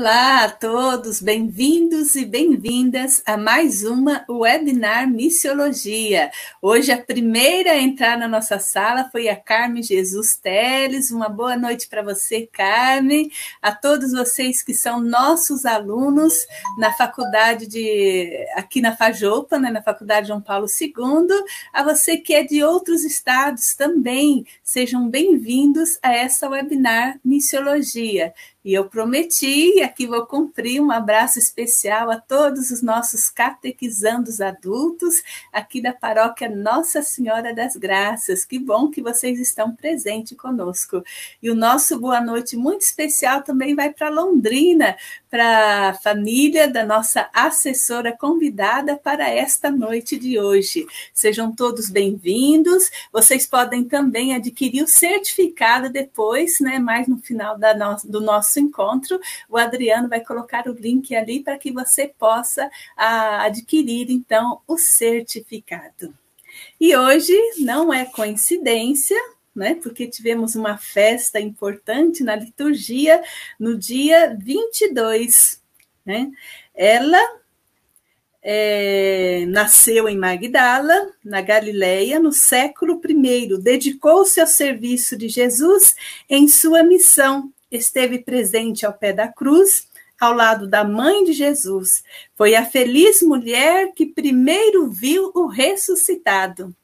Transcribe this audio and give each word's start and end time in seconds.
Olá 0.00 0.44
a 0.44 0.50
todos, 0.50 1.20
bem-vindos 1.20 2.14
e 2.16 2.24
bem-vindas 2.24 3.22
a 3.26 3.36
mais 3.36 3.84
uma 3.84 4.24
webinar 4.30 5.06
Missiologia. 5.06 6.30
Hoje 6.62 6.90
a 6.90 6.96
primeira 6.96 7.72
a 7.72 7.78
entrar 7.78 8.16
na 8.16 8.26
nossa 8.26 8.58
sala 8.58 9.10
foi 9.12 9.28
a 9.28 9.36
Carmen 9.36 9.82
Jesus 9.82 10.36
Teles. 10.36 11.10
Uma 11.10 11.28
boa 11.28 11.54
noite 11.54 11.86
para 11.86 12.02
você, 12.02 12.48
Carmen, 12.50 13.30
a 13.60 13.72
todos 13.72 14.12
vocês 14.12 14.62
que 14.62 14.72
são 14.72 15.02
nossos 15.02 15.66
alunos 15.66 16.46
na 16.78 16.94
faculdade 16.94 17.66
de 17.66 18.46
aqui 18.54 18.80
na 18.80 18.96
Fajopa, 18.96 19.58
né, 19.58 19.70
na 19.70 19.82
Faculdade 19.82 20.28
João 20.28 20.40
Paulo 20.40 20.64
II, 20.80 20.94
a 21.74 21.82
você 21.82 22.16
que 22.16 22.32
é 22.32 22.42
de 22.42 22.64
outros 22.64 23.04
estados 23.04 23.74
também, 23.74 24.46
sejam 24.64 25.10
bem-vindos 25.10 25.98
a 26.02 26.10
essa 26.10 26.48
webinar 26.48 27.20
Missiologia. 27.22 28.32
E 28.62 28.74
eu 28.74 28.84
prometi, 28.84 29.80
aqui 29.82 30.06
vou 30.06 30.26
cumprir, 30.26 30.82
um 30.82 30.90
abraço 30.90 31.38
especial 31.38 32.10
a 32.10 32.20
todos 32.20 32.70
os 32.70 32.82
nossos 32.82 33.30
catequizandos 33.30 34.38
adultos 34.38 35.22
aqui 35.50 35.80
da 35.80 35.94
paróquia 35.94 36.46
Nossa 36.46 37.02
Senhora 37.02 37.54
das 37.54 37.74
Graças. 37.74 38.44
Que 38.44 38.58
bom 38.58 38.90
que 38.90 39.00
vocês 39.00 39.40
estão 39.40 39.74
presentes 39.74 40.36
conosco. 40.36 41.02
E 41.42 41.50
o 41.50 41.54
nosso 41.54 41.98
boa 41.98 42.20
noite 42.20 42.54
muito 42.54 42.82
especial 42.82 43.42
também 43.42 43.74
vai 43.74 43.94
para 43.94 44.10
Londrina, 44.10 44.94
para 45.30 45.90
a 45.90 45.94
família 45.94 46.66
da 46.66 46.84
nossa 46.84 47.30
assessora 47.32 48.14
convidada 48.16 48.96
para 48.96 49.30
esta 49.30 49.70
noite 49.70 50.18
de 50.18 50.40
hoje. 50.40 50.86
Sejam 51.14 51.54
todos 51.54 51.88
bem-vindos. 51.88 52.90
Vocês 53.12 53.46
podem 53.46 53.84
também 53.84 54.34
adquirir 54.34 54.82
o 54.82 54.88
certificado 54.88 55.88
depois, 55.88 56.58
né, 56.58 56.80
mais 56.80 57.06
no 57.06 57.18
final 57.18 57.56
no 57.56 58.10
do 58.10 58.20
nosso 58.20 58.58
encontro, 58.58 59.20
o 59.48 59.56
Adriano 59.56 60.08
vai 60.08 60.20
colocar 60.20 60.66
o 60.66 60.72
link 60.72 61.14
ali 61.14 61.40
para 61.40 61.58
que 61.58 61.70
você 61.70 62.08
possa 62.08 62.68
a, 62.96 63.44
adquirir, 63.44 64.10
então, 64.10 64.60
o 64.66 64.76
certificado. 64.76 66.12
E 66.80 66.96
hoje 66.96 67.36
não 67.58 67.92
é 67.92 68.04
coincidência, 68.04 69.16
né? 69.54 69.74
Porque 69.82 70.06
tivemos 70.06 70.54
uma 70.54 70.78
festa 70.78 71.40
importante 71.40 72.22
na 72.22 72.34
liturgia 72.36 73.22
no 73.58 73.76
dia 73.76 74.36
22, 74.38 75.62
né? 76.04 76.30
Ela 76.74 77.20
é, 78.42 79.44
nasceu 79.48 80.08
em 80.08 80.16
Magdala, 80.16 81.12
na 81.24 81.40
Galileia, 81.40 82.18
no 82.18 82.32
século 82.32 83.00
I, 83.06 83.58
dedicou-se 83.58 84.40
ao 84.40 84.46
serviço 84.46 85.16
de 85.16 85.28
Jesus 85.28 85.94
em 86.28 86.48
sua 86.48 86.82
missão 86.82 87.52
esteve 87.70 88.18
presente 88.18 88.84
ao 88.84 88.92
pé 88.92 89.12
da 89.12 89.28
cruz, 89.28 89.88
ao 90.18 90.34
lado 90.34 90.66
da 90.66 90.84
mãe 90.84 91.24
de 91.24 91.32
Jesus. 91.32 92.02
Foi 92.34 92.54
a 92.54 92.64
feliz 92.64 93.22
mulher 93.22 93.92
que 93.94 94.04
primeiro 94.04 94.90
viu 94.90 95.30
o 95.34 95.46
ressuscitado, 95.46 96.74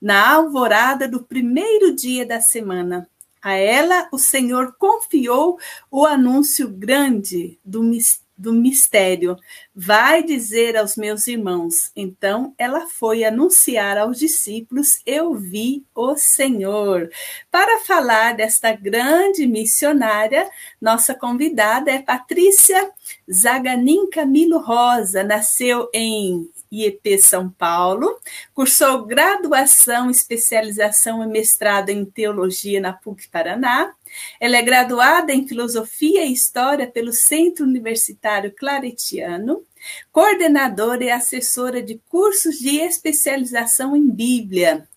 na 0.00 0.34
alvorada 0.34 1.06
do 1.06 1.22
primeiro 1.22 1.94
dia 1.94 2.24
da 2.24 2.40
semana. 2.40 3.08
A 3.42 3.54
ela 3.54 4.08
o 4.12 4.18
Senhor 4.18 4.74
confiou 4.78 5.58
o 5.90 6.06
anúncio 6.06 6.68
grande 6.68 7.58
do 7.64 7.82
mistério 7.82 8.29
do 8.40 8.54
mistério. 8.54 9.36
Vai 9.74 10.22
dizer 10.22 10.76
aos 10.76 10.96
meus 10.96 11.28
irmãos. 11.28 11.92
Então 11.94 12.54
ela 12.56 12.86
foi 12.86 13.22
anunciar 13.22 13.98
aos 13.98 14.18
discípulos: 14.18 15.00
Eu 15.04 15.34
vi 15.34 15.84
o 15.94 16.16
Senhor. 16.16 17.10
Para 17.50 17.80
falar 17.80 18.34
desta 18.34 18.72
grande 18.72 19.46
missionária, 19.46 20.48
nossa 20.80 21.14
convidada 21.14 21.90
é 21.90 22.00
Patrícia 22.00 22.90
Zaganin 23.30 24.08
Camilo 24.08 24.58
Rosa. 24.58 25.22
Nasceu 25.22 25.90
em 25.92 26.48
IEP 26.72 27.18
São 27.18 27.50
Paulo, 27.50 28.18
cursou 28.54 29.04
graduação, 29.04 30.08
especialização 30.08 31.22
e 31.22 31.26
mestrado 31.26 31.90
em 31.90 32.04
teologia 32.04 32.80
na 32.80 32.92
PUC 32.92 33.28
Paraná, 33.28 33.92
ela 34.40 34.56
é 34.56 34.62
graduada 34.62 35.32
em 35.32 35.46
Filosofia 35.46 36.24
e 36.24 36.32
História 36.32 36.90
pelo 36.90 37.12
Centro 37.12 37.64
Universitário 37.64 38.52
Claretiano, 38.54 39.64
coordenadora 40.12 41.04
e 41.04 41.10
assessora 41.10 41.82
de 41.82 42.00
cursos 42.08 42.58
de 42.58 42.76
especialização 42.76 43.96
em 43.96 44.10
Bíblia. 44.10 44.88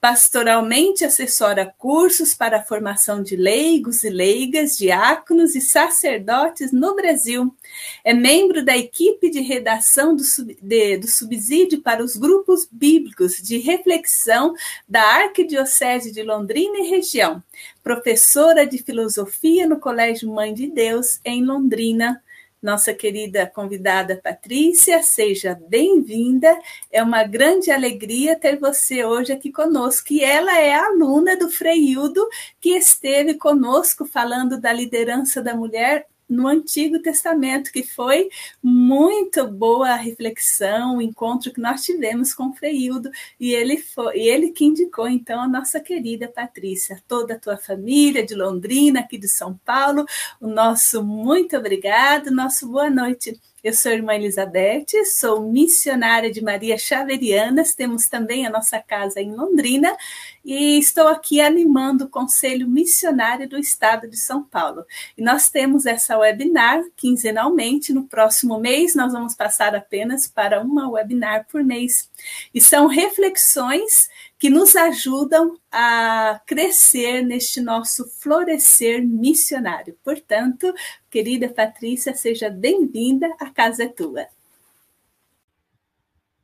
Pastoralmente 0.00 1.04
assessora 1.04 1.74
cursos 1.76 2.32
para 2.32 2.56
a 2.56 2.62
formação 2.62 3.22
de 3.22 3.36
leigos 3.36 4.02
e 4.02 4.08
leigas, 4.08 4.78
diáconos 4.78 5.54
e 5.54 5.60
sacerdotes 5.60 6.72
no 6.72 6.96
Brasil. 6.96 7.54
É 8.02 8.14
membro 8.14 8.64
da 8.64 8.74
equipe 8.74 9.28
de 9.28 9.40
redação 9.40 10.16
do, 10.16 10.24
sub, 10.24 10.56
de, 10.62 10.96
do 10.96 11.06
subsídio 11.06 11.82
para 11.82 12.02
os 12.02 12.16
grupos 12.16 12.66
bíblicos 12.72 13.36
de 13.42 13.58
reflexão 13.58 14.54
da 14.88 15.02
Arquidiocese 15.02 16.10
de 16.10 16.22
Londrina 16.22 16.78
e 16.78 16.88
região. 16.88 17.42
Professora 17.82 18.66
de 18.66 18.78
filosofia 18.78 19.66
no 19.66 19.78
Colégio 19.78 20.32
Mãe 20.32 20.54
de 20.54 20.66
Deus, 20.66 21.20
em 21.22 21.44
Londrina 21.44 22.22
nossa 22.62 22.92
querida 22.92 23.46
convidada 23.46 24.20
Patrícia, 24.22 25.02
seja 25.02 25.58
bem-vinda. 25.68 26.58
É 26.92 27.02
uma 27.02 27.24
grande 27.24 27.70
alegria 27.70 28.38
ter 28.38 28.58
você 28.58 29.04
hoje 29.04 29.32
aqui 29.32 29.50
conosco. 29.50 30.12
E 30.12 30.22
ela 30.22 30.58
é 30.58 30.74
aluna 30.74 31.36
do 31.36 31.50
Freildo, 31.50 32.26
que 32.60 32.70
esteve 32.70 33.34
conosco 33.34 34.04
falando 34.04 34.60
da 34.60 34.72
liderança 34.72 35.42
da 35.42 35.54
mulher 35.54 36.06
no 36.30 36.46
Antigo 36.46 37.00
Testamento, 37.00 37.72
que 37.72 37.82
foi 37.82 38.30
muito 38.62 39.46
boa 39.48 39.90
a 39.90 39.96
reflexão, 39.96 40.96
o 40.96 41.02
encontro 41.02 41.52
que 41.52 41.60
nós 41.60 41.82
tivemos 41.82 42.32
com 42.32 42.52
Freildo, 42.52 43.10
e 43.38 43.52
ele 43.52 43.76
foi, 43.76 44.18
e 44.18 44.28
ele 44.28 44.52
que 44.52 44.64
indicou 44.64 45.08
então 45.08 45.40
a 45.40 45.48
nossa 45.48 45.80
querida 45.80 46.28
Patrícia, 46.28 47.02
toda 47.08 47.34
a 47.34 47.38
tua 47.38 47.56
família 47.56 48.24
de 48.24 48.34
Londrina, 48.34 49.00
aqui 49.00 49.18
de 49.18 49.28
São 49.28 49.58
Paulo, 49.64 50.06
o 50.40 50.46
nosso 50.46 51.02
muito 51.04 51.56
obrigado, 51.56 52.30
nosso 52.30 52.68
boa 52.68 52.88
noite. 52.88 53.38
Eu 53.62 53.74
sou 53.74 53.92
a 53.92 53.94
irmã 53.94 54.14
Elizabeth, 54.14 55.04
sou 55.04 55.42
missionária 55.42 56.32
de 56.32 56.42
Maria 56.42 56.78
Chaverianas, 56.78 57.74
temos 57.74 58.08
também 58.08 58.46
a 58.46 58.50
nossa 58.50 58.80
casa 58.80 59.20
em 59.20 59.34
Londrina 59.34 59.94
e 60.42 60.78
estou 60.78 61.06
aqui 61.08 61.42
animando 61.42 62.04
o 62.04 62.08
Conselho 62.08 62.66
Missionário 62.66 63.46
do 63.46 63.58
Estado 63.58 64.08
de 64.08 64.16
São 64.16 64.42
Paulo. 64.42 64.86
E 65.16 65.22
nós 65.22 65.50
temos 65.50 65.84
essa 65.84 66.16
webinar 66.16 66.82
quinzenalmente, 66.96 67.92
no 67.92 68.04
próximo 68.04 68.58
mês 68.58 68.94
nós 68.94 69.12
vamos 69.12 69.34
passar 69.34 69.74
apenas 69.74 70.26
para 70.26 70.62
uma 70.62 70.88
webinar 70.88 71.46
por 71.46 71.62
mês. 71.62 72.10
E 72.54 72.62
são 72.62 72.86
reflexões 72.86 74.08
que 74.40 74.48
nos 74.48 74.74
ajudam 74.74 75.60
a 75.70 76.40
crescer 76.46 77.22
neste 77.22 77.60
nosso 77.60 78.08
florescer 78.08 79.06
missionário. 79.06 79.98
Portanto, 80.02 80.72
querida 81.10 81.50
Patrícia, 81.50 82.14
seja 82.14 82.48
bem-vinda, 82.48 83.28
a 83.38 83.50
casa 83.50 83.84
é 83.84 83.88
tua. 83.88 84.26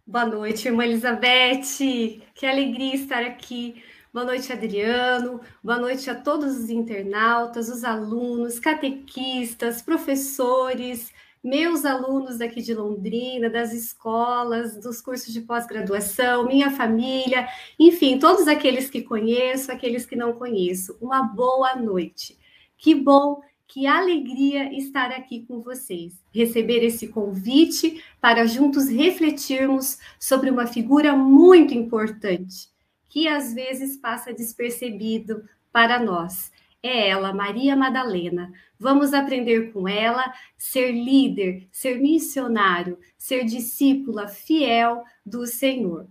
Boa 0.06 0.26
noite, 0.26 0.68
irmã 0.68 0.84
Elizabeth. 0.84 2.20
Que 2.34 2.44
alegria 2.44 2.96
estar 2.96 3.22
aqui. 3.22 3.82
Boa 4.12 4.26
noite, 4.26 4.52
Adriano. 4.52 5.40
Boa 5.64 5.78
noite 5.78 6.10
a 6.10 6.14
todos 6.14 6.54
os 6.54 6.68
internautas, 6.68 7.70
os 7.70 7.82
alunos, 7.82 8.58
catequistas, 8.58 9.80
professores, 9.80 11.10
meus 11.46 11.84
alunos 11.84 12.38
daqui 12.38 12.60
de 12.60 12.74
Londrina, 12.74 13.48
das 13.48 13.72
escolas, 13.72 14.76
dos 14.76 15.00
cursos 15.00 15.32
de 15.32 15.40
pós-graduação, 15.40 16.44
minha 16.44 16.72
família, 16.72 17.48
enfim, 17.78 18.18
todos 18.18 18.48
aqueles 18.48 18.90
que 18.90 19.00
conheço, 19.00 19.70
aqueles 19.70 20.04
que 20.04 20.16
não 20.16 20.32
conheço. 20.32 20.98
Uma 21.00 21.22
boa 21.22 21.76
noite. 21.76 22.36
Que 22.76 22.96
bom 22.96 23.40
que 23.68 23.86
alegria 23.86 24.76
estar 24.76 25.12
aqui 25.12 25.44
com 25.46 25.60
vocês, 25.60 26.14
receber 26.34 26.84
esse 26.84 27.08
convite 27.08 28.02
para 28.20 28.44
juntos 28.46 28.88
refletirmos 28.88 29.98
sobre 30.18 30.50
uma 30.50 30.66
figura 30.66 31.14
muito 31.14 31.72
importante, 31.74 32.68
que 33.08 33.28
às 33.28 33.54
vezes 33.54 33.96
passa 33.96 34.32
despercebido 34.32 35.44
para 35.72 36.00
nós. 36.00 36.50
É 36.86 37.08
ela, 37.08 37.32
Maria 37.32 37.74
Madalena. 37.74 38.52
Vamos 38.78 39.12
aprender 39.12 39.72
com 39.72 39.88
ela, 39.88 40.32
ser 40.56 40.92
líder, 40.92 41.66
ser 41.72 41.98
missionário, 41.98 42.98
ser 43.18 43.44
discípula 43.44 44.28
fiel 44.28 45.02
do 45.24 45.46
Senhor. 45.46 46.06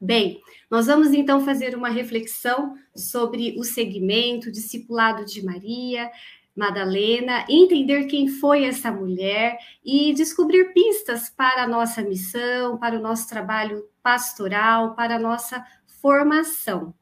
Bem, 0.00 0.40
nós 0.70 0.86
vamos 0.86 1.12
então 1.12 1.44
fazer 1.44 1.76
uma 1.76 1.88
reflexão 1.90 2.74
sobre 2.96 3.54
o 3.58 3.62
segmento 3.62 4.50
discipulado 4.50 5.24
de 5.24 5.44
Maria, 5.44 6.10
Madalena, 6.56 7.44
entender 7.48 8.06
quem 8.06 8.26
foi 8.26 8.64
essa 8.64 8.90
mulher 8.90 9.58
e 9.84 10.12
descobrir 10.14 10.72
pistas 10.72 11.30
para 11.30 11.62
a 11.62 11.68
nossa 11.68 12.02
missão, 12.02 12.76
para 12.76 12.98
o 12.98 13.02
nosso 13.02 13.28
trabalho 13.28 13.84
pastoral, 14.02 14.94
para 14.94 15.16
a 15.16 15.18
nossa 15.18 15.64
formação. 16.00 16.94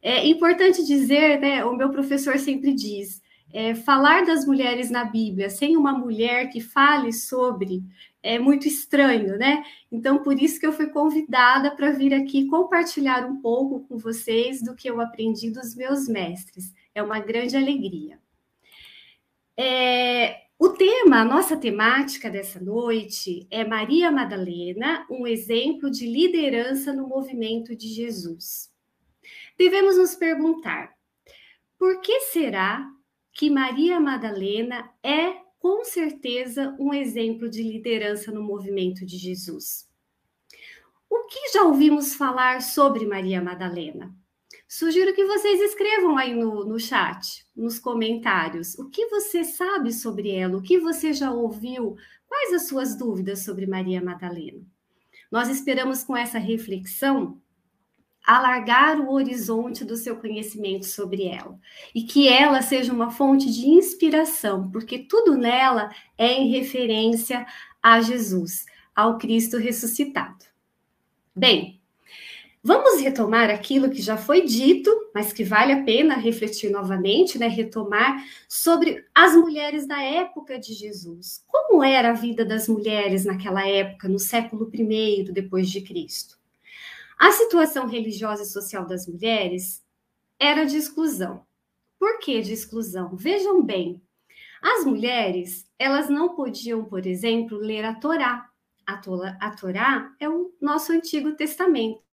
É 0.00 0.26
importante 0.26 0.84
dizer, 0.84 1.40
né? 1.40 1.64
O 1.64 1.76
meu 1.76 1.90
professor 1.90 2.38
sempre 2.38 2.72
diz: 2.72 3.20
é, 3.52 3.74
falar 3.74 4.24
das 4.24 4.46
mulheres 4.46 4.90
na 4.90 5.04
Bíblia 5.04 5.50
sem 5.50 5.76
uma 5.76 5.92
mulher 5.92 6.50
que 6.50 6.60
fale 6.60 7.12
sobre 7.12 7.82
é 8.22 8.38
muito 8.38 8.66
estranho, 8.66 9.38
né? 9.38 9.64
Então, 9.90 10.22
por 10.22 10.40
isso 10.40 10.58
que 10.58 10.66
eu 10.66 10.72
fui 10.72 10.88
convidada 10.88 11.70
para 11.70 11.92
vir 11.92 12.12
aqui 12.12 12.46
compartilhar 12.46 13.24
um 13.24 13.40
pouco 13.40 13.80
com 13.86 13.96
vocês 13.96 14.60
do 14.60 14.74
que 14.74 14.90
eu 14.90 15.00
aprendi 15.00 15.50
dos 15.50 15.74
meus 15.74 16.08
mestres. 16.08 16.74
É 16.94 17.02
uma 17.02 17.20
grande 17.20 17.56
alegria. 17.56 18.18
É, 19.56 20.42
o 20.58 20.70
tema, 20.70 21.20
a 21.20 21.24
nossa 21.24 21.56
temática 21.56 22.28
dessa 22.28 22.60
noite 22.60 23.46
é 23.50 23.64
Maria 23.64 24.10
Madalena, 24.10 25.06
um 25.08 25.26
exemplo 25.26 25.90
de 25.90 26.06
liderança 26.06 26.92
no 26.92 27.06
movimento 27.06 27.74
de 27.76 27.88
Jesus. 27.88 28.68
Devemos 29.58 29.96
nos 29.96 30.14
perguntar: 30.14 30.94
por 31.78 32.00
que 32.00 32.20
será 32.20 32.88
que 33.32 33.50
Maria 33.50 33.98
Madalena 33.98 34.88
é 35.02 35.34
com 35.58 35.84
certeza 35.84 36.76
um 36.78 36.94
exemplo 36.94 37.50
de 37.50 37.62
liderança 37.62 38.30
no 38.30 38.42
movimento 38.42 39.04
de 39.04 39.16
Jesus? 39.16 39.88
O 41.10 41.24
que 41.24 41.52
já 41.52 41.64
ouvimos 41.64 42.14
falar 42.14 42.62
sobre 42.62 43.04
Maria 43.04 43.42
Madalena? 43.42 44.14
Sugiro 44.68 45.14
que 45.14 45.24
vocês 45.24 45.60
escrevam 45.60 46.18
aí 46.18 46.34
no, 46.34 46.64
no 46.64 46.78
chat, 46.78 47.46
nos 47.56 47.78
comentários, 47.78 48.78
o 48.78 48.88
que 48.90 49.06
você 49.06 49.42
sabe 49.42 49.92
sobre 49.92 50.30
ela, 50.30 50.58
o 50.58 50.62
que 50.62 50.78
você 50.78 51.12
já 51.12 51.32
ouviu, 51.32 51.96
quais 52.26 52.52
as 52.52 52.68
suas 52.68 52.94
dúvidas 52.94 53.44
sobre 53.44 53.66
Maria 53.66 54.02
Madalena. 54.02 54.60
Nós 55.30 55.48
esperamos 55.48 56.04
com 56.04 56.14
essa 56.14 56.38
reflexão 56.38 57.40
alargar 58.28 59.00
o 59.00 59.10
horizonte 59.10 59.86
do 59.86 59.96
seu 59.96 60.16
conhecimento 60.16 60.84
sobre 60.84 61.26
ela 61.26 61.58
e 61.94 62.02
que 62.02 62.28
ela 62.28 62.60
seja 62.60 62.92
uma 62.92 63.10
fonte 63.10 63.50
de 63.50 63.66
inspiração, 63.66 64.70
porque 64.70 64.98
tudo 64.98 65.34
nela 65.34 65.88
é 66.18 66.34
em 66.34 66.50
referência 66.50 67.46
a 67.82 68.02
Jesus, 68.02 68.66
ao 68.94 69.16
Cristo 69.16 69.56
ressuscitado. 69.56 70.44
Bem, 71.34 71.78
Vamos 72.60 73.00
retomar 73.00 73.48
aquilo 73.50 73.88
que 73.88 74.02
já 74.02 74.16
foi 74.16 74.44
dito, 74.44 74.90
mas 75.14 75.32
que 75.32 75.44
vale 75.44 75.72
a 75.72 75.84
pena 75.84 76.16
refletir 76.16 76.70
novamente, 76.70 77.38
né? 77.38 77.46
Retomar 77.46 78.22
sobre 78.48 79.06
as 79.14 79.34
mulheres 79.34 79.86
da 79.86 80.02
época 80.02 80.58
de 80.58 80.74
Jesus. 80.74 81.44
Como 81.46 81.82
era 81.84 82.10
a 82.10 82.14
vida 82.14 82.44
das 82.44 82.68
mulheres 82.68 83.24
naquela 83.24 83.66
época, 83.66 84.08
no 84.08 84.18
século 84.18 84.68
I 84.74 85.30
depois 85.32 85.70
de 85.70 85.80
Cristo? 85.82 86.37
A 87.18 87.32
situação 87.32 87.86
religiosa 87.86 88.42
e 88.42 88.46
social 88.46 88.86
das 88.86 89.06
mulheres 89.06 89.84
era 90.38 90.64
de 90.64 90.76
exclusão. 90.76 91.44
Por 91.98 92.18
que 92.20 92.40
de 92.40 92.52
exclusão? 92.52 93.16
Vejam 93.16 93.62
bem, 93.62 94.00
as 94.62 94.84
mulheres, 94.84 95.68
elas 95.78 96.08
não 96.08 96.34
podiam, 96.34 96.84
por 96.84 97.06
exemplo, 97.06 97.58
ler 97.58 97.84
a 97.84 97.94
Torá. 97.94 98.48
A, 98.86 99.00
a 99.40 99.50
Torá 99.50 100.14
é 100.18 100.28
o 100.28 100.54
nosso 100.60 100.92
Antigo 100.92 101.34
Testamento 101.34 102.08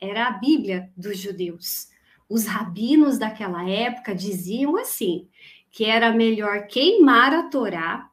era 0.00 0.28
a 0.28 0.32
Bíblia 0.32 0.92
dos 0.96 1.18
judeus. 1.18 1.88
Os 2.28 2.46
rabinos 2.46 3.18
daquela 3.18 3.68
época 3.68 4.14
diziam 4.14 4.76
assim: 4.76 5.28
que 5.70 5.84
era 5.84 6.12
melhor 6.12 6.66
queimar 6.66 7.32
a 7.32 7.44
Torá 7.44 8.10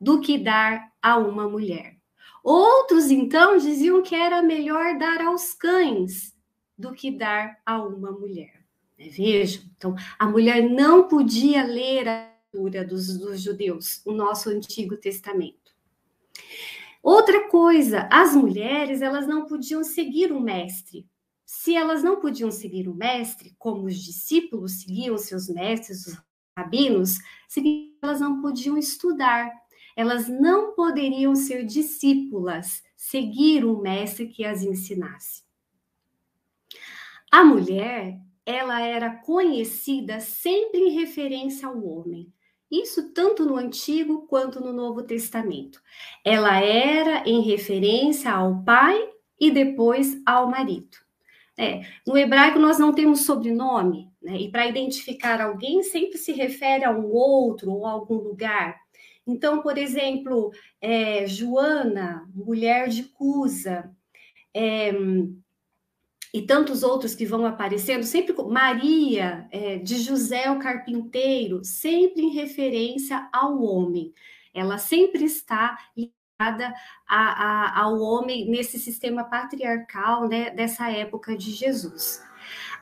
do 0.00 0.20
que 0.20 0.38
dar 0.38 0.92
a 1.00 1.16
uma 1.16 1.48
mulher. 1.48 1.96
Outros, 2.42 3.10
então, 3.10 3.58
diziam 3.58 4.02
que 4.02 4.14
era 4.14 4.42
melhor 4.42 4.98
dar 4.98 5.20
aos 5.20 5.54
cães 5.54 6.34
do 6.76 6.92
que 6.92 7.10
dar 7.10 7.60
a 7.64 7.82
uma 7.82 8.10
mulher. 8.10 8.64
É, 8.98 9.08
vejam, 9.08 9.62
então, 9.76 9.94
a 10.18 10.26
mulher 10.26 10.68
não 10.68 11.08
podia 11.08 11.64
ler 11.64 12.08
a 12.08 12.30
cultura 12.50 12.84
dos, 12.84 13.18
dos 13.18 13.40
judeus, 13.40 14.02
o 14.04 14.12
nosso 14.12 14.50
Antigo 14.50 14.96
Testamento. 14.96 15.58
Outra 17.02 17.48
coisa, 17.48 18.08
as 18.10 18.34
mulheres 18.34 19.00
elas 19.00 19.26
não 19.26 19.46
podiam 19.46 19.82
seguir 19.82 20.32
o 20.32 20.40
mestre. 20.40 21.08
Se 21.46 21.74
elas 21.74 22.02
não 22.02 22.20
podiam 22.20 22.50
seguir 22.50 22.88
o 22.88 22.94
mestre, 22.94 23.54
como 23.58 23.86
os 23.86 23.96
discípulos 23.96 24.82
seguiam 24.82 25.16
seus 25.16 25.48
mestres, 25.48 26.06
os 26.06 26.22
rabinos, 26.56 27.18
elas 28.02 28.20
não 28.20 28.40
podiam 28.40 28.76
estudar. 28.76 29.50
Elas 30.00 30.28
não 30.28 30.72
poderiam 30.72 31.34
ser 31.34 31.62
discípulas, 31.62 32.82
seguir 32.96 33.66
um 33.66 33.82
mestre 33.82 34.28
que 34.28 34.46
as 34.46 34.62
ensinasse. 34.62 35.42
A 37.30 37.44
mulher, 37.44 38.18
ela 38.46 38.80
era 38.80 39.10
conhecida 39.16 40.18
sempre 40.18 40.80
em 40.80 40.98
referência 40.98 41.68
ao 41.68 41.84
homem. 41.84 42.32
Isso 42.70 43.12
tanto 43.12 43.44
no 43.44 43.58
Antigo 43.58 44.26
quanto 44.26 44.58
no 44.58 44.72
Novo 44.72 45.02
Testamento. 45.02 45.82
Ela 46.24 46.58
era 46.58 47.28
em 47.28 47.42
referência 47.42 48.32
ao 48.32 48.64
pai 48.64 49.06
e 49.38 49.50
depois 49.50 50.18
ao 50.24 50.48
marido. 50.48 50.96
É, 51.58 51.82
no 52.06 52.16
hebraico 52.16 52.58
nós 52.58 52.78
não 52.78 52.94
temos 52.94 53.26
sobrenome, 53.26 54.10
né? 54.22 54.38
E 54.38 54.50
para 54.50 54.66
identificar 54.66 55.42
alguém 55.42 55.82
sempre 55.82 56.16
se 56.16 56.32
refere 56.32 56.86
a 56.86 56.90
um 56.90 57.12
outro 57.12 57.70
ou 57.70 57.84
a 57.84 57.90
algum 57.90 58.16
lugar. 58.16 58.80
Então, 59.26 59.62
por 59.62 59.78
exemplo, 59.78 60.50
é, 60.80 61.26
Joana, 61.26 62.28
mulher 62.34 62.88
de 62.88 63.04
Cusa, 63.04 63.90
é, 64.54 64.92
e 66.32 66.42
tantos 66.42 66.82
outros 66.82 67.14
que 67.14 67.26
vão 67.26 67.44
aparecendo, 67.44 68.04
sempre 68.04 68.34
Maria, 68.44 69.48
é, 69.50 69.78
de 69.78 69.98
José 69.98 70.48
o 70.50 70.60
carpinteiro, 70.60 71.64
sempre 71.64 72.22
em 72.22 72.32
referência 72.32 73.28
ao 73.32 73.60
homem. 73.62 74.12
Ela 74.54 74.78
sempre 74.78 75.24
está 75.24 75.76
ligada 75.96 76.72
a, 77.06 77.18
a, 77.18 77.80
ao 77.82 78.00
homem 78.00 78.48
nesse 78.48 78.78
sistema 78.78 79.24
patriarcal 79.24 80.28
né, 80.28 80.50
dessa 80.50 80.90
época 80.90 81.36
de 81.36 81.50
Jesus. 81.50 82.22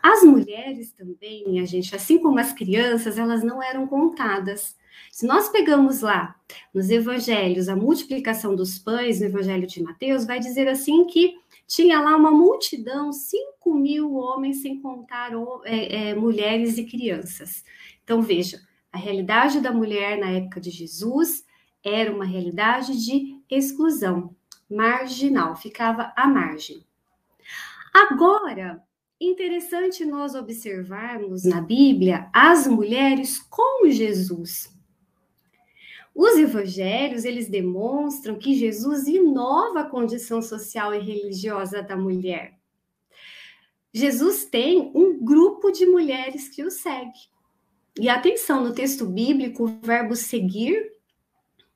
As 0.02 0.22
mulheres 0.22 0.92
também, 0.92 1.44
minha 1.48 1.66
gente, 1.66 1.94
assim 1.96 2.18
como 2.18 2.38
as 2.38 2.52
crianças, 2.52 3.18
elas 3.18 3.42
não 3.42 3.62
eram 3.62 3.86
contadas. 3.86 4.76
Se 5.10 5.26
nós 5.26 5.48
pegamos 5.48 6.00
lá 6.00 6.36
nos 6.72 6.90
evangelhos 6.90 7.68
a 7.68 7.76
multiplicação 7.76 8.54
dos 8.54 8.78
pães, 8.78 9.20
no 9.20 9.26
evangelho 9.26 9.66
de 9.66 9.82
Mateus, 9.82 10.24
vai 10.24 10.38
dizer 10.38 10.68
assim 10.68 11.06
que 11.06 11.34
tinha 11.66 12.00
lá 12.00 12.16
uma 12.16 12.30
multidão, 12.30 13.12
5 13.12 13.74
mil 13.74 14.14
homens, 14.14 14.62
sem 14.62 14.80
contar 14.80 15.32
é, 15.64 16.10
é, 16.10 16.14
mulheres 16.14 16.78
e 16.78 16.84
crianças. 16.84 17.62
Então, 18.02 18.22
veja, 18.22 18.60
a 18.90 18.96
realidade 18.96 19.60
da 19.60 19.70
mulher 19.70 20.18
na 20.18 20.30
época 20.30 20.60
de 20.60 20.70
Jesus 20.70 21.44
era 21.84 22.12
uma 22.12 22.24
realidade 22.24 23.04
de 23.04 23.38
exclusão, 23.50 24.34
marginal, 24.68 25.56
ficava 25.56 26.12
à 26.16 26.26
margem. 26.26 26.84
Agora, 27.94 28.82
interessante 29.20 30.04
nós 30.04 30.34
observarmos 30.34 31.44
na 31.44 31.60
Bíblia 31.60 32.30
as 32.32 32.66
mulheres 32.66 33.38
com 33.38 33.88
Jesus. 33.90 34.77
Os 36.18 36.36
evangelhos, 36.36 37.24
eles 37.24 37.48
demonstram 37.48 38.34
que 38.34 38.52
Jesus 38.52 39.06
inova 39.06 39.82
a 39.82 39.88
condição 39.88 40.42
social 40.42 40.92
e 40.92 40.98
religiosa 40.98 41.80
da 41.80 41.96
mulher. 41.96 42.58
Jesus 43.94 44.44
tem 44.44 44.90
um 44.96 45.24
grupo 45.24 45.70
de 45.70 45.86
mulheres 45.86 46.48
que 46.48 46.64
o 46.64 46.72
segue. 46.72 47.20
E 47.96 48.08
atenção, 48.08 48.64
no 48.64 48.74
texto 48.74 49.06
bíblico, 49.06 49.62
o 49.62 49.78
verbo 49.80 50.16
seguir 50.16 50.90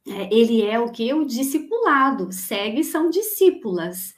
é, 0.09 0.35
ele 0.35 0.61
é 0.61 0.81
o 0.81 0.91
que? 0.91 1.15
O 1.15 1.25
discipulado, 1.25 2.33
segue 2.33 2.83
são 2.83 3.11
discípulas 3.11 4.13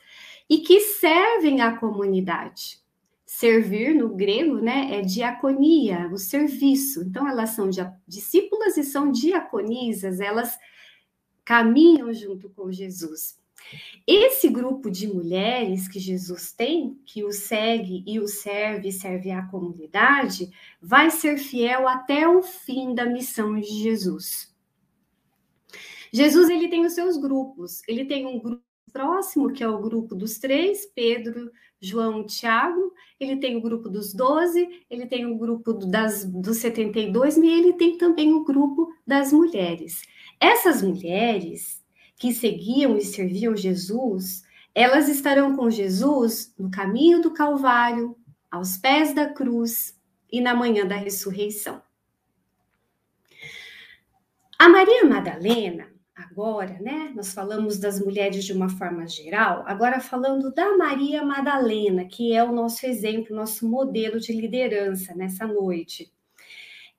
e 0.48 0.60
que 0.60 0.80
servem 0.80 1.60
à 1.60 1.76
comunidade. 1.76 2.78
Servir 3.36 3.96
no 3.96 4.14
grego, 4.14 4.60
né, 4.60 4.96
é 4.96 5.02
diaconia, 5.02 6.08
o 6.12 6.16
serviço. 6.16 7.02
Então 7.02 7.28
elas 7.28 7.50
são 7.50 7.68
discípulas 8.06 8.76
e 8.76 8.84
são 8.84 9.10
diaconisas, 9.10 10.20
elas 10.20 10.56
caminham 11.44 12.12
junto 12.12 12.48
com 12.50 12.70
Jesus. 12.70 13.36
Esse 14.06 14.48
grupo 14.48 14.88
de 14.88 15.08
mulheres 15.08 15.88
que 15.88 15.98
Jesus 15.98 16.52
tem, 16.52 16.94
que 17.04 17.24
o 17.24 17.32
segue 17.32 18.04
e 18.06 18.20
o 18.20 18.28
serve 18.28 18.92
serve 18.92 19.32
à 19.32 19.44
comunidade, 19.46 20.48
vai 20.80 21.10
ser 21.10 21.36
fiel 21.36 21.88
até 21.88 22.28
o 22.28 22.40
fim 22.40 22.94
da 22.94 23.04
missão 23.04 23.58
de 23.58 23.66
Jesus. 23.66 24.54
Jesus 26.12 26.48
ele 26.48 26.68
tem 26.68 26.86
os 26.86 26.92
seus 26.92 27.16
grupos. 27.16 27.82
Ele 27.88 28.04
tem 28.04 28.26
um 28.26 28.38
grupo 28.38 28.62
próximo, 28.92 29.52
que 29.52 29.64
é 29.64 29.68
o 29.68 29.80
grupo 29.80 30.14
dos 30.14 30.38
três, 30.38 30.86
Pedro, 30.86 31.50
João 31.86 32.24
Tiago. 32.24 32.92
Ele 33.18 33.36
tem 33.36 33.56
o 33.56 33.60
grupo 33.60 33.88
dos 33.88 34.12
doze, 34.12 34.84
ele 34.90 35.06
tem 35.06 35.26
o 35.26 35.36
grupo 35.36 35.72
das, 35.72 36.24
dos 36.24 36.58
72, 36.58 37.36
e 37.36 37.46
ele 37.46 37.72
tem 37.74 37.96
também 37.98 38.32
o 38.32 38.44
grupo 38.44 38.92
das 39.06 39.32
mulheres. 39.32 40.02
Essas 40.40 40.82
mulheres, 40.82 41.82
que 42.16 42.32
seguiam 42.32 42.96
e 42.96 43.02
serviam 43.02 43.56
Jesus, 43.56 44.42
elas 44.74 45.08
estarão 45.08 45.54
com 45.54 45.70
Jesus 45.70 46.52
no 46.58 46.70
caminho 46.70 47.22
do 47.22 47.32
Calvário, 47.32 48.16
aos 48.50 48.76
pés 48.76 49.14
da 49.14 49.26
cruz 49.26 49.98
e 50.30 50.40
na 50.40 50.54
manhã 50.54 50.86
da 50.86 50.96
ressurreição. 50.96 51.82
A 54.58 54.68
Maria 54.68 55.04
Madalena, 55.04 55.93
agora, 56.14 56.78
né? 56.80 57.12
Nós 57.14 57.32
falamos 57.32 57.78
das 57.78 58.00
mulheres 58.00 58.44
de 58.44 58.52
uma 58.52 58.68
forma 58.68 59.06
geral, 59.06 59.64
agora 59.66 60.00
falando 60.00 60.52
da 60.52 60.76
Maria 60.76 61.24
Madalena, 61.24 62.04
que 62.04 62.32
é 62.32 62.42
o 62.42 62.52
nosso 62.52 62.86
exemplo, 62.86 63.34
nosso 63.34 63.68
modelo 63.68 64.20
de 64.20 64.32
liderança 64.32 65.14
nessa 65.14 65.46
noite. 65.46 66.12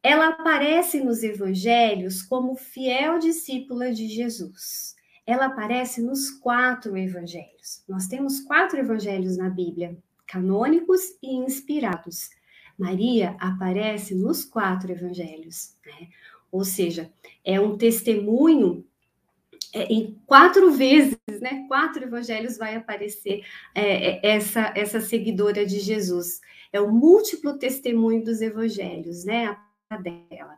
Ela 0.03 0.27
aparece 0.29 1.03
nos 1.03 1.23
evangelhos 1.23 2.21
como 2.21 2.55
fiel 2.55 3.17
discípula 3.17 3.91
de 3.91 4.07
Jesus 4.07 4.95
ela 5.25 5.47
aparece 5.47 6.01
nos 6.01 6.29
quatro 6.29 6.95
evangelhos. 6.95 7.83
Nós 7.87 8.07
temos 8.07 8.41
quatro 8.41 8.77
evangelhos 8.77 9.37
na 9.37 9.49
Bíblia, 9.49 9.97
canônicos 10.27 11.01
e 11.21 11.35
inspirados. 11.35 12.29
Maria 12.77 13.35
aparece 13.39 14.13
nos 14.13 14.45
quatro 14.45 14.91
evangelhos, 14.91 15.75
né? 15.85 16.09
ou 16.51 16.63
seja, 16.63 17.11
é 17.43 17.59
um 17.59 17.77
testemunho 17.77 18.85
é, 19.75 19.91
em 19.91 20.17
quatro 20.25 20.71
vezes, 20.71 21.17
né? 21.41 21.65
Quatro 21.67 22.05
evangelhos 22.05 22.57
vai 22.57 22.75
aparecer 22.77 23.43
é, 23.75 24.27
é 24.27 24.35
essa 24.35 24.71
essa 24.73 25.01
seguidora 25.01 25.65
de 25.65 25.81
Jesus. 25.81 26.39
É 26.71 26.79
o 26.79 26.89
múltiplo 26.91 27.57
testemunho 27.59 28.23
dos 28.23 28.41
evangelhos, 28.41 29.25
né? 29.25 29.57
A 29.89 29.97
dela. 29.97 30.57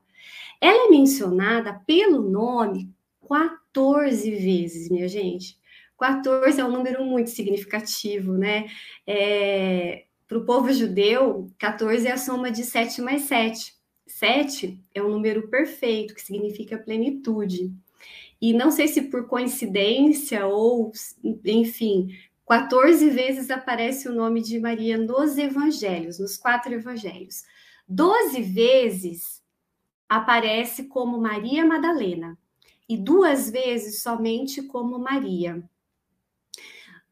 Ela 0.61 0.87
é 0.87 0.89
mencionada 0.89 1.81
pelo 1.87 2.21
nome 2.29 2.93
14 3.27 4.29
vezes, 4.35 4.87
minha 4.89 5.07
gente. 5.07 5.57
14 5.99 6.61
é 6.61 6.63
um 6.63 6.71
número 6.71 7.03
muito 7.03 7.31
significativo, 7.31 8.33
né? 8.33 8.67
É, 9.05 10.05
Para 10.27 10.37
o 10.37 10.45
povo 10.45 10.71
judeu, 10.71 11.47
14 11.57 12.07
é 12.07 12.11
a 12.11 12.17
soma 12.17 12.51
de 12.51 12.63
7 12.63 13.01
mais 13.01 13.23
7. 13.23 13.73
7 14.05 14.79
é 14.93 15.01
um 15.01 15.09
número 15.09 15.47
perfeito, 15.49 16.13
que 16.13 16.21
significa 16.21 16.77
plenitude. 16.77 17.73
E 18.41 18.53
não 18.53 18.69
sei 18.71 18.87
se 18.87 19.03
por 19.03 19.27
coincidência 19.27 20.45
ou, 20.45 20.91
enfim, 21.45 22.09
14 22.47 23.09
vezes 23.09 23.49
aparece 23.49 24.07
o 24.07 24.13
nome 24.13 24.41
de 24.41 24.59
Maria 24.59 24.97
nos 24.97 25.37
evangelhos, 25.37 26.19
nos 26.19 26.37
quatro 26.37 26.73
evangelhos. 26.73 27.43
12 27.87 28.41
vezes 28.41 29.43
aparece 30.07 30.85
como 30.85 31.19
Maria 31.19 31.65
Madalena 31.65 32.37
e 32.87 32.97
duas 32.97 33.49
vezes 33.49 34.01
somente 34.01 34.61
como 34.61 34.97
Maria. 34.97 35.61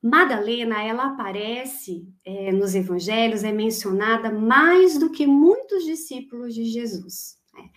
Madalena, 0.02 0.84
ela 0.84 1.08
aparece 1.08 2.08
é, 2.24 2.52
nos 2.52 2.76
evangelhos, 2.76 3.44
é 3.44 3.52
mencionada 3.52 4.32
mais 4.32 5.00
do 5.00 5.10
que 5.10 5.26
muitos 5.26 5.84
discípulos 5.84 6.54
de 6.54 6.64
Jesus. 6.66 7.40
Né? 7.54 7.70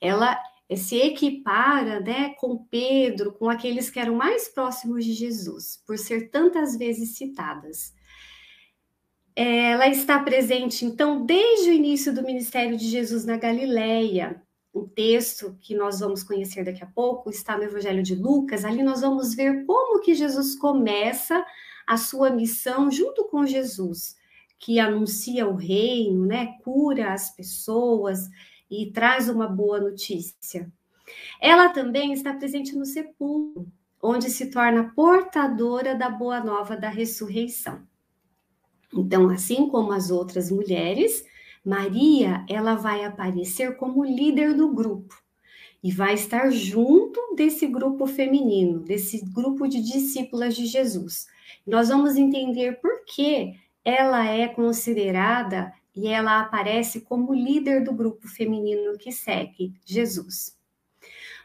Ela 0.00 0.40
se 0.76 0.96
equipara 0.96 2.00
né, 2.00 2.34
com 2.38 2.64
Pedro, 2.70 3.32
com 3.32 3.48
aqueles 3.48 3.90
que 3.90 3.98
eram 3.98 4.14
mais 4.14 4.48
próximos 4.48 5.04
de 5.04 5.12
Jesus, 5.12 5.82
por 5.86 5.98
ser 5.98 6.30
tantas 6.30 6.76
vezes 6.76 7.16
citadas. 7.16 7.94
Ela 9.34 9.88
está 9.88 10.18
presente, 10.18 10.84
então, 10.84 11.24
desde 11.24 11.70
o 11.70 11.72
início 11.72 12.14
do 12.14 12.22
ministério 12.22 12.76
de 12.76 12.86
Jesus 12.86 13.24
na 13.24 13.36
Galileia, 13.36 14.42
o 14.72 14.86
texto 14.86 15.56
que 15.60 15.74
nós 15.74 16.00
vamos 16.00 16.22
conhecer 16.22 16.64
daqui 16.64 16.82
a 16.82 16.86
pouco 16.86 17.28
está 17.28 17.56
no 17.56 17.64
Evangelho 17.64 18.02
de 18.02 18.14
Lucas. 18.14 18.64
Ali 18.64 18.82
nós 18.82 19.02
vamos 19.02 19.34
ver 19.34 19.64
como 19.66 20.00
que 20.00 20.14
Jesus 20.14 20.56
começa 20.56 21.44
a 21.86 21.96
sua 21.96 22.30
missão 22.30 22.90
junto 22.90 23.24
com 23.24 23.44
Jesus, 23.44 24.16
que 24.58 24.78
anuncia 24.78 25.46
o 25.46 25.56
reino, 25.56 26.24
né, 26.24 26.58
cura 26.62 27.12
as 27.12 27.34
pessoas 27.34 28.28
e 28.72 28.90
traz 28.90 29.28
uma 29.28 29.46
boa 29.46 29.78
notícia. 29.78 30.72
Ela 31.38 31.68
também 31.68 32.12
está 32.12 32.32
presente 32.32 32.74
no 32.74 32.86
sepulcro, 32.86 33.66
onde 34.00 34.30
se 34.30 34.50
torna 34.50 34.92
portadora 34.94 35.94
da 35.94 36.08
boa 36.08 36.40
nova 36.42 36.74
da 36.76 36.88
ressurreição. 36.88 37.82
Então, 38.94 39.28
assim 39.28 39.68
como 39.68 39.92
as 39.92 40.10
outras 40.10 40.50
mulheres, 40.50 41.24
Maria, 41.64 42.44
ela 42.48 42.74
vai 42.74 43.04
aparecer 43.04 43.76
como 43.76 44.04
líder 44.04 44.54
do 44.54 44.72
grupo 44.72 45.14
e 45.82 45.92
vai 45.92 46.14
estar 46.14 46.50
junto 46.50 47.34
desse 47.34 47.66
grupo 47.66 48.06
feminino, 48.06 48.80
desse 48.80 49.24
grupo 49.32 49.68
de 49.68 49.82
discípulas 49.82 50.54
de 50.54 50.66
Jesus. 50.66 51.26
Nós 51.66 51.88
vamos 51.88 52.16
entender 52.16 52.80
por 52.80 53.04
que 53.04 53.54
ela 53.84 54.26
é 54.26 54.48
considerada 54.48 55.72
e 55.94 56.08
ela 56.08 56.40
aparece 56.40 57.02
como 57.02 57.34
líder 57.34 57.84
do 57.84 57.92
grupo 57.92 58.26
feminino 58.28 58.96
que 58.96 59.12
segue 59.12 59.74
Jesus. 59.84 60.58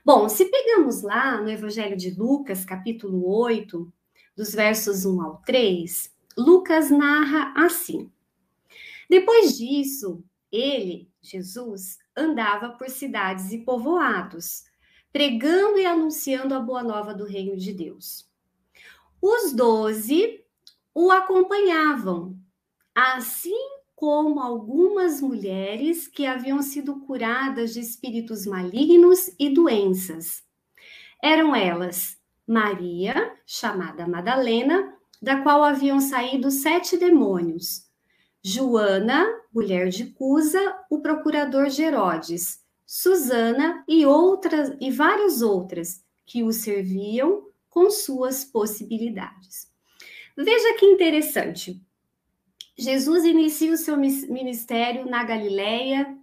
Bom, 0.04 0.30
se 0.30 0.46
pegamos 0.46 1.02
lá 1.02 1.42
no 1.42 1.50
Evangelho 1.50 1.98
de 1.98 2.12
Lucas, 2.12 2.64
capítulo 2.64 3.30
8, 3.30 3.92
dos 4.36 4.54
versos 4.54 5.06
1 5.06 5.22
ao 5.22 5.38
3, 5.46 6.14
Lucas 6.38 6.90
narra 6.90 7.54
assim: 7.58 8.10
depois 9.10 9.58
disso, 9.58 10.24
ele, 10.52 11.10
Jesus, 11.22 11.98
andava 12.16 12.70
por 12.70 12.90
cidades 12.90 13.52
e 13.52 13.60
povoados, 13.60 14.66
pregando 15.14 15.80
e 15.80 15.86
anunciando 15.86 16.54
a 16.54 16.60
boa 16.60 16.84
nova 16.84 17.14
do 17.14 17.24
reino 17.24 17.56
de 17.56 17.72
Deus. 17.74 18.30
Os 19.22 19.54
doze 19.54 20.44
o 20.94 21.10
acompanhavam, 21.10 22.38
assim 22.94 23.77
como 23.98 24.40
algumas 24.40 25.20
mulheres 25.22 26.08
que 26.08 26.28
haviam 26.28 26.62
sido 26.62 27.00
curadas 27.00 27.74
de 27.74 27.80
espíritos 27.80 28.46
malignos 28.46 29.32
e 29.40 29.50
doenças. 29.50 30.44
Eram 31.22 31.56
elas 31.56 32.16
Maria, 32.46 33.36
chamada 33.44 34.08
Madalena, 34.08 34.94
da 35.20 35.42
qual 35.42 35.64
haviam 35.64 36.00
saído 36.00 36.52
sete 36.52 36.96
demônios 36.96 37.88
Joana, 38.44 39.28
mulher 39.52 39.90
de 39.90 40.06
Cusa, 40.12 40.78
o 40.92 41.02
procurador 41.02 41.68
de 41.68 41.82
Herodes, 41.82 42.64
Susana 42.86 43.84
e 43.88 44.06
outras 44.06 44.78
e 44.80 44.92
várias 44.92 45.42
outras 45.42 46.06
que 46.24 46.44
o 46.44 46.54
serviam 46.54 47.48
com 47.68 47.90
suas 47.90 48.46
possibilidades. 48.46 49.68
Veja 50.38 50.76
que 50.78 50.86
interessante. 50.86 51.82
Jesus 52.78 53.26
inicia 53.26 53.74
o 53.74 53.78
seu 53.78 53.98
ministério 53.98 55.10
na 55.10 55.24
Galileia 55.24 56.16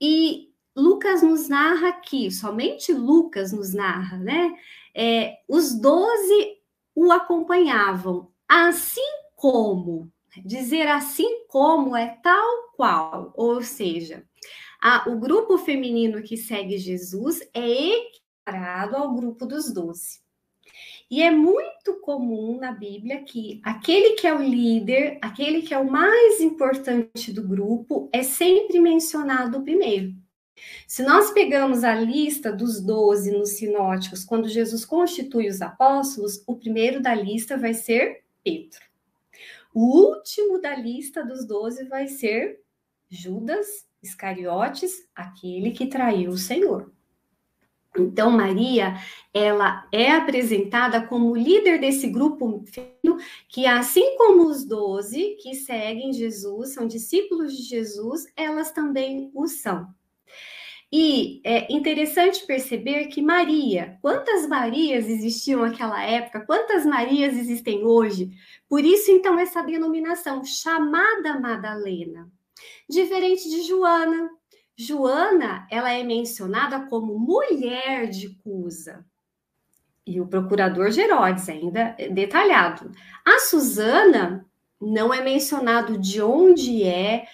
e 0.00 0.50
Lucas 0.74 1.22
nos 1.22 1.48
narra 1.48 1.88
aqui, 1.88 2.30
somente 2.30 2.92
Lucas 2.92 3.52
nos 3.52 3.72
narra, 3.72 4.18
né? 4.18 4.54
É, 4.94 5.38
os 5.48 5.74
doze 5.74 6.56
o 6.94 7.12
acompanhavam, 7.12 8.30
assim 8.48 9.00
como 9.34 10.10
dizer 10.44 10.88
assim 10.88 11.46
como 11.48 11.96
é 11.96 12.18
tal 12.22 12.72
qual, 12.74 13.32
ou 13.36 13.62
seja, 13.62 14.24
a, 14.80 15.08
o 15.08 15.18
grupo 15.18 15.56
feminino 15.56 16.22
que 16.22 16.36
segue 16.36 16.76
Jesus 16.78 17.40
é 17.54 17.96
equiparado 17.96 18.96
ao 18.96 19.14
grupo 19.14 19.46
dos 19.46 19.72
doze. 19.72 20.20
E 21.08 21.22
é 21.22 21.30
muito 21.30 22.00
comum 22.00 22.58
na 22.58 22.72
Bíblia 22.72 23.22
que 23.22 23.60
aquele 23.64 24.14
que 24.14 24.26
é 24.26 24.34
o 24.34 24.42
líder, 24.42 25.18
aquele 25.22 25.62
que 25.62 25.72
é 25.72 25.78
o 25.78 25.88
mais 25.88 26.40
importante 26.40 27.32
do 27.32 27.46
grupo, 27.46 28.08
é 28.12 28.24
sempre 28.24 28.80
mencionado 28.80 29.62
primeiro. 29.62 30.12
Se 30.86 31.02
nós 31.02 31.30
pegamos 31.30 31.84
a 31.84 31.94
lista 31.94 32.50
dos 32.52 32.80
doze 32.80 33.30
nos 33.30 33.50
sinóticos, 33.50 34.24
quando 34.24 34.48
Jesus 34.48 34.84
constitui 34.84 35.48
os 35.48 35.62
apóstolos, 35.62 36.42
o 36.46 36.56
primeiro 36.56 37.00
da 37.00 37.14
lista 37.14 37.56
vai 37.56 37.74
ser 37.74 38.24
Pedro. 38.42 38.80
O 39.74 40.08
último 40.08 40.60
da 40.60 40.74
lista 40.74 41.24
dos 41.24 41.46
doze 41.46 41.84
vai 41.84 42.08
ser 42.08 42.60
Judas 43.08 43.86
Iscariotes, 44.02 45.06
aquele 45.14 45.70
que 45.70 45.86
traiu 45.86 46.30
o 46.30 46.38
Senhor. 46.38 46.95
Então, 47.98 48.30
Maria, 48.30 48.94
ela 49.32 49.86
é 49.92 50.12
apresentada 50.12 51.06
como 51.06 51.36
líder 51.36 51.80
desse 51.80 52.08
grupo 52.08 52.64
que, 53.48 53.66
assim 53.66 54.16
como 54.16 54.48
os 54.48 54.64
doze 54.64 55.36
que 55.40 55.54
seguem 55.54 56.12
Jesus, 56.12 56.74
são 56.74 56.86
discípulos 56.86 57.56
de 57.56 57.62
Jesus, 57.62 58.26
elas 58.36 58.72
também 58.72 59.30
o 59.34 59.46
são. 59.46 59.86
E 60.92 61.40
é 61.44 61.72
interessante 61.72 62.46
perceber 62.46 63.06
que 63.06 63.20
Maria, 63.20 63.98
quantas 64.00 64.46
Marias 64.46 65.08
existiam 65.08 65.62
naquela 65.62 66.02
época, 66.02 66.46
quantas 66.46 66.86
Marias 66.86 67.36
existem 67.36 67.84
hoje? 67.84 68.30
Por 68.68 68.84
isso, 68.84 69.10
então, 69.10 69.38
essa 69.38 69.62
denominação 69.62 70.44
chamada 70.44 71.40
Madalena. 71.40 72.30
Diferente 72.88 73.48
de 73.50 73.62
Joana. 73.62 74.30
Joana, 74.76 75.66
ela 75.70 75.90
é 75.90 76.04
mencionada 76.04 76.80
como 76.86 77.18
mulher 77.18 78.08
de 78.10 78.28
Cusa. 78.44 79.04
E 80.06 80.20
o 80.20 80.26
procurador 80.26 80.90
Gerodes 80.90 81.48
ainda 81.48 81.96
detalhado. 82.12 82.92
A 83.24 83.40
Susana 83.40 84.46
não 84.80 85.12
é 85.12 85.22
mencionado 85.22 85.98
de 85.98 86.20
onde 86.20 86.84
é, 86.84 87.26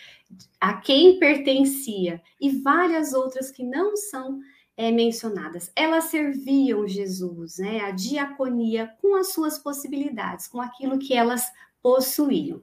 a 0.61 0.75
quem 0.75 1.19
pertencia 1.19 2.23
e 2.41 2.51
várias 2.51 3.13
outras 3.13 3.51
que 3.51 3.65
não 3.65 3.97
são 3.97 4.41
é, 4.77 4.91
mencionadas. 4.91 5.71
Elas 5.77 6.05
serviam 6.05 6.87
Jesus, 6.87 7.59
né, 7.59 7.81
a 7.81 7.91
diaconia 7.91 8.95
com 9.03 9.17
as 9.17 9.33
suas 9.33 9.59
possibilidades, 9.59 10.47
com 10.47 10.61
aquilo 10.61 10.99
que 10.99 11.13
elas 11.13 11.51
possuíam. 11.83 12.63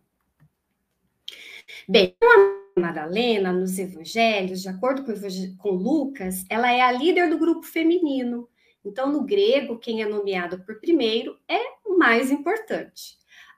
Bem, 1.87 2.15
a 2.23 2.59
Madalena, 2.79 3.51
nos 3.51 3.77
evangelhos, 3.77 4.61
de 4.61 4.69
acordo 4.69 5.03
com, 5.03 5.13
com 5.57 5.69
Lucas, 5.71 6.45
ela 6.49 6.71
é 6.71 6.81
a 6.81 6.91
líder 6.91 7.29
do 7.29 7.37
grupo 7.37 7.63
feminino. 7.63 8.47
Então, 8.83 9.11
no 9.11 9.23
grego, 9.23 9.77
quem 9.77 10.01
é 10.01 10.07
nomeado 10.07 10.63
por 10.63 10.79
primeiro 10.79 11.37
é 11.47 11.59
o 11.85 11.97
mais 11.97 12.31
importante. 12.31 13.17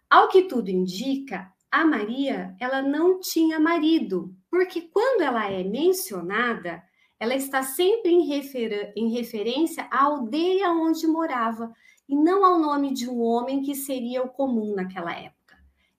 Ao 0.09 0.27
que 0.27 0.43
tudo 0.43 0.69
indica, 0.69 1.51
a 1.71 1.85
Maria, 1.85 2.53
ela 2.59 2.81
não 2.81 3.19
tinha 3.21 3.59
marido, 3.59 4.35
porque 4.49 4.81
quando 4.81 5.21
ela 5.21 5.49
é 5.49 5.63
mencionada, 5.63 6.83
ela 7.17 7.33
está 7.33 7.63
sempre 7.63 8.11
em, 8.11 8.27
refer 8.27 8.91
em 8.95 9.09
referência 9.13 9.87
à 9.91 10.03
aldeia 10.03 10.69
onde 10.71 11.07
morava, 11.07 11.71
e 12.09 12.15
não 12.15 12.43
ao 12.43 12.59
nome 12.59 12.93
de 12.93 13.09
um 13.09 13.21
homem 13.21 13.61
que 13.61 13.73
seria 13.73 14.21
o 14.21 14.27
comum 14.27 14.75
naquela 14.75 15.13
época. 15.13 15.40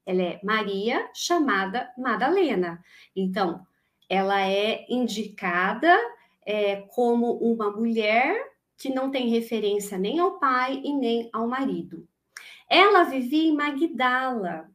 Ela 0.05 0.23
é 0.23 0.41
Maria, 0.43 1.09
chamada 1.15 1.91
Madalena. 1.97 2.83
Então, 3.15 3.67
ela 4.09 4.41
é 4.41 4.85
indicada 4.89 5.97
é, 6.45 6.77
como 6.95 7.33
uma 7.39 7.71
mulher 7.71 8.37
que 8.77 8.93
não 8.93 9.11
tem 9.11 9.29
referência 9.29 9.97
nem 9.97 10.19
ao 10.19 10.39
pai 10.39 10.81
e 10.85 10.93
nem 10.93 11.31
ao 11.33 11.47
marido. 11.47 12.07
Ela 12.69 13.05
vivia 13.05 13.49
em 13.49 13.55
Magdala, 13.55 14.73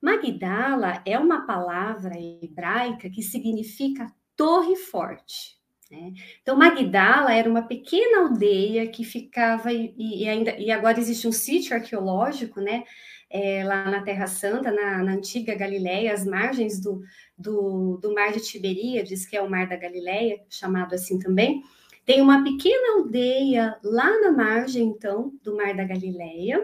Magdala 0.00 1.02
é 1.04 1.18
uma 1.18 1.46
palavra 1.46 2.14
hebraica 2.18 3.10
que 3.10 3.22
significa 3.22 4.10
torre 4.34 4.74
forte. 4.74 5.58
Né? 5.90 6.14
Então, 6.40 6.56
Magdala 6.56 7.34
era 7.34 7.50
uma 7.50 7.62
pequena 7.62 8.20
aldeia 8.20 8.88
que 8.88 9.04
ficava, 9.04 9.72
e, 9.72 9.92
e, 9.96 10.28
ainda, 10.28 10.56
e 10.56 10.70
agora 10.70 10.98
existe 10.98 11.28
um 11.28 11.32
sítio 11.32 11.74
arqueológico, 11.74 12.60
né? 12.60 12.84
É, 13.32 13.62
lá 13.62 13.88
na 13.88 14.02
Terra 14.02 14.26
Santa, 14.26 14.72
na, 14.72 15.04
na 15.04 15.12
antiga 15.12 15.54
Galileia, 15.54 16.12
às 16.12 16.26
margens 16.26 16.80
do, 16.80 17.00
do, 17.38 17.96
do 17.98 18.12
mar 18.12 18.32
de 18.32 18.40
Tiberíades, 18.40 19.24
que 19.24 19.36
é 19.36 19.40
o 19.40 19.48
mar 19.48 19.68
da 19.68 19.76
Galileia, 19.76 20.40
chamado 20.48 20.94
assim 20.94 21.16
também. 21.18 21.62
Tem 22.04 22.20
uma 22.20 22.42
pequena 22.42 22.98
aldeia 22.98 23.78
lá 23.84 24.20
na 24.20 24.32
margem, 24.32 24.82
então, 24.82 25.32
do 25.44 25.56
mar 25.56 25.76
da 25.76 25.84
Galileia, 25.84 26.60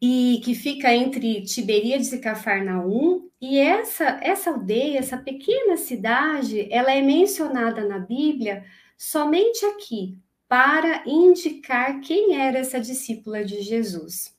e 0.00 0.40
que 0.44 0.54
fica 0.54 0.94
entre 0.94 1.42
Tiberíades 1.42 2.12
e 2.12 2.18
Cafarnaum. 2.18 3.28
E 3.40 3.58
essa 3.58 4.04
essa 4.22 4.50
aldeia, 4.50 4.98
essa 4.98 5.16
pequena 5.16 5.76
cidade, 5.76 6.66
ela 6.70 6.92
é 6.92 7.02
mencionada 7.02 7.86
na 7.86 7.98
Bíblia 7.98 8.64
somente 8.96 9.64
aqui 9.66 10.18
para 10.48 11.02
indicar 11.06 12.00
quem 12.00 12.36
era 12.40 12.58
essa 12.58 12.80
discípula 12.80 13.44
de 13.44 13.62
Jesus. 13.62 14.33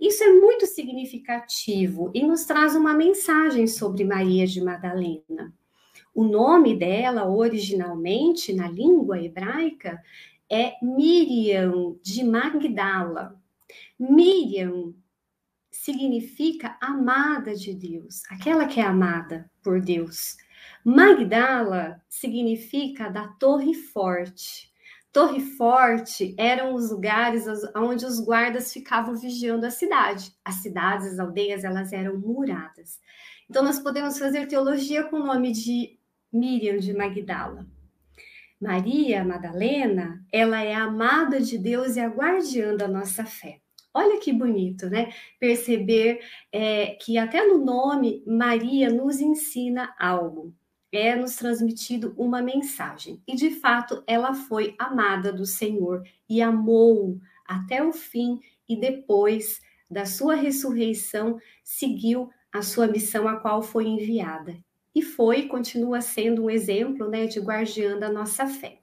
Isso 0.00 0.22
é 0.24 0.32
muito 0.32 0.66
significativo 0.66 2.10
e 2.14 2.22
nos 2.22 2.44
traz 2.44 2.74
uma 2.74 2.94
mensagem 2.94 3.66
sobre 3.66 4.04
Maria 4.04 4.46
de 4.46 4.60
Madalena. 4.62 5.52
O 6.14 6.24
nome 6.24 6.76
dela, 6.76 7.28
originalmente, 7.28 8.52
na 8.52 8.68
língua 8.68 9.20
hebraica, 9.20 10.00
é 10.50 10.74
Miriam 10.82 11.96
de 12.02 12.22
Magdala. 12.22 13.40
Miriam 13.98 14.94
significa 15.70 16.78
amada 16.80 17.54
de 17.54 17.74
Deus, 17.74 18.22
aquela 18.30 18.66
que 18.66 18.80
é 18.80 18.84
amada 18.84 19.50
por 19.62 19.80
Deus. 19.80 20.36
Magdala 20.84 22.00
significa 22.08 23.08
da 23.08 23.26
torre 23.26 23.74
forte. 23.74 24.72
Torre 25.14 25.38
Forte 25.38 26.34
eram 26.36 26.74
os 26.74 26.90
lugares 26.90 27.44
onde 27.76 28.04
os 28.04 28.18
guardas 28.18 28.72
ficavam 28.72 29.14
vigiando 29.14 29.64
a 29.64 29.70
cidade. 29.70 30.32
As 30.44 30.56
cidades, 30.56 31.06
as 31.06 31.20
aldeias, 31.20 31.62
elas 31.62 31.92
eram 31.92 32.18
muradas. 32.18 32.98
Então, 33.48 33.62
nós 33.62 33.78
podemos 33.78 34.18
fazer 34.18 34.48
teologia 34.48 35.04
com 35.04 35.18
o 35.18 35.24
nome 35.24 35.52
de 35.52 35.96
Miriam 36.32 36.78
de 36.78 36.92
Magdala. 36.92 37.64
Maria 38.60 39.24
Madalena, 39.24 40.20
ela 40.32 40.60
é 40.60 40.74
amada 40.74 41.40
de 41.40 41.58
Deus 41.58 41.94
e 41.94 42.00
a 42.00 42.08
guardiã 42.08 42.74
da 42.74 42.88
nossa 42.88 43.24
fé. 43.24 43.60
Olha 43.94 44.18
que 44.18 44.32
bonito, 44.32 44.90
né? 44.90 45.12
Perceber 45.38 46.18
é, 46.50 46.96
que 47.00 47.18
até 47.18 47.46
no 47.46 47.64
nome 47.64 48.24
Maria 48.26 48.90
nos 48.90 49.20
ensina 49.20 49.94
algo, 49.96 50.52
é 50.96 51.16
nos 51.16 51.36
transmitido 51.36 52.14
uma 52.16 52.42
mensagem. 52.42 53.22
E 53.26 53.34
de 53.34 53.50
fato, 53.50 54.02
ela 54.06 54.34
foi 54.34 54.74
amada 54.78 55.32
do 55.32 55.46
Senhor 55.46 56.02
e 56.28 56.40
amou 56.40 57.18
até 57.46 57.82
o 57.82 57.92
fim, 57.92 58.40
e 58.68 58.78
depois 58.78 59.60
da 59.90 60.06
sua 60.06 60.34
ressurreição, 60.34 61.38
seguiu 61.62 62.30
a 62.52 62.62
sua 62.62 62.86
missão 62.86 63.28
a 63.28 63.36
qual 63.36 63.62
foi 63.62 63.86
enviada. 63.86 64.56
E 64.94 65.02
foi 65.02 65.46
continua 65.46 66.00
sendo 66.00 66.44
um 66.44 66.50
exemplo 66.50 67.08
né, 67.08 67.26
de 67.26 67.40
guardiã 67.40 67.98
da 67.98 68.10
nossa 68.10 68.46
fé. 68.46 68.78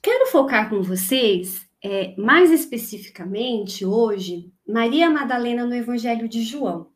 Quero 0.00 0.26
focar 0.26 0.70
com 0.70 0.82
vocês 0.82 1.68
é, 1.82 2.14
mais 2.16 2.50
especificamente 2.50 3.84
hoje, 3.84 4.52
Maria 4.66 5.10
Madalena 5.10 5.64
no 5.64 5.74
Evangelho 5.74 6.28
de 6.28 6.42
João. 6.42 6.88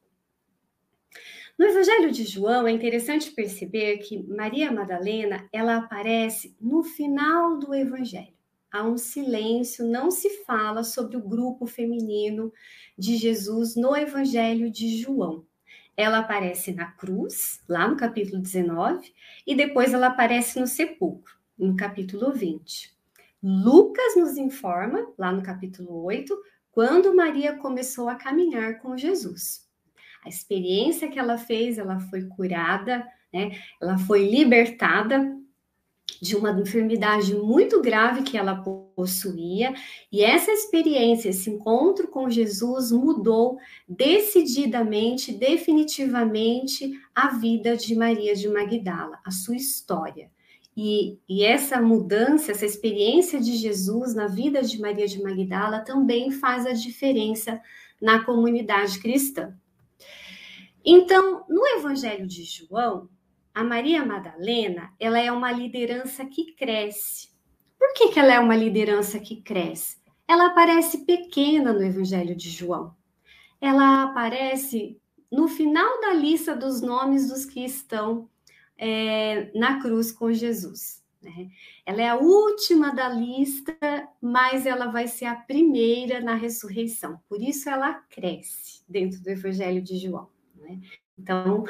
No 1.63 1.69
Evangelho 1.69 2.11
de 2.11 2.25
João 2.25 2.67
é 2.67 2.73
interessante 2.73 3.31
perceber 3.31 3.99
que 3.99 4.21
Maria 4.25 4.73
Madalena 4.73 5.49
ela 5.53 5.77
aparece 5.77 6.57
no 6.61 6.83
final 6.83 7.57
do 7.57 7.73
Evangelho. 7.73 8.35
Há 8.69 8.83
um 8.83 8.99
silêncio, 8.99 9.87
não 9.87 10.11
se 10.11 10.43
fala 10.45 10.83
sobre 10.83 11.17
o 11.17 11.23
grupo 11.23 11.65
feminino 11.65 12.53
de 12.99 13.17
Jesus 13.17 13.77
no 13.77 13.95
Evangelho 13.97 14.69
de 14.73 15.01
João. 15.01 15.47
Ela 15.97 16.19
aparece 16.19 16.73
na 16.73 16.87
cruz, 16.87 17.63
lá 17.69 17.87
no 17.87 17.97
capítulo 17.97 18.43
19, 18.43 19.15
e 19.47 19.55
depois 19.55 19.95
ela 19.95 20.09
aparece 20.09 20.59
no 20.59 20.67
sepulcro, 20.67 21.37
no 21.57 21.77
capítulo 21.77 22.33
20. 22.33 22.93
Lucas 23.41 24.17
nos 24.17 24.37
informa, 24.37 25.13
lá 25.17 25.31
no 25.31 25.45
capítulo 25.45 26.03
8, 26.03 26.37
quando 26.73 27.15
Maria 27.15 27.57
começou 27.57 28.09
a 28.09 28.17
caminhar 28.17 28.81
com 28.81 28.97
Jesus. 28.97 29.71
A 30.25 30.29
experiência 30.29 31.09
que 31.09 31.19
ela 31.19 31.37
fez, 31.37 31.79
ela 31.79 31.99
foi 32.01 32.23
curada, 32.23 33.07
né? 33.33 33.51
Ela 33.81 33.99
foi 33.99 34.29
libertada 34.29 35.37
de 36.21 36.37
uma 36.37 36.53
enfermidade 36.53 37.35
muito 37.35 37.81
grave 37.81 38.23
que 38.23 38.37
ela 38.37 38.55
possuía, 38.95 39.75
e 40.11 40.23
essa 40.23 40.53
experiência, 40.53 41.31
esse 41.31 41.51
encontro 41.51 42.09
com 42.09 42.31
Jesus 42.31 42.93
mudou 42.93 43.59
decididamente, 43.89 45.33
definitivamente 45.33 46.93
a 47.15 47.29
vida 47.29 47.77
de 47.77 47.95
Maria 47.97 48.35
de 48.37 48.49
Magdala, 48.49 49.19
a 49.25 49.31
sua 49.31 49.57
história. 49.57 50.31
E, 50.77 51.19
e, 51.29 51.45
essa 51.45 51.83
mudança, 51.83 52.53
essa 52.53 52.65
experiência 52.65 53.39
de 53.39 53.57
Jesus 53.57 54.15
na 54.15 54.27
vida 54.27 54.63
de 54.63 54.81
Maria 54.81 55.07
de 55.07 55.21
Magdala 55.21 55.81
também 55.81 56.31
faz 56.31 56.65
a 56.67 56.73
diferença 56.73 57.61
na 58.01 58.25
comunidade 58.25 58.99
cristã. 58.99 59.55
Então, 60.85 61.45
no 61.49 61.67
Evangelho 61.67 62.27
de 62.27 62.45
João, 62.45 63.09
a 63.55 63.63
Maria 63.63 64.05
Madalena, 64.05 64.93
ela 64.99 65.19
é 65.19 65.31
uma 65.31 65.53
liderança 65.53 66.25
que 66.25 66.53
cresce. 66.53 67.29
Por 67.79 67.93
que, 67.95 68.09
que 68.09 68.19
ela 68.19 68.35
é 68.35 68.41
uma 68.41 68.57
liderança 68.57 69.19
que 69.21 69.43
cresce? 69.43 69.99
Ela 70.27 70.47
aparece 70.47 71.05
pequena 71.05 71.73
no 71.73 71.83
Evangelho 71.83 72.35
de 72.35 72.49
João. 72.49 72.95
Ela 73.61 74.05
aparece 74.05 75.01
no 75.31 75.49
final 75.49 76.01
da 76.01 76.13
lista 76.13 76.57
dos 76.57 76.81
nomes 76.81 77.29
dos 77.29 77.45
que 77.45 77.65
estão 77.65 78.29
é, 78.77 79.51
na 79.57 79.81
cruz 79.81 80.11
com 80.11 80.33
Jesus. 80.33 81.03
Né? 81.23 81.49
Ela 81.87 82.03
é 82.03 82.09
a 82.09 82.17
última 82.17 82.93
da 82.93 83.09
lista, 83.09 83.77
mas 84.21 84.67
ela 84.67 84.87
vai 84.87 85.07
ser 85.07 85.27
a 85.27 85.37
primeira 85.37 86.21
na 86.21 86.35
ressurreição. 86.35 87.21
Por 87.29 87.41
isso 87.41 87.69
ela 87.69 87.95
cresce 88.11 88.83
dentro 88.89 89.23
do 89.23 89.29
Evangelho 89.29 89.81
de 89.81 89.97
João. 89.99 90.29
Né? 90.63 90.81
Então, 91.19 91.65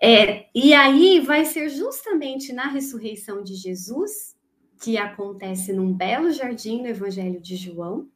é, 0.00 0.48
e 0.54 0.74
aí 0.74 1.20
vai 1.20 1.44
ser 1.44 1.68
justamente 1.70 2.52
na 2.52 2.68
ressurreição 2.68 3.42
de 3.42 3.54
Jesus, 3.54 4.36
que 4.82 4.98
acontece 4.98 5.72
num 5.72 5.92
belo 5.92 6.32
jardim 6.32 6.82
no 6.82 6.88
Evangelho 6.88 7.40
de 7.40 7.56
João, 7.56 8.08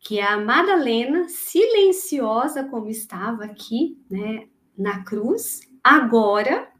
que 0.00 0.18
a 0.18 0.38
Madalena, 0.38 1.28
silenciosa 1.28 2.64
como 2.64 2.88
estava 2.88 3.44
aqui, 3.44 3.98
né, 4.10 4.48
na 4.76 5.04
cruz, 5.04 5.60
agora 5.84 6.72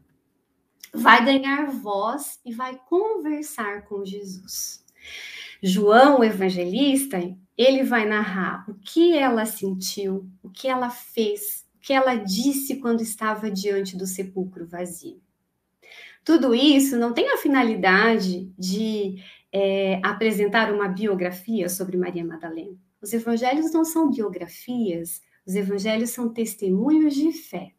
vai 0.93 1.23
ganhar 1.23 1.71
voz 1.71 2.39
e 2.43 2.53
vai 2.53 2.79
conversar 2.89 3.85
com 3.85 4.03
Jesus. 4.03 4.83
João, 5.61 6.19
o 6.19 6.23
evangelista, 6.23 7.19
ele 7.55 7.83
vai 7.83 8.07
narrar 8.07 8.65
o 8.67 8.73
que 8.73 9.15
ela 9.15 9.45
sentiu, 9.45 10.27
o 10.41 10.49
que 10.49 10.67
ela 10.67 10.89
fez, 10.89 11.60
que 11.81 11.93
ela 11.93 12.15
disse 12.15 12.77
quando 12.77 13.01
estava 13.01 13.49
diante 13.49 13.97
do 13.97 14.05
sepulcro 14.05 14.67
vazio. 14.67 15.21
Tudo 16.23 16.53
isso 16.53 16.97
não 16.97 17.13
tem 17.13 17.29
a 17.33 17.37
finalidade 17.37 18.51
de 18.57 19.15
é, 19.51 19.99
apresentar 20.03 20.71
uma 20.71 20.87
biografia 20.87 21.67
sobre 21.67 21.97
Maria 21.97 22.23
Madalena. 22.23 22.77
Os 23.01 23.11
evangelhos 23.11 23.71
não 23.71 23.83
são 23.83 24.11
biografias, 24.11 25.21
os 25.45 25.55
evangelhos 25.55 26.11
são 26.11 26.29
testemunhos 26.29 27.15
de 27.15 27.31
fé. 27.31 27.73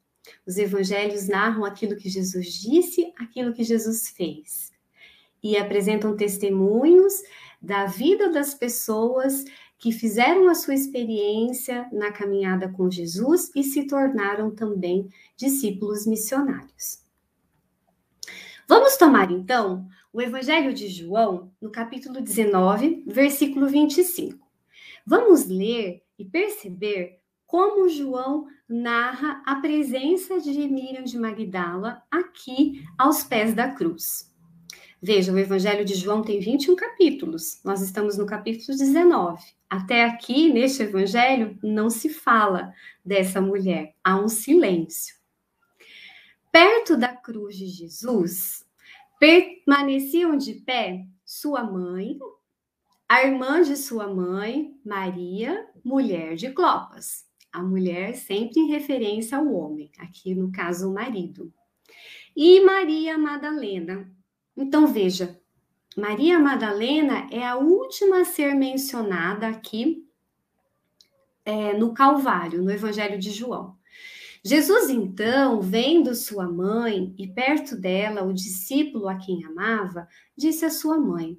Os 0.44 0.58
evangelhos 0.58 1.28
narram 1.28 1.64
aquilo 1.64 1.96
que 1.96 2.08
Jesus 2.08 2.54
disse, 2.54 3.12
aquilo 3.16 3.52
que 3.52 3.62
Jesus 3.62 4.08
fez. 4.08 4.72
E 5.42 5.56
apresentam 5.56 6.16
testemunhos 6.16 7.14
da 7.60 7.86
vida 7.86 8.30
das 8.30 8.54
pessoas 8.54 9.44
que 9.82 9.90
fizeram 9.90 10.48
a 10.48 10.54
sua 10.54 10.74
experiência 10.74 11.88
na 11.92 12.12
caminhada 12.12 12.68
com 12.68 12.88
Jesus 12.88 13.50
e 13.52 13.64
se 13.64 13.84
tornaram 13.84 14.48
também 14.48 15.08
discípulos 15.36 16.06
missionários. 16.06 17.02
Vamos 18.68 18.96
tomar 18.96 19.32
então 19.32 19.88
o 20.12 20.22
Evangelho 20.22 20.72
de 20.72 20.86
João, 20.86 21.50
no 21.60 21.68
capítulo 21.68 22.20
19, 22.20 23.02
versículo 23.08 23.66
25. 23.66 24.38
Vamos 25.04 25.46
ler 25.46 26.04
e 26.16 26.24
perceber 26.24 27.18
como 27.44 27.88
João 27.88 28.46
narra 28.68 29.42
a 29.44 29.56
presença 29.56 30.40
de 30.40 30.52
Miriam 30.68 31.02
de 31.02 31.18
Magdala 31.18 32.04
aqui 32.08 32.84
aos 32.96 33.24
pés 33.24 33.52
da 33.52 33.72
cruz. 33.72 34.32
Veja, 35.02 35.32
o 35.32 35.38
Evangelho 35.40 35.84
de 35.84 35.96
João 35.96 36.22
tem 36.22 36.38
21 36.38 36.76
capítulos, 36.76 37.60
nós 37.64 37.82
estamos 37.82 38.16
no 38.16 38.24
capítulo 38.24 38.78
19. 38.78 39.42
Até 39.72 40.04
aqui, 40.04 40.52
neste 40.52 40.82
Evangelho, 40.82 41.58
não 41.62 41.88
se 41.88 42.08
fala 42.08 42.74
dessa 43.02 43.40
mulher, 43.40 43.94
há 44.04 44.16
um 44.16 44.28
silêncio. 44.28 45.16
Perto 46.50 46.96
da 46.96 47.16
cruz 47.16 47.56
de 47.56 47.66
Jesus, 47.66 48.66
permaneciam 49.18 50.36
de 50.36 50.54
pé 50.54 51.06
sua 51.24 51.64
mãe, 51.64 52.18
a 53.08 53.22
irmã 53.22 53.62
de 53.62 53.76
sua 53.76 54.06
mãe, 54.06 54.78
Maria, 54.84 55.66
mulher 55.82 56.34
de 56.34 56.50
Clopas 56.50 57.32
a 57.52 57.62
mulher 57.62 58.14
sempre 58.14 58.60
em 58.60 58.68
referência 58.68 59.36
ao 59.36 59.52
homem, 59.52 59.90
aqui 59.98 60.34
no 60.34 60.50
caso 60.50 60.88
o 60.88 60.94
marido. 60.94 61.52
E 62.34 62.60
Maria 62.60 63.18
Madalena. 63.18 64.10
Então 64.56 64.86
veja, 64.86 65.38
Maria 65.96 66.38
Madalena 66.38 67.28
é 67.30 67.46
a 67.46 67.56
última 67.56 68.20
a 68.20 68.24
ser 68.24 68.54
mencionada 68.54 69.48
aqui 69.48 70.06
é, 71.44 71.72
no 71.74 71.92
Calvário, 71.92 72.62
no 72.62 72.70
Evangelho 72.70 73.18
de 73.18 73.30
João. 73.30 73.76
Jesus, 74.44 74.90
então, 74.90 75.60
vendo 75.60 76.14
sua 76.14 76.48
mãe 76.48 77.14
e 77.16 77.28
perto 77.28 77.76
dela 77.76 78.24
o 78.24 78.32
discípulo 78.32 79.08
a 79.08 79.16
quem 79.16 79.44
amava, 79.44 80.08
disse 80.36 80.64
à 80.64 80.70
sua 80.70 80.98
mãe: 80.98 81.38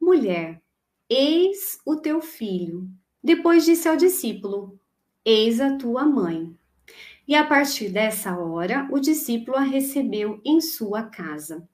Mulher, 0.00 0.62
eis 1.08 1.80
o 1.84 1.96
teu 1.96 2.20
filho. 2.20 2.88
Depois 3.22 3.64
disse 3.64 3.88
ao 3.88 3.96
discípulo: 3.96 4.78
Eis 5.24 5.60
a 5.60 5.76
tua 5.76 6.04
mãe. 6.04 6.54
E 7.26 7.34
a 7.34 7.44
partir 7.44 7.88
dessa 7.88 8.38
hora, 8.38 8.88
o 8.92 9.00
discípulo 9.00 9.56
a 9.56 9.62
recebeu 9.62 10.40
em 10.44 10.60
sua 10.60 11.02
casa. 11.02 11.68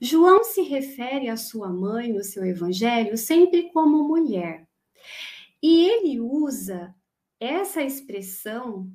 João 0.00 0.44
se 0.44 0.62
refere 0.62 1.28
à 1.28 1.36
sua 1.36 1.68
mãe 1.68 2.12
no 2.12 2.24
seu 2.24 2.44
evangelho 2.44 3.16
sempre 3.16 3.70
como 3.72 4.06
mulher. 4.06 4.66
E 5.62 5.86
ele 5.86 6.20
usa 6.20 6.94
essa 7.38 7.82
expressão 7.82 8.90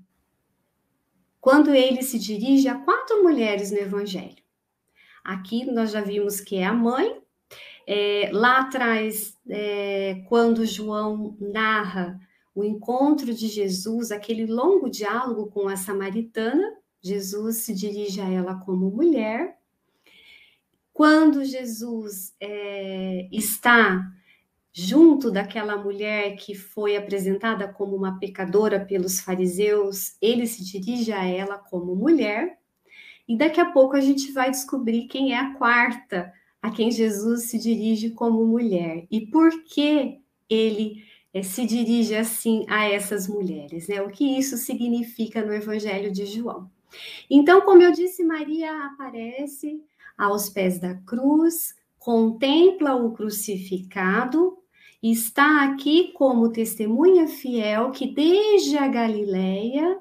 quando 1.39 1.73
ele 1.73 2.01
se 2.01 2.19
dirige 2.19 2.67
a 2.67 2.75
quatro 2.75 3.23
mulheres 3.23 3.71
no 3.71 3.77
evangelho. 3.77 4.43
Aqui 5.23 5.65
nós 5.65 5.91
já 5.91 6.01
vimos 6.01 6.39
que 6.39 6.57
é 6.57 6.65
a 6.65 6.73
mãe. 6.73 7.21
É, 7.85 8.29
lá 8.33 8.59
atrás, 8.59 9.37
é, 9.49 10.23
quando 10.27 10.65
João 10.65 11.37
narra 11.39 12.19
o 12.53 12.63
encontro 12.63 13.33
de 13.33 13.47
Jesus, 13.47 14.11
aquele 14.11 14.45
longo 14.45 14.89
diálogo 14.89 15.47
com 15.47 15.67
a 15.67 15.75
samaritana, 15.75 16.75
Jesus 17.01 17.57
se 17.57 17.73
dirige 17.73 18.19
a 18.19 18.29
ela 18.29 18.55
como 18.55 18.89
mulher. 18.89 19.56
Quando 20.97 21.45
Jesus 21.45 22.33
é, 22.39 23.29
está 23.31 24.03
junto 24.73 25.29
daquela 25.29 25.77
mulher 25.77 26.35
que 26.37 26.55
foi 26.55 26.97
apresentada 26.97 27.67
como 27.67 27.95
uma 27.95 28.17
pecadora 28.17 28.83
pelos 28.83 29.19
fariseus, 29.19 30.17
ele 30.19 30.47
se 30.47 30.63
dirige 30.63 31.11
a 31.13 31.23
ela 31.23 31.59
como 31.59 31.95
mulher. 31.95 32.57
E 33.27 33.37
daqui 33.37 33.61
a 33.61 33.71
pouco 33.71 33.95
a 33.95 34.01
gente 34.01 34.31
vai 34.31 34.49
descobrir 34.49 35.05
quem 35.05 35.33
é 35.33 35.37
a 35.37 35.53
quarta 35.53 36.33
a 36.63 36.71
quem 36.71 36.89
Jesus 36.89 37.43
se 37.43 37.59
dirige 37.59 38.09
como 38.09 38.43
mulher 38.47 39.05
e 39.11 39.27
por 39.27 39.51
que 39.65 40.19
ele 40.49 41.03
é, 41.31 41.43
se 41.43 41.63
dirige 41.63 42.15
assim 42.15 42.65
a 42.67 42.89
essas 42.89 43.27
mulheres, 43.27 43.87
né? 43.87 44.01
O 44.01 44.09
que 44.09 44.35
isso 44.35 44.57
significa 44.57 45.45
no 45.45 45.53
Evangelho 45.53 46.11
de 46.11 46.25
João. 46.25 46.71
Então, 47.29 47.61
como 47.61 47.83
eu 47.83 47.91
disse, 47.91 48.23
Maria 48.23 48.85
aparece 48.87 49.79
aos 50.17 50.49
pés 50.49 50.79
da 50.79 50.95
cruz, 50.95 51.75
contempla 51.99 52.95
o 52.95 53.11
crucificado, 53.11 54.57
está 55.01 55.65
aqui 55.65 56.11
como 56.13 56.51
testemunha 56.51 57.27
fiel 57.27 57.91
que 57.91 58.07
desde 58.13 58.77
a 58.77 58.87
Galileia 58.87 59.99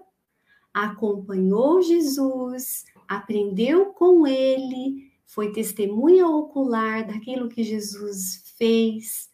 acompanhou 0.73 1.83
Jesus, 1.83 2.85
aprendeu 3.09 3.87
com 3.87 4.27
ele, 4.27 5.11
foi 5.25 5.53
testemunha 5.53 6.29
ocular 6.29 7.07
daquilo 7.07 7.49
que 7.49 7.63
Jesus 7.63 8.55
fez, 8.57 9.31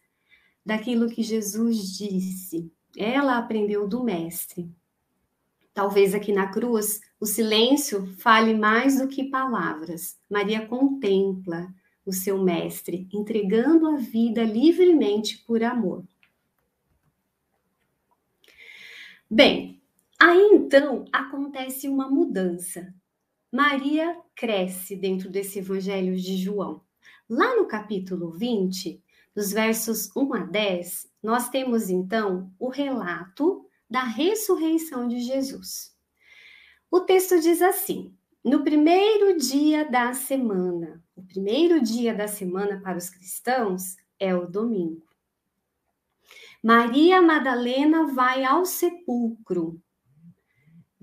daquilo 0.64 1.09
que 1.09 1.23
Jesus 1.23 1.97
disse. 1.97 2.73
Ela 2.97 3.38
aprendeu 3.38 3.87
do 3.87 4.03
Mestre. 4.03 4.71
Talvez 5.75 6.15
aqui 6.15 6.33
na 6.33 6.49
cruz 6.49 7.01
o 7.19 7.25
silêncio 7.25 8.07
fale 8.19 8.55
mais 8.55 8.99
do 8.99 9.09
que 9.09 9.25
palavras. 9.25 10.19
Maria 10.29 10.67
contempla 10.67 11.73
o 12.05 12.13
seu 12.13 12.43
Mestre, 12.43 13.09
entregando 13.13 13.87
a 13.87 13.97
vida 13.97 14.43
livremente 14.43 15.39
por 15.47 15.63
amor. 15.63 16.05
Bem, 19.31 19.81
aí 20.21 20.51
então 20.53 21.05
acontece 21.13 21.89
uma 21.89 22.11
mudança. 22.11 22.93
Maria 23.51 24.19
cresce 24.35 24.97
dentro 24.97 25.31
desse 25.31 25.61
evangelho 25.61 26.17
de 26.17 26.37
João. 26.37 26.83
Lá 27.29 27.57
no 27.57 27.67
capítulo 27.67 28.31
20, 28.31 29.03
dos 29.35 29.53
versos 29.53 30.15
1 30.15 30.35
a 30.35 30.41
10, 30.41 31.11
nós 31.23 31.49
temos 31.49 31.89
então 31.89 32.53
o 32.59 32.69
relato 32.69 33.65
da 33.93 34.03
ressurreição 34.03 35.07
de 35.07 35.21
Jesus. 35.21 35.95
O 36.91 37.01
texto 37.01 37.39
diz 37.41 37.61
assim: 37.61 38.17
no 38.43 38.65
primeiro 38.65 39.37
dia 39.37 39.85
da 39.85 40.15
semana, 40.15 41.05
o 41.15 41.23
primeiro 41.23 41.81
dia 41.83 42.15
da 42.15 42.27
semana 42.27 42.81
para 42.81 42.97
os 42.97 43.11
cristãos 43.11 43.97
é 44.19 44.35
o 44.35 44.47
domingo. 44.47 45.07
Maria 46.63 47.21
Madalena 47.21 48.07
vai 48.07 48.45
ao 48.45 48.65
sepulcro, 48.65 49.79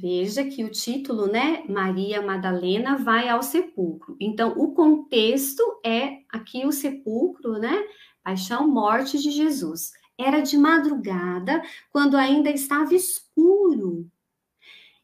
Veja 0.02 0.46
que 0.46 0.64
o 0.64 0.72
título, 0.72 1.28
né? 1.28 1.66
Maria 1.68 2.22
Madalena 2.22 2.96
vai 2.98 3.28
ao 3.28 3.44
sepulcro. 3.44 4.16
Então, 4.18 4.54
o 4.58 4.74
contexto 4.74 5.62
é 5.86 6.20
aqui 6.30 6.66
o 6.66 6.72
sepulcro, 6.72 7.60
né? 7.60 7.86
Paixão, 8.24 8.66
morte 8.66 9.20
de 9.20 9.30
Jesus. 9.30 9.92
Era 10.20 10.42
de 10.42 10.58
madrugada, 10.58 11.64
quando 11.90 12.18
ainda 12.18 12.52
estava 12.52 12.94
escuro. 12.94 14.06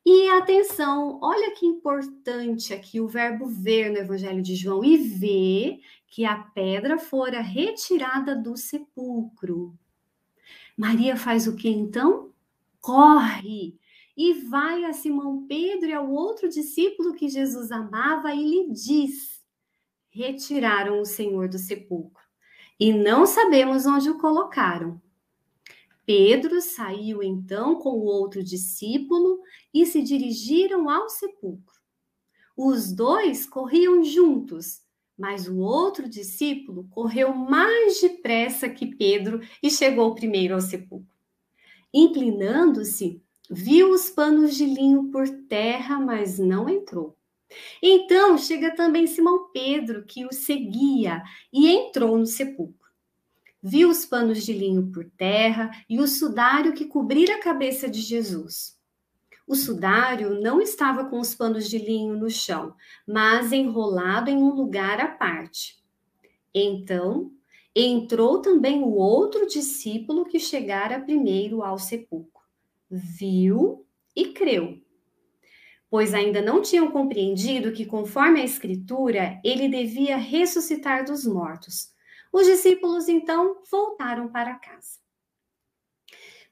E 0.06 0.28
atenção, 0.28 1.20
olha 1.24 1.56
que 1.56 1.66
importante 1.66 2.74
aqui 2.74 3.00
o 3.00 3.08
verbo 3.08 3.48
ver 3.48 3.92
no 3.92 3.98
Evangelho 3.98 4.42
de 4.42 4.56
João 4.56 4.84
e 4.84 4.98
ver 4.98 5.80
que 6.06 6.26
a 6.26 6.36
pedra 6.36 6.98
fora 7.00 7.40
retirada 7.40 8.36
do 8.36 8.58
sepulcro. 8.58 9.74
Maria 10.78 11.16
faz 11.16 11.48
o 11.48 11.56
que 11.56 11.70
então? 11.70 12.34
Corre 12.82 13.80
e 14.18 14.34
vai 14.34 14.84
a 14.84 14.92
Simão 14.92 15.48
Pedro 15.48 15.88
e 15.88 15.94
ao 15.94 16.12
outro 16.12 16.50
discípulo 16.50 17.16
que 17.16 17.30
Jesus 17.30 17.72
amava 17.72 18.34
e 18.36 18.44
lhe 18.44 18.70
diz: 18.70 19.42
Retiraram 20.10 21.00
o 21.00 21.06
Senhor 21.06 21.48
do 21.48 21.58
sepulcro 21.58 22.26
e 22.80 22.94
não 22.94 23.26
sabemos 23.26 23.86
onde 23.86 24.10
o 24.10 24.18
colocaram. 24.18 25.02
Pedro 26.06 26.62
saiu 26.62 27.24
então 27.24 27.76
com 27.76 27.90
o 27.90 28.06
outro 28.06 28.44
discípulo 28.44 29.40
e 29.74 29.86
se 29.86 30.02
dirigiram 30.02 30.90
ao 30.90 31.10
sepulcro. 31.10 31.76
Os 32.56 32.92
dois 32.94 33.46
corriam 33.46 34.04
juntos, 34.04 34.82
mas 35.18 35.48
o 35.48 35.58
outro 35.58 36.08
discípulo 36.08 36.88
correu 36.90 37.34
mais 37.34 38.00
depressa 38.00 38.70
que 38.70 38.96
Pedro 38.96 39.42
e 39.62 39.70
chegou 39.70 40.14
primeiro 40.16 40.54
ao 40.54 40.62
sepulcro. 40.62 41.16
Inclinando-se, 41.94 43.22
Viu 43.50 43.92
os 43.92 44.10
panos 44.10 44.56
de 44.56 44.66
linho 44.66 45.12
por 45.12 45.28
terra, 45.48 46.00
mas 46.00 46.40
não 46.40 46.68
entrou. 46.68 47.16
Então 47.82 48.38
chega 48.38 48.76
também 48.76 49.06
Simão 49.06 49.52
Pedro, 49.52 50.04
que 50.04 50.26
o 50.26 50.34
seguia, 50.34 51.22
e 51.54 51.68
entrou 51.68 52.18
no 52.18 52.26
sepulcro. 52.26 52.85
Viu 53.68 53.90
os 53.90 54.06
panos 54.06 54.46
de 54.46 54.54
linho 54.54 54.92
por 54.92 55.10
terra 55.18 55.72
e 55.90 56.00
o 56.00 56.08
sudário 56.08 56.72
que 56.74 56.86
cobrira 56.86 57.34
a 57.34 57.42
cabeça 57.42 57.90
de 57.90 58.00
Jesus. 58.00 58.80
O 59.48 59.56
sudário 59.56 60.40
não 60.40 60.62
estava 60.62 61.06
com 61.06 61.20
os 61.20 61.34
panos 61.34 61.68
de 61.68 61.80
linho 61.80 62.16
no 62.16 62.30
chão, 62.30 62.76
mas 63.08 63.52
enrolado 63.52 64.30
em 64.30 64.38
um 64.38 64.54
lugar 64.54 65.00
à 65.00 65.08
parte. 65.08 65.84
Então 66.54 67.32
entrou 67.76 68.40
também 68.40 68.84
o 68.84 68.94
outro 68.94 69.48
discípulo 69.48 70.26
que 70.26 70.40
chegara 70.40 71.00
primeiro 71.00 71.64
ao 71.64 71.80
sepulcro 71.80 72.44
viu 72.88 73.84
e 74.16 74.28
creu. 74.28 74.80
Pois 75.90 76.14
ainda 76.14 76.40
não 76.40 76.62
tinham 76.62 76.92
compreendido 76.92 77.72
que, 77.72 77.84
conforme 77.84 78.42
a 78.42 78.46
Escritura, 78.46 79.42
ele 79.44 79.68
devia 79.68 80.18
ressuscitar 80.18 81.04
dos 81.04 81.26
mortos. 81.26 81.95
Os 82.36 82.48
discípulos 82.48 83.08
então 83.08 83.62
voltaram 83.72 84.28
para 84.28 84.56
casa. 84.56 85.00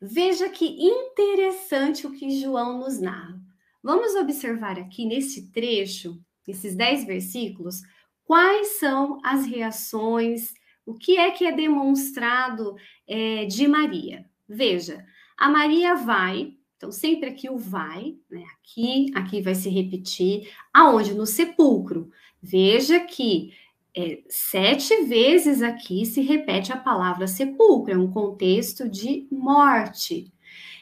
Veja 0.01 0.47
que 0.47 0.65
interessante 0.65 2.07
o 2.07 2.11
que 2.13 2.39
João 2.39 2.77
nos 2.77 3.01
narra. 3.01 3.37
Vamos 3.83 4.15
observar 4.15 4.79
aqui 4.79 5.05
nesse 5.05 5.51
trecho, 5.51 6.17
nesses 6.47 6.73
dez 6.73 7.03
versículos, 7.03 7.81
quais 8.23 8.79
são 8.79 9.19
as 9.25 9.45
reações, 9.45 10.53
o 10.85 10.93
que 10.93 11.17
é 11.17 11.31
que 11.31 11.43
é 11.43 11.51
demonstrado 11.51 12.77
é, 13.05 13.43
de 13.43 13.67
Maria. 13.67 14.25
Veja, 14.47 15.05
a 15.37 15.49
Maria 15.49 15.95
vai, 15.95 16.53
então 16.77 16.93
sempre 16.93 17.27
aqui 17.27 17.49
o 17.49 17.57
vai, 17.57 18.15
né? 18.31 18.45
Aqui, 18.57 19.11
aqui 19.13 19.41
vai 19.41 19.53
se 19.53 19.67
repetir. 19.67 20.49
Aonde? 20.73 21.13
No 21.13 21.25
sepulcro. 21.25 22.09
Veja 22.41 23.01
que 23.01 23.53
é, 23.95 24.23
sete 24.27 25.03
vezes 25.03 25.61
aqui 25.61 26.05
se 26.05 26.21
repete 26.21 26.71
a 26.71 26.77
palavra 26.77 27.27
sepulcro, 27.27 27.93
é 27.93 27.97
um 27.97 28.11
contexto 28.11 28.89
de 28.89 29.27
morte. 29.31 30.33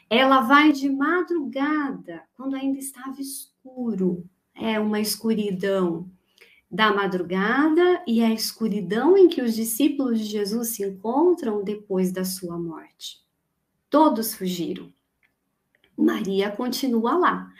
Ela 0.08 0.40
vai 0.40 0.72
de 0.72 0.90
madrugada, 0.90 2.22
quando 2.34 2.54
ainda 2.54 2.78
estava 2.78 3.20
escuro, 3.20 4.24
é 4.54 4.78
uma 4.78 5.00
escuridão 5.00 6.10
da 6.70 6.92
madrugada 6.92 8.02
e 8.06 8.22
a 8.22 8.30
escuridão 8.30 9.16
em 9.16 9.28
que 9.28 9.42
os 9.42 9.54
discípulos 9.54 10.18
de 10.18 10.24
Jesus 10.24 10.68
se 10.68 10.82
encontram 10.82 11.62
depois 11.62 12.12
da 12.12 12.24
sua 12.24 12.58
morte. 12.58 13.22
Todos 13.90 14.34
fugiram. 14.34 14.90
Maria 15.94 16.50
continua 16.50 17.14
lá. 17.16 17.52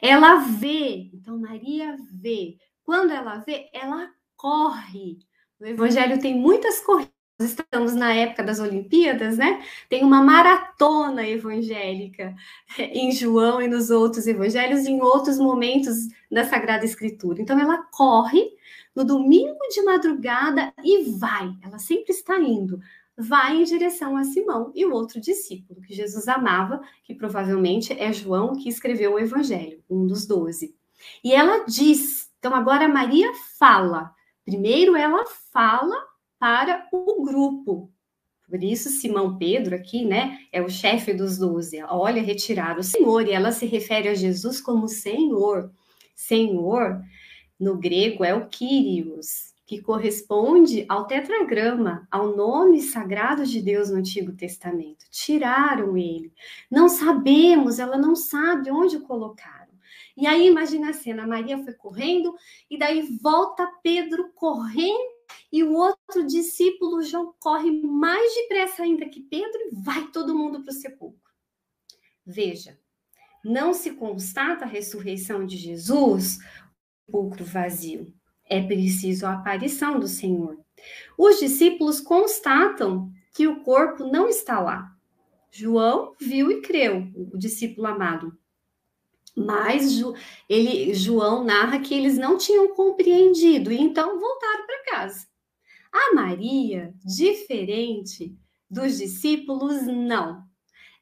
Ela 0.00 0.36
vê, 0.36 1.10
então 1.12 1.36
Maria 1.36 1.96
vê. 2.12 2.58
Quando 2.84 3.10
ela 3.10 3.38
vê, 3.38 3.68
ela 3.72 4.08
corre. 4.40 5.18
O 5.60 5.66
evangelho 5.66 6.18
tem 6.18 6.34
muitas 6.34 6.80
corridas. 6.80 7.12
Estamos 7.38 7.94
na 7.94 8.12
época 8.14 8.42
das 8.42 8.58
Olimpíadas, 8.58 9.38
né? 9.38 9.62
Tem 9.88 10.02
uma 10.02 10.22
maratona 10.22 11.26
evangélica 11.26 12.34
em 12.78 13.12
João 13.12 13.62
e 13.62 13.68
nos 13.68 13.90
outros 13.90 14.26
evangelhos, 14.26 14.86
em 14.86 15.00
outros 15.00 15.38
momentos 15.38 15.96
da 16.30 16.44
Sagrada 16.44 16.84
Escritura. 16.84 17.40
Então, 17.40 17.58
ela 17.58 17.82
corre 17.92 18.50
no 18.94 19.04
domingo 19.04 19.58
de 19.70 19.82
madrugada 19.82 20.72
e 20.84 21.04
vai. 21.18 21.54
Ela 21.62 21.78
sempre 21.78 22.12
está 22.12 22.38
indo 22.38 22.80
vai 23.22 23.58
em 23.58 23.64
direção 23.64 24.16
a 24.16 24.24
Simão 24.24 24.72
e 24.74 24.86
o 24.86 24.94
outro 24.94 25.20
discípulo 25.20 25.82
que 25.82 25.92
Jesus 25.92 26.26
amava, 26.26 26.80
que 27.04 27.14
provavelmente 27.14 27.92
é 27.92 28.10
João 28.14 28.56
que 28.56 28.66
escreveu 28.66 29.12
o 29.12 29.18
Evangelho, 29.18 29.84
um 29.90 30.06
dos 30.06 30.26
doze. 30.26 30.74
E 31.22 31.34
ela 31.34 31.66
diz, 31.66 32.30
então 32.38 32.54
agora 32.54 32.88
Maria 32.88 33.30
fala. 33.58 34.14
Primeiro 34.50 34.96
ela 34.96 35.24
fala 35.52 35.94
para 36.36 36.84
o 36.90 37.22
grupo. 37.22 37.88
Por 38.48 38.64
isso 38.64 38.88
Simão 38.88 39.38
Pedro 39.38 39.76
aqui, 39.76 40.04
né, 40.04 40.40
é 40.50 40.60
o 40.60 40.68
chefe 40.68 41.14
dos 41.14 41.38
doze. 41.38 41.80
Olha, 41.84 42.20
retirar 42.20 42.76
o 42.76 42.82
Senhor 42.82 43.28
e 43.28 43.30
ela 43.30 43.52
se 43.52 43.64
refere 43.64 44.08
a 44.08 44.14
Jesus 44.14 44.60
como 44.60 44.88
Senhor. 44.88 45.70
Senhor 46.16 47.00
no 47.60 47.78
grego 47.78 48.24
é 48.24 48.34
o 48.34 48.48
Kyrios, 48.48 49.54
que 49.64 49.80
corresponde 49.80 50.84
ao 50.88 51.06
tetragrama, 51.06 52.08
ao 52.10 52.34
nome 52.34 52.82
sagrado 52.82 53.46
de 53.46 53.62
Deus 53.62 53.88
no 53.88 53.98
Antigo 53.98 54.32
Testamento. 54.32 55.04
Tiraram 55.12 55.96
ele. 55.96 56.32
Não 56.68 56.88
sabemos, 56.88 57.78
ela 57.78 57.96
não 57.96 58.16
sabe 58.16 58.68
onde 58.68 58.96
o 58.96 59.02
colocaram. 59.02 59.59
E 60.20 60.26
aí 60.26 60.46
imagina 60.46 60.90
a 60.90 60.92
cena, 60.92 61.26
Maria 61.26 61.62
foi 61.62 61.72
correndo 61.72 62.34
e 62.68 62.78
daí 62.78 63.18
volta 63.22 63.66
Pedro 63.82 64.30
correndo 64.34 65.20
e 65.52 65.62
o 65.62 65.72
outro 65.72 66.26
discípulo 66.26 67.02
João 67.02 67.34
corre 67.38 67.70
mais 67.70 68.34
depressa 68.34 68.82
ainda 68.82 69.08
que 69.08 69.20
Pedro 69.20 69.60
e 69.60 69.70
vai 69.82 70.08
todo 70.08 70.36
mundo 70.36 70.62
para 70.62 70.70
o 70.70 70.74
sepulcro. 70.74 71.30
Veja, 72.26 72.78
não 73.44 73.72
se 73.72 73.92
constata 73.92 74.64
a 74.64 74.68
ressurreição 74.68 75.46
de 75.46 75.56
Jesus, 75.56 76.38
sepulcro 77.06 77.44
vazio 77.44 78.12
é 78.50 78.60
preciso 78.60 79.26
a 79.26 79.34
aparição 79.34 80.00
do 80.00 80.08
Senhor. 80.08 80.58
Os 81.16 81.38
discípulos 81.38 82.00
constatam 82.00 83.12
que 83.32 83.46
o 83.46 83.62
corpo 83.62 84.04
não 84.04 84.28
está 84.28 84.58
lá. 84.58 84.92
João 85.52 86.14
viu 86.20 86.50
e 86.50 86.60
creu, 86.60 87.08
o 87.32 87.38
discípulo 87.38 87.86
amado. 87.86 88.36
Mas 89.36 90.02
ele, 90.48 90.94
João 90.94 91.44
narra 91.44 91.80
que 91.80 91.94
eles 91.94 92.18
não 92.18 92.36
tinham 92.36 92.74
compreendido 92.74 93.72
e 93.72 93.80
então 93.80 94.18
voltaram 94.18 94.66
para 94.66 94.84
casa. 94.90 95.26
A 95.92 96.14
Maria, 96.14 96.94
diferente 97.04 98.36
dos 98.68 98.98
discípulos, 98.98 99.82
não. 99.82 100.44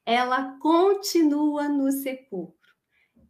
Ela 0.04 0.58
continua 0.58 1.68
no 1.68 1.92
sepulcro. 1.92 2.56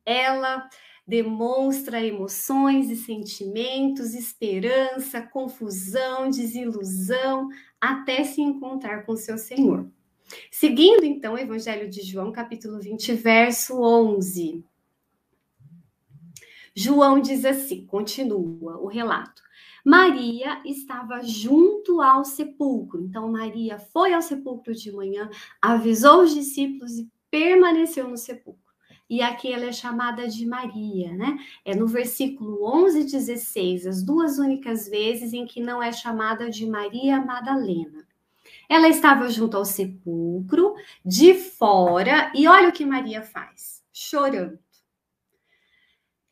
Ela 0.05 0.69
demonstra 1.07 2.05
emoções 2.05 2.91
e 2.91 2.97
sentimentos, 2.97 4.15
esperança, 4.15 5.23
confusão, 5.23 6.29
desilusão, 6.31 7.49
até 7.81 8.23
se 8.25 8.41
encontrar 8.41 9.05
com 9.07 9.17
seu 9.17 9.39
Senhor. 9.39 9.91
Seguindo 10.51 11.05
então 11.05 11.35
o 11.35 11.39
Evangelho 11.39 11.89
de 11.89 12.03
João, 12.03 12.31
capítulo 12.31 12.79
20, 12.79 13.15
verso 13.15 13.81
11. 13.83 14.63
João 16.79 17.21
diz 17.21 17.45
assim, 17.45 17.85
continua 17.87 18.79
o 18.79 18.87
relato. 18.87 19.43
Maria 19.85 20.63
estava 20.65 21.23
junto 21.23 22.01
ao 22.01 22.25
sepulcro. 22.25 23.03
Então, 23.03 23.29
Maria 23.33 23.79
foi 23.79 24.13
ao 24.13 24.23
sepulcro 24.23 24.73
de 24.73 24.93
manhã, 24.93 25.29
avisou 25.61 26.23
os 26.23 26.33
discípulos 26.33 26.99
e 26.99 27.11
permaneceu 27.31 28.07
no 28.07 28.17
sepulcro 28.17 28.69
e 29.11 29.23
aqui 29.23 29.53
ela 29.53 29.65
é 29.65 29.73
chamada 29.73 30.29
de 30.29 30.45
Maria, 30.45 31.13
né? 31.15 31.39
É 31.65 31.75
no 31.75 31.87
versículo 31.87 32.63
11 32.63 33.01
e 33.01 33.05
16, 33.05 33.87
as 33.87 34.03
duas 34.03 34.39
únicas 34.39 34.87
vezes 34.87 35.33
em 35.33 35.47
que 35.47 35.61
não 35.61 35.83
é 35.83 35.91
chamada 35.93 36.51
de 36.51 36.67
Maria 36.67 37.19
Madalena. 37.19 38.07
Ela 38.69 38.89
estava 38.89 39.31
junto 39.31 39.57
ao 39.57 39.65
sepulcro, 39.65 40.75
de 41.05 41.33
fora, 41.33 42.31
e 42.35 42.47
olha 42.47 42.69
o 42.69 42.73
que 42.73 42.85
Maria 42.85 43.23
faz, 43.23 43.83
chorando. 43.93 44.59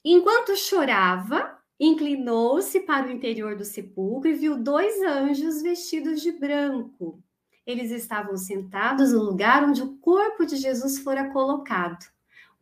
Enquanto 0.08 0.56
chorava, 0.56 1.58
inclinou-se 1.80 2.78
para 2.78 3.08
o 3.08 3.10
interior 3.10 3.56
do 3.56 3.64
sepulcro 3.64 4.30
e 4.30 4.34
viu 4.34 4.56
dois 4.56 5.02
anjos 5.02 5.60
vestidos 5.60 6.22
de 6.22 6.30
branco. 6.30 7.20
Eles 7.66 7.90
estavam 7.90 8.36
sentados 8.36 9.10
no 9.10 9.24
lugar 9.24 9.64
onde 9.64 9.82
o 9.82 9.96
corpo 9.96 10.46
de 10.46 10.58
Jesus 10.58 11.00
fora 11.00 11.32
colocado, 11.32 12.06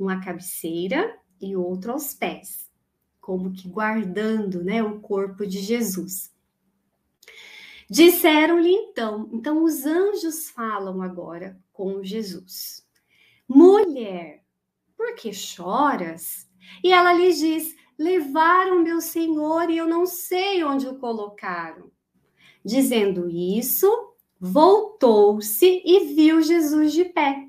um 0.01 0.09
à 0.09 0.19
cabeceira 0.25 1.19
e 1.39 1.55
outro 1.55 1.93
aos 1.93 2.15
pés, 2.15 2.73
como 3.21 3.53
que 3.53 3.69
guardando, 3.69 4.65
né, 4.65 4.83
o 4.83 4.99
corpo 5.01 5.47
de 5.47 5.59
Jesus. 5.59 6.35
Disseram-lhe 7.91 8.73
então, 8.73 9.29
então 9.31 9.63
os 9.63 9.85
anjos 9.85 10.49
falam 10.49 11.03
agora 11.03 11.61
com 11.75 12.03
Jesus. 12.03 12.89
Mulher, 13.47 14.43
por 14.97 15.15
que 15.15 15.31
choras? 15.31 16.49
E 16.83 16.93
ela 16.93 17.13
lhes 17.13 17.39
diz: 17.39 17.75
Levaram 17.99 18.83
meu 18.83 19.01
senhor 19.01 19.71
e 19.71 19.77
eu 19.77 19.87
não 19.87 20.07
sei 20.07 20.65
onde 20.65 20.87
o 20.87 20.99
colocaram. 20.99 21.91
Dizendo 22.65 23.29
isso, 23.29 24.15
voltou-se 24.41 25.83
e 25.85 26.15
viu 26.15 26.43
Jesus 26.43 26.93
de 26.93 27.05
pé. 27.05 27.49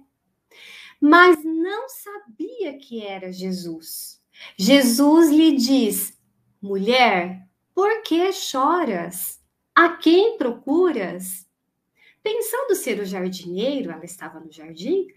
Mas 1.00 1.44
não 1.44 1.90
sabia 1.90 2.78
que 2.78 3.04
era 3.04 3.32
Jesus. 3.32 4.22
Jesus 4.58 5.30
lhe 5.30 5.56
diz: 5.56 6.18
Mulher, 6.62 7.48
por 7.74 8.02
que 8.04 8.32
choras? 8.32 9.44
A 9.74 9.90
quem 9.90 10.38
procuras? 10.38 11.46
Pensando 12.24 12.76
ser 12.76 13.00
o 13.00 13.06
jardineiro, 13.06 13.92
ela 13.92 14.06
estava 14.06 14.40
no 14.40 14.52
jardim, 14.52 15.08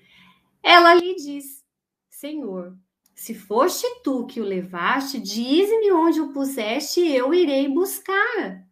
ela 0.63 0.95
lhe 0.95 1.15
diz: 1.15 1.65
Senhor, 2.09 2.77
se 3.19 3.35
foste 3.35 3.85
tu 4.05 4.27
que 4.27 4.41
o 4.41 4.45
levaste, 4.45 5.19
dize-me 5.19 5.91
onde 5.91 6.21
o 6.21 6.33
puseste 6.33 7.01
e 7.01 7.17
eu 7.17 7.35
irei 7.35 7.69
buscar. 7.69 8.65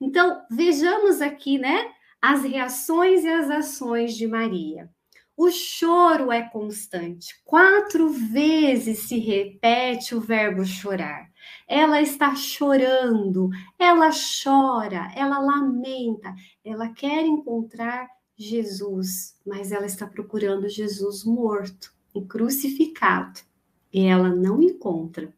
Então, 0.00 0.42
vejamos 0.48 1.20
aqui, 1.20 1.58
né, 1.58 1.90
as 2.22 2.44
reações 2.44 3.24
e 3.24 3.28
as 3.28 3.50
ações 3.50 4.16
de 4.16 4.28
Maria. 4.28 4.88
O 5.36 5.50
choro 5.50 6.30
é 6.30 6.40
constante. 6.40 7.34
Quatro 7.44 8.08
vezes 8.10 9.08
se 9.08 9.18
repete 9.18 10.14
o 10.14 10.20
verbo 10.20 10.64
chorar. 10.64 11.28
Ela 11.66 12.00
está 12.00 12.36
chorando, 12.36 13.50
ela 13.76 14.10
chora, 14.12 15.10
ela 15.16 15.40
lamenta, 15.40 16.32
ela 16.64 16.90
quer 16.90 17.26
encontrar 17.26 18.06
Jesus, 18.36 19.36
mas 19.44 19.72
ela 19.72 19.86
está 19.86 20.06
procurando 20.06 20.68
Jesus 20.68 21.24
morto 21.24 21.92
e 22.14 22.24
crucificado. 22.24 23.49
E 23.92 24.04
ela 24.04 24.28
não 24.28 24.62
encontra. 24.62 25.32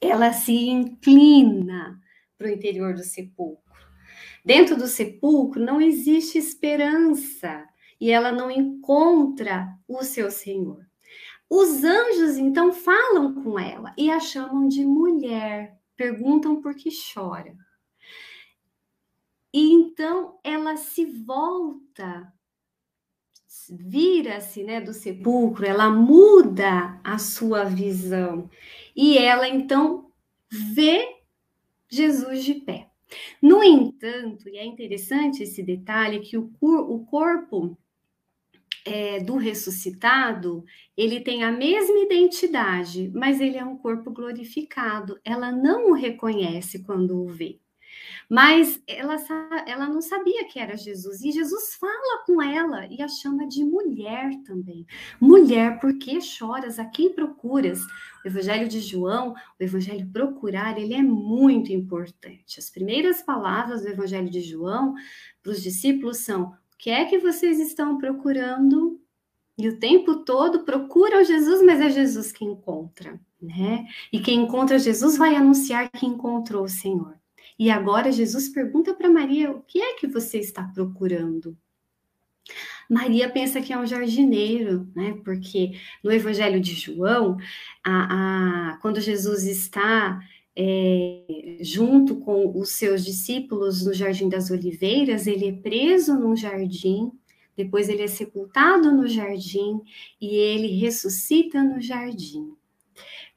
Ela 0.00 0.32
se 0.32 0.52
inclina 0.52 2.00
para 2.36 2.48
o 2.48 2.50
interior 2.50 2.94
do 2.94 3.02
sepulcro. 3.02 3.66
Dentro 4.44 4.76
do 4.76 4.86
sepulcro 4.86 5.60
não 5.60 5.80
existe 5.80 6.38
esperança 6.38 7.66
e 8.00 8.10
ela 8.10 8.30
não 8.30 8.50
encontra 8.50 9.76
o 9.88 10.02
seu 10.02 10.30
Senhor. 10.30 10.86
Os 11.48 11.84
anjos 11.84 12.36
então 12.36 12.72
falam 12.72 13.42
com 13.42 13.58
ela 13.58 13.94
e 13.96 14.10
a 14.10 14.20
chamam 14.20 14.68
de 14.68 14.84
mulher, 14.84 15.78
perguntam 15.96 16.60
por 16.60 16.74
que 16.74 16.90
chora. 16.90 17.56
E 19.52 19.72
então 19.72 20.38
ela 20.44 20.76
se 20.76 21.06
volta, 21.06 22.32
vira-se 23.70 24.62
né, 24.62 24.80
do 24.80 24.92
sepulcro, 24.92 25.66
ela 25.66 25.90
muda 25.90 27.00
a 27.02 27.18
sua 27.18 27.64
visão 27.64 28.48
e 28.94 29.18
ela 29.18 29.48
então 29.48 30.10
vê 30.50 31.16
Jesus 31.88 32.44
de 32.44 32.54
pé. 32.54 32.90
No 33.40 33.62
entanto, 33.62 34.48
e 34.48 34.56
é 34.56 34.64
interessante 34.64 35.42
esse 35.42 35.62
detalhe, 35.62 36.20
que 36.20 36.36
o, 36.36 36.50
o 36.60 37.04
corpo 37.06 37.78
é, 38.84 39.20
do 39.20 39.36
ressuscitado, 39.36 40.64
ele 40.96 41.20
tem 41.20 41.42
a 41.42 41.50
mesma 41.50 41.98
identidade, 41.98 43.10
mas 43.14 43.40
ele 43.40 43.56
é 43.56 43.64
um 43.64 43.76
corpo 43.76 44.10
glorificado. 44.10 45.18
Ela 45.24 45.50
não 45.50 45.90
o 45.90 45.94
reconhece 45.94 46.84
quando 46.84 47.20
o 47.20 47.26
vê. 47.26 47.58
Mas 48.28 48.82
ela, 48.86 49.16
ela 49.66 49.88
não 49.88 50.00
sabia 50.00 50.44
que 50.46 50.58
era 50.58 50.76
Jesus. 50.76 51.22
E 51.22 51.30
Jesus 51.30 51.74
fala 51.74 52.24
com 52.26 52.42
ela 52.42 52.86
e 52.86 53.00
a 53.00 53.08
chama 53.08 53.46
de 53.46 53.64
mulher 53.64 54.30
também. 54.44 54.84
Mulher, 55.20 55.78
por 55.78 55.96
que 55.96 56.20
choras? 56.20 56.78
A 56.78 56.84
quem 56.84 57.12
procuras? 57.12 57.80
O 58.24 58.28
Evangelho 58.28 58.68
de 58.68 58.80
João, 58.80 59.32
o 59.32 59.62
Evangelho 59.62 60.08
procurar, 60.12 60.78
ele 60.78 60.94
é 60.94 61.02
muito 61.02 61.72
importante. 61.72 62.58
As 62.58 62.68
primeiras 62.68 63.22
palavras 63.22 63.82
do 63.82 63.88
Evangelho 63.88 64.28
de 64.28 64.40
João 64.40 64.94
para 65.42 65.52
os 65.52 65.62
discípulos 65.62 66.18
são: 66.18 66.46
o 66.46 66.76
que 66.76 66.90
é 66.90 67.04
que 67.04 67.18
vocês 67.18 67.60
estão 67.60 67.96
procurando? 67.96 69.00
E 69.58 69.68
o 69.68 69.78
tempo 69.78 70.16
todo 70.16 70.64
procuram 70.64 71.24
Jesus, 71.24 71.62
mas 71.62 71.80
é 71.80 71.88
Jesus 71.88 72.30
que 72.30 72.44
encontra, 72.44 73.18
né? 73.40 73.86
E 74.12 74.20
quem 74.20 74.42
encontra 74.42 74.78
Jesus 74.78 75.16
vai 75.16 75.34
anunciar 75.34 75.90
que 75.90 76.04
encontrou 76.04 76.64
o 76.64 76.68
Senhor. 76.68 77.16
E 77.58 77.70
agora 77.70 78.12
Jesus 78.12 78.48
pergunta 78.48 78.94
para 78.94 79.10
Maria: 79.10 79.50
o 79.50 79.62
que 79.62 79.80
é 79.80 79.94
que 79.94 80.06
você 80.06 80.38
está 80.38 80.64
procurando? 80.64 81.56
Maria 82.88 83.28
pensa 83.28 83.60
que 83.60 83.72
é 83.72 83.78
um 83.78 83.86
jardineiro, 83.86 84.88
né? 84.94 85.18
Porque 85.24 85.72
no 86.04 86.12
Evangelho 86.12 86.60
de 86.60 86.74
João, 86.74 87.36
a, 87.84 88.72
a, 88.72 88.76
quando 88.78 89.00
Jesus 89.00 89.44
está 89.44 90.20
é, 90.54 91.58
junto 91.60 92.16
com 92.16 92.58
os 92.58 92.70
seus 92.70 93.04
discípulos 93.04 93.84
no 93.84 93.92
Jardim 93.92 94.28
das 94.28 94.50
Oliveiras, 94.50 95.26
ele 95.26 95.48
é 95.48 95.52
preso 95.52 96.14
num 96.14 96.36
jardim, 96.36 97.10
depois 97.56 97.88
ele 97.88 98.02
é 98.02 98.06
sepultado 98.06 98.92
no 98.92 99.06
jardim 99.08 99.80
e 100.20 100.36
ele 100.36 100.68
ressuscita 100.78 101.62
no 101.62 101.80
jardim. 101.80 102.54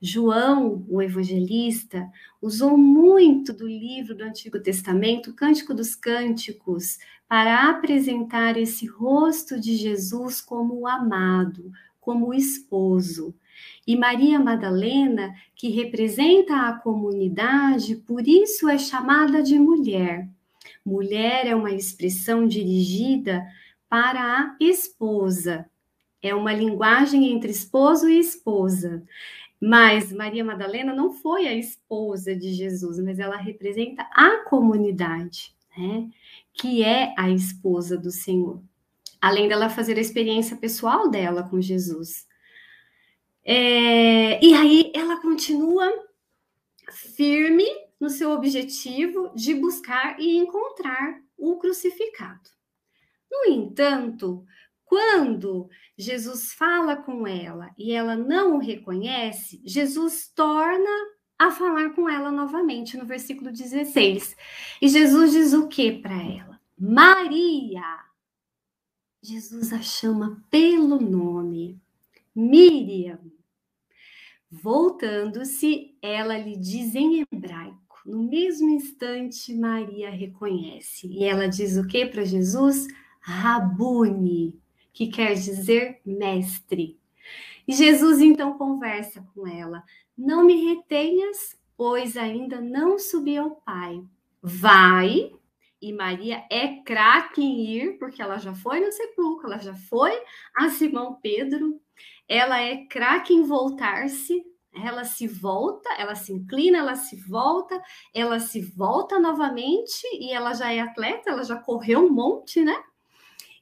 João, 0.01 0.85
o 0.87 1.01
evangelista, 1.01 2.09
usou 2.41 2.77
muito 2.77 3.51
do 3.51 3.67
livro 3.67 4.15
do 4.15 4.23
Antigo 4.23 4.59
Testamento, 4.59 5.33
Cântico 5.33 5.73
dos 5.73 5.93
Cânticos, 5.93 6.97
para 7.27 7.69
apresentar 7.69 8.57
esse 8.57 8.87
rosto 8.87 9.59
de 9.59 9.75
Jesus 9.75 10.39
como 10.39 10.79
o 10.79 10.87
amado, 10.87 11.71
como 11.99 12.27
o 12.27 12.33
esposo. 12.33 13.35
E 13.85 13.95
Maria 13.97 14.39
Madalena, 14.39 15.35
que 15.53 15.69
representa 15.69 16.67
a 16.67 16.73
comunidade, 16.73 17.97
por 17.97 18.27
isso 18.27 18.69
é 18.69 18.77
chamada 18.77 19.43
de 19.43 19.59
mulher. 19.59 20.29
Mulher 20.85 21.45
é 21.45 21.55
uma 21.55 21.71
expressão 21.71 22.47
dirigida 22.47 23.45
para 23.89 24.21
a 24.21 24.55
esposa. 24.59 25.69
É 26.21 26.33
uma 26.33 26.53
linguagem 26.53 27.31
entre 27.31 27.51
esposo 27.51 28.09
e 28.09 28.19
esposa. 28.19 29.03
Mas 29.61 30.13
Maria 30.13 30.43
Madalena 30.43 30.93
não 30.93 31.11
foi 31.11 31.47
a 31.47 31.53
esposa 31.53 32.35
de 32.35 32.53
Jesus, 32.53 32.97
mas 32.99 33.19
ela 33.19 33.35
representa 33.35 34.07
a 34.13 34.43
comunidade, 34.45 35.53
né? 35.77 36.09
Que 36.53 36.83
é 36.83 37.13
a 37.17 37.29
esposa 37.29 37.97
do 37.97 38.09
Senhor. 38.09 38.61
Além 39.21 39.49
dela 39.49 39.69
fazer 39.69 39.97
a 39.97 40.01
experiência 40.01 40.55
pessoal 40.55 41.09
dela 41.09 41.43
com 41.43 41.59
Jesus. 41.59 42.25
É, 43.43 44.43
e 44.43 44.53
aí 44.53 44.91
ela 44.95 45.21
continua 45.21 45.91
firme 46.91 47.65
no 47.99 48.09
seu 48.09 48.31
objetivo 48.31 49.31
de 49.35 49.53
buscar 49.53 50.19
e 50.19 50.37
encontrar 50.37 51.21
o 51.37 51.57
crucificado. 51.57 52.49
No 53.29 53.45
entanto, 53.45 54.45
quando 54.89 55.69
Jesus 55.95 56.51
fala 56.53 56.95
com 56.95 57.27
ela 57.27 57.69
e 57.77 57.91
ela 57.91 58.15
não 58.15 58.55
o 58.55 58.59
reconhece, 58.59 59.61
Jesus 59.63 60.31
torna 60.33 60.89
a 61.37 61.51
falar 61.51 61.91
com 61.91 62.09
ela 62.09 62.31
novamente 62.31 62.97
no 62.97 63.05
versículo 63.05 63.51
16. 63.51 64.35
E 64.81 64.89
Jesus 64.89 65.31
diz 65.31 65.53
o 65.53 65.67
que 65.67 65.91
para 65.91 66.15
ela? 66.15 66.59
Maria. 66.75 67.83
Jesus 69.21 69.71
a 69.71 69.79
chama 69.79 70.43
pelo 70.49 70.99
nome. 70.99 71.79
Miriam. 72.35 73.19
Voltando-se, 74.49 75.95
ela 76.01 76.35
lhe 76.35 76.57
diz 76.57 76.95
em 76.95 77.27
hebraico. 77.31 77.99
No 78.03 78.23
mesmo 78.23 78.71
instante, 78.71 79.53
Maria 79.53 80.09
reconhece. 80.09 81.05
E 81.05 81.25
ela 81.25 81.47
diz 81.47 81.77
o 81.77 81.85
que 81.85 82.07
para 82.07 82.25
Jesus? 82.25 82.87
Rabuni, 83.19 84.59
que 84.99 85.07
quer 85.07 85.33
dizer 85.33 86.01
mestre. 86.05 86.99
E 87.65 87.73
Jesus 87.73 88.19
então 88.19 88.57
conversa 88.57 89.25
com 89.33 89.47
ela: 89.47 89.81
Não 90.17 90.43
me 90.43 90.65
retenhas, 90.65 91.57
pois 91.77 92.17
ainda 92.17 92.59
não 92.59 92.99
subi 92.99 93.37
ao 93.37 93.51
Pai. 93.61 94.03
Vai, 94.41 95.31
e 95.81 95.93
Maria 95.93 96.43
é 96.51 96.81
craque 96.83 97.41
em 97.41 97.65
ir, 97.65 97.97
porque 97.97 98.21
ela 98.21 98.37
já 98.39 98.53
foi 98.53 98.81
no 98.81 98.91
sepulcro, 98.91 99.47
ela 99.47 99.59
já 99.59 99.73
foi 99.73 100.11
a 100.53 100.69
Simão 100.69 101.17
Pedro, 101.21 101.79
ela 102.27 102.59
é 102.59 102.85
craque 102.85 103.33
em 103.33 103.43
voltar-se, 103.43 104.43
Ela 104.73 105.05
se 105.05 105.27
volta, 105.27 105.89
ela 105.97 106.15
se 106.15 106.33
inclina, 106.33 106.79
ela 106.79 106.95
se 106.95 107.15
volta, 107.15 107.81
ela 108.13 108.39
se 108.39 108.61
volta 108.61 109.19
novamente 109.19 110.01
e 110.13 110.31
ela 110.33 110.53
já 110.53 110.71
é 110.73 110.81
atleta, 110.81 111.29
ela 111.31 111.43
já 111.43 111.57
correu 111.57 112.01
um 112.05 112.11
monte, 112.11 112.63
né? 112.63 112.75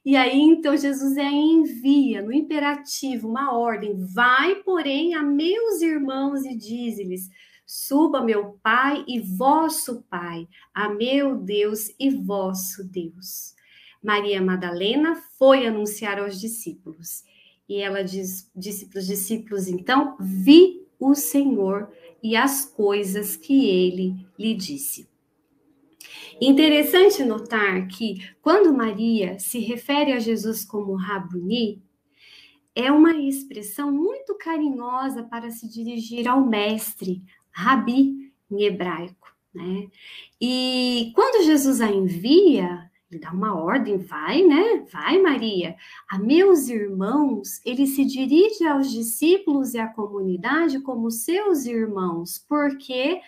E 0.08 0.16
aí 0.16 0.40
então 0.40 0.74
Jesus 0.74 1.18
é 1.18 1.30
envia 1.30 2.22
no 2.22 2.32
imperativo 2.32 3.28
uma 3.28 3.54
ordem: 3.54 3.94
vai, 4.14 4.54
porém, 4.62 5.12
a 5.12 5.22
meus 5.22 5.82
irmãos 5.82 6.46
e 6.46 6.56
diz-lhes: 6.56 7.28
suba 7.66 8.22
meu 8.22 8.58
Pai 8.62 9.04
e 9.06 9.20
vosso 9.20 10.02
Pai, 10.08 10.48
a 10.72 10.88
meu 10.88 11.36
Deus 11.36 11.90
e 12.00 12.08
vosso 12.08 12.82
Deus. 12.84 13.54
Maria 14.02 14.40
Madalena 14.40 15.14
foi 15.38 15.66
anunciar 15.66 16.18
aos 16.18 16.40
discípulos. 16.40 17.22
E 17.68 17.76
ela 17.76 18.02
diz, 18.02 18.50
disse 18.56 18.86
para 18.86 19.00
os 19.00 19.06
discípulos, 19.06 19.68
então, 19.68 20.16
vi 20.18 20.86
o 20.98 21.14
Senhor 21.14 21.92
e 22.22 22.34
as 22.34 22.64
coisas 22.64 23.36
que 23.36 23.68
ele 23.68 24.26
lhe 24.38 24.54
disse. 24.54 25.06
Interessante 26.40 27.24
notar 27.24 27.88
que 27.88 28.16
quando 28.40 28.72
Maria 28.72 29.38
se 29.38 29.58
refere 29.58 30.12
a 30.12 30.20
Jesus 30.20 30.64
como 30.64 30.94
Rabuni, 30.94 31.82
é 32.74 32.92
uma 32.92 33.16
expressão 33.16 33.90
muito 33.90 34.36
carinhosa 34.36 35.24
para 35.24 35.50
se 35.50 35.68
dirigir 35.68 36.28
ao 36.28 36.46
mestre, 36.46 37.24
Rabi, 37.50 38.32
em 38.48 38.62
hebraico. 38.62 39.34
Né? 39.52 39.88
E 40.40 41.10
quando 41.14 41.44
Jesus 41.44 41.80
a 41.80 41.90
envia, 41.90 42.88
ele 43.10 43.20
dá 43.20 43.32
uma 43.32 43.58
ordem, 43.58 43.96
vai, 43.96 44.42
né? 44.42 44.86
Vai, 44.92 45.20
Maria. 45.20 45.74
A 46.10 46.18
meus 46.18 46.68
irmãos, 46.68 47.60
ele 47.64 47.86
se 47.86 48.04
dirige 48.04 48.64
aos 48.64 48.92
discípulos 48.92 49.72
e 49.74 49.78
à 49.78 49.88
comunidade 49.88 50.78
como 50.80 51.10
seus 51.10 51.64
irmãos, 51.64 52.44
porque 52.46 53.20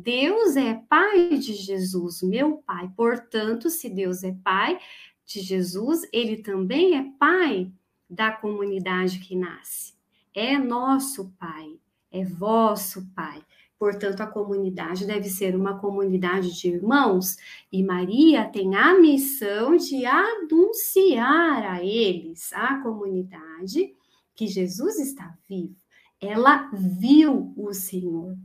Deus 0.00 0.56
é 0.56 0.74
pai 0.88 1.36
de 1.38 1.54
Jesus, 1.54 2.22
meu 2.22 2.58
pai. 2.58 2.88
Portanto, 2.96 3.68
se 3.68 3.90
Deus 3.90 4.22
é 4.22 4.32
pai 4.44 4.78
de 5.26 5.40
Jesus, 5.40 6.08
ele 6.12 6.36
também 6.36 6.96
é 6.96 7.04
pai 7.18 7.72
da 8.08 8.30
comunidade 8.30 9.18
que 9.18 9.34
nasce. 9.34 9.94
É 10.32 10.56
nosso 10.56 11.34
pai, 11.36 11.78
é 12.12 12.24
vosso 12.24 13.10
pai. 13.12 13.44
Portanto, 13.76 14.20
a 14.20 14.26
comunidade 14.26 15.04
deve 15.04 15.28
ser 15.28 15.56
uma 15.56 15.78
comunidade 15.78 16.56
de 16.56 16.68
irmãos, 16.68 17.36
e 17.72 17.82
Maria 17.82 18.44
tem 18.44 18.76
a 18.76 18.98
missão 18.98 19.76
de 19.76 20.06
anunciar 20.06 21.64
a 21.64 21.84
eles, 21.84 22.52
a 22.52 22.80
comunidade, 22.82 23.92
que 24.34 24.46
Jesus 24.46 24.98
está 25.00 25.36
vivo. 25.48 25.76
Ela 26.20 26.70
viu 26.72 27.52
o 27.56 27.72
Senhor. 27.72 28.36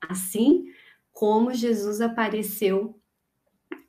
Assim 0.00 0.64
como 1.16 1.54
Jesus 1.54 2.02
apareceu 2.02 3.00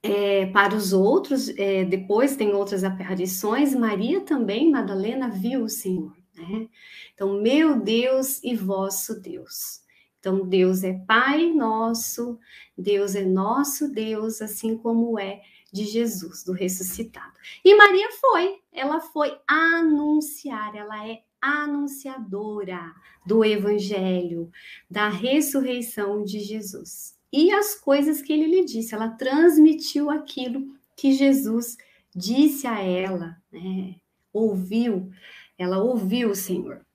é, 0.01 0.45
para 0.45 0.73
os 0.73 0.93
outros, 0.93 1.49
é, 1.57 1.83
depois 1.83 2.37
tem 2.37 2.53
outras 2.53 2.85
aparições, 2.85 3.75
Maria 3.75 4.21
também, 4.21 4.71
Madalena, 4.71 5.29
viu 5.29 5.65
o 5.65 5.69
Senhor. 5.69 6.15
Né? 6.33 6.69
Então, 7.13 7.41
meu 7.41 7.81
Deus 7.81 8.41
e 8.41 8.55
vosso 8.55 9.19
Deus. 9.19 9.81
Então, 10.17 10.47
Deus 10.47 10.85
é 10.85 10.93
Pai 11.05 11.51
nosso, 11.51 12.39
Deus 12.77 13.13
é 13.13 13.25
nosso 13.25 13.91
Deus, 13.91 14.41
assim 14.41 14.77
como 14.77 15.19
é 15.19 15.41
de 15.69 15.83
Jesus, 15.83 16.45
do 16.45 16.53
ressuscitado. 16.53 17.33
E 17.61 17.75
Maria 17.75 18.07
foi, 18.21 18.61
ela 18.71 19.01
foi 19.01 19.37
anunciar, 19.45 20.73
ela 20.73 21.05
é 21.05 21.23
anunciadora 21.41 22.95
do 23.25 23.43
Evangelho, 23.43 24.49
da 24.89 25.09
ressurreição 25.09 26.23
de 26.23 26.39
Jesus. 26.39 27.16
E 27.31 27.51
as 27.51 27.75
coisas 27.75 28.21
que 28.21 28.31
ele 28.31 28.45
lhe 28.47 28.65
disse, 28.65 28.95
ela 28.95 29.09
transmitiu 29.09 30.09
aquilo 30.09 30.75
que 30.95 31.11
Jesus 31.11 31.77
disse 32.15 32.65
a 32.65 32.81
ela, 32.81 33.37
né? 33.51 33.95
ouviu, 34.33 35.11
ela 35.57 35.77
ouviu 35.79 36.31
o 36.31 36.35
Senhor. 36.35 36.85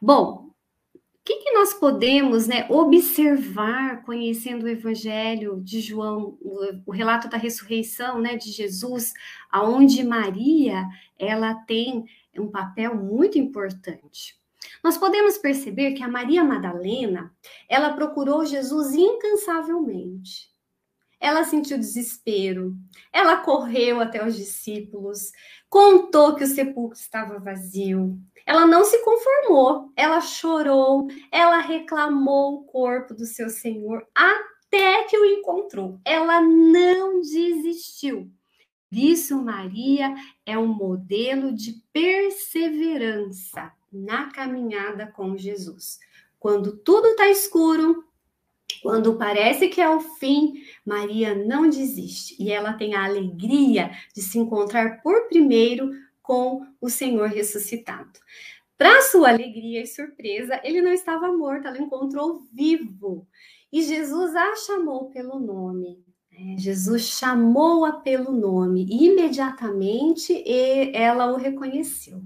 Bom, 0.00 0.50
o 0.94 1.24
que, 1.24 1.36
que, 1.36 1.52
nós 1.52 1.72
podemos 1.74 2.48
né, 2.48 2.66
observar 2.68 4.02
conhecendo 4.02 4.64
o 4.64 4.68
Evangelho 4.68 5.60
de 5.60 5.80
João, 5.80 6.36
o, 6.40 6.82
o, 6.86 6.90
relato 6.90 7.28
da 7.28 7.36
ressurreição 7.36 8.20
né, 8.20 8.36
de 8.36 8.50
Jesus, 8.50 9.12
aonde 9.48 10.02
Maria 10.02 10.84
ela 11.16 11.54
tem 11.54 12.04
um 12.36 12.48
papel 12.48 12.96
muito 12.96 13.38
importante. 13.38 14.36
Nós 14.82 14.98
podemos 14.98 15.38
perceber 15.38 15.92
que 15.92 16.02
a 16.02 16.08
Maria 16.08 16.42
Madalena 16.42 17.32
ela 17.68 17.92
procurou 17.92 18.44
Jesus 18.44 18.94
incansavelmente. 18.94 20.50
Ela 21.20 21.44
sentiu 21.44 21.78
desespero, 21.78 22.74
ela 23.12 23.36
correu 23.36 24.00
até 24.00 24.26
os 24.26 24.34
discípulos, 24.36 25.30
contou 25.70 26.34
que 26.34 26.42
o 26.42 26.48
sepulcro 26.48 26.98
estava 26.98 27.38
vazio, 27.38 28.18
ela 28.44 28.66
não 28.66 28.84
se 28.84 28.98
conformou, 29.04 29.92
ela 29.96 30.20
chorou, 30.20 31.06
ela 31.30 31.58
reclamou 31.58 32.54
o 32.54 32.64
corpo 32.64 33.14
do 33.14 33.24
seu 33.24 33.48
Senhor 33.48 34.04
até 34.12 35.04
que 35.04 35.16
o 35.16 35.24
encontrou. 35.24 36.00
Ela 36.04 36.40
não 36.40 37.20
desistiu. 37.20 38.28
Isso, 38.90 39.40
Maria 39.40 40.12
é 40.44 40.58
um 40.58 40.66
modelo 40.66 41.52
de 41.52 41.80
perseverança 41.92 43.72
na 43.92 44.30
caminhada 44.30 45.06
com 45.06 45.36
Jesus. 45.36 45.98
Quando 46.38 46.76
tudo 46.78 47.08
está 47.08 47.28
escuro, 47.28 48.04
quando 48.82 49.16
parece 49.16 49.68
que 49.68 49.80
é 49.80 49.88
o 49.88 50.00
fim, 50.00 50.64
Maria 50.84 51.34
não 51.34 51.68
desiste 51.68 52.36
e 52.42 52.50
ela 52.50 52.72
tem 52.72 52.94
a 52.94 53.04
alegria 53.04 53.90
de 54.14 54.22
se 54.22 54.38
encontrar 54.38 55.02
por 55.02 55.28
primeiro 55.28 55.90
com 56.22 56.66
o 56.80 56.88
Senhor 56.88 57.28
ressuscitado. 57.28 58.18
Para 58.78 59.02
sua 59.02 59.28
alegria 59.28 59.82
e 59.82 59.86
surpresa, 59.86 60.60
ele 60.64 60.80
não 60.80 60.92
estava 60.92 61.30
morto, 61.30 61.68
ela 61.68 61.78
encontrou 61.78 62.42
vivo. 62.52 63.26
E 63.72 63.82
Jesus 63.82 64.34
a 64.34 64.56
chamou 64.56 65.10
pelo 65.10 65.38
nome. 65.38 66.04
Né? 66.30 66.56
Jesus 66.58 67.02
chamou-a 67.02 67.92
pelo 67.92 68.32
nome 68.32 68.84
e 68.90 69.06
imediatamente 69.06 70.42
ela 70.94 71.32
o 71.32 71.36
reconheceu. 71.36 72.20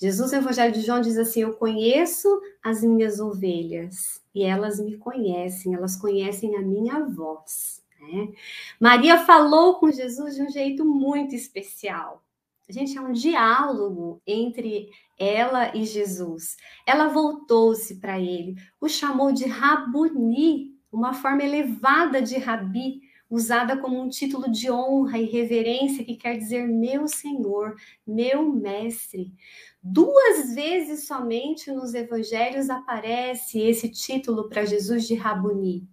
Jesus, 0.00 0.32
no 0.32 0.38
Evangelho 0.38 0.72
de 0.72 0.80
João, 0.80 1.00
diz 1.00 1.18
assim: 1.18 1.42
Eu 1.42 1.54
conheço 1.54 2.28
as 2.62 2.82
minhas 2.82 3.20
ovelhas 3.20 4.22
e 4.34 4.42
elas 4.42 4.78
me 4.80 4.96
conhecem, 4.96 5.74
elas 5.74 5.96
conhecem 5.96 6.56
a 6.56 6.62
minha 6.62 7.04
voz. 7.04 7.82
Né? 8.00 8.32
Maria 8.80 9.18
falou 9.18 9.74
com 9.74 9.90
Jesus 9.90 10.34
de 10.34 10.42
um 10.42 10.50
jeito 10.50 10.84
muito 10.84 11.34
especial. 11.34 12.22
Gente, 12.68 12.96
é 12.96 13.00
um 13.00 13.12
diálogo 13.12 14.22
entre 14.24 14.88
ela 15.18 15.76
e 15.76 15.84
Jesus. 15.84 16.56
Ela 16.86 17.08
voltou-se 17.08 17.96
para 17.96 18.18
ele, 18.18 18.54
o 18.80 18.88
chamou 18.88 19.32
de 19.32 19.44
Rabuni, 19.44 20.78
uma 20.92 21.12
forma 21.12 21.42
elevada 21.42 22.20
de 22.20 22.36
rabi, 22.36 23.00
usada 23.30 23.76
como 23.76 24.00
um 24.00 24.08
título 24.08 24.50
de 24.50 24.70
honra 24.70 25.18
e 25.18 25.24
reverência 25.24 26.04
que 26.04 26.16
quer 26.16 26.36
dizer 26.36 26.66
meu 26.66 27.06
Senhor, 27.06 27.76
meu 28.04 28.52
mestre. 28.52 29.32
Duas 29.80 30.52
vezes 30.54 31.06
somente 31.06 31.70
nos 31.70 31.94
evangelhos 31.94 32.68
aparece 32.68 33.60
esse 33.60 33.88
título 33.88 34.48
para 34.48 34.66
Jesus 34.66 35.06
de 35.06 35.14
Rabuni. 35.14 35.88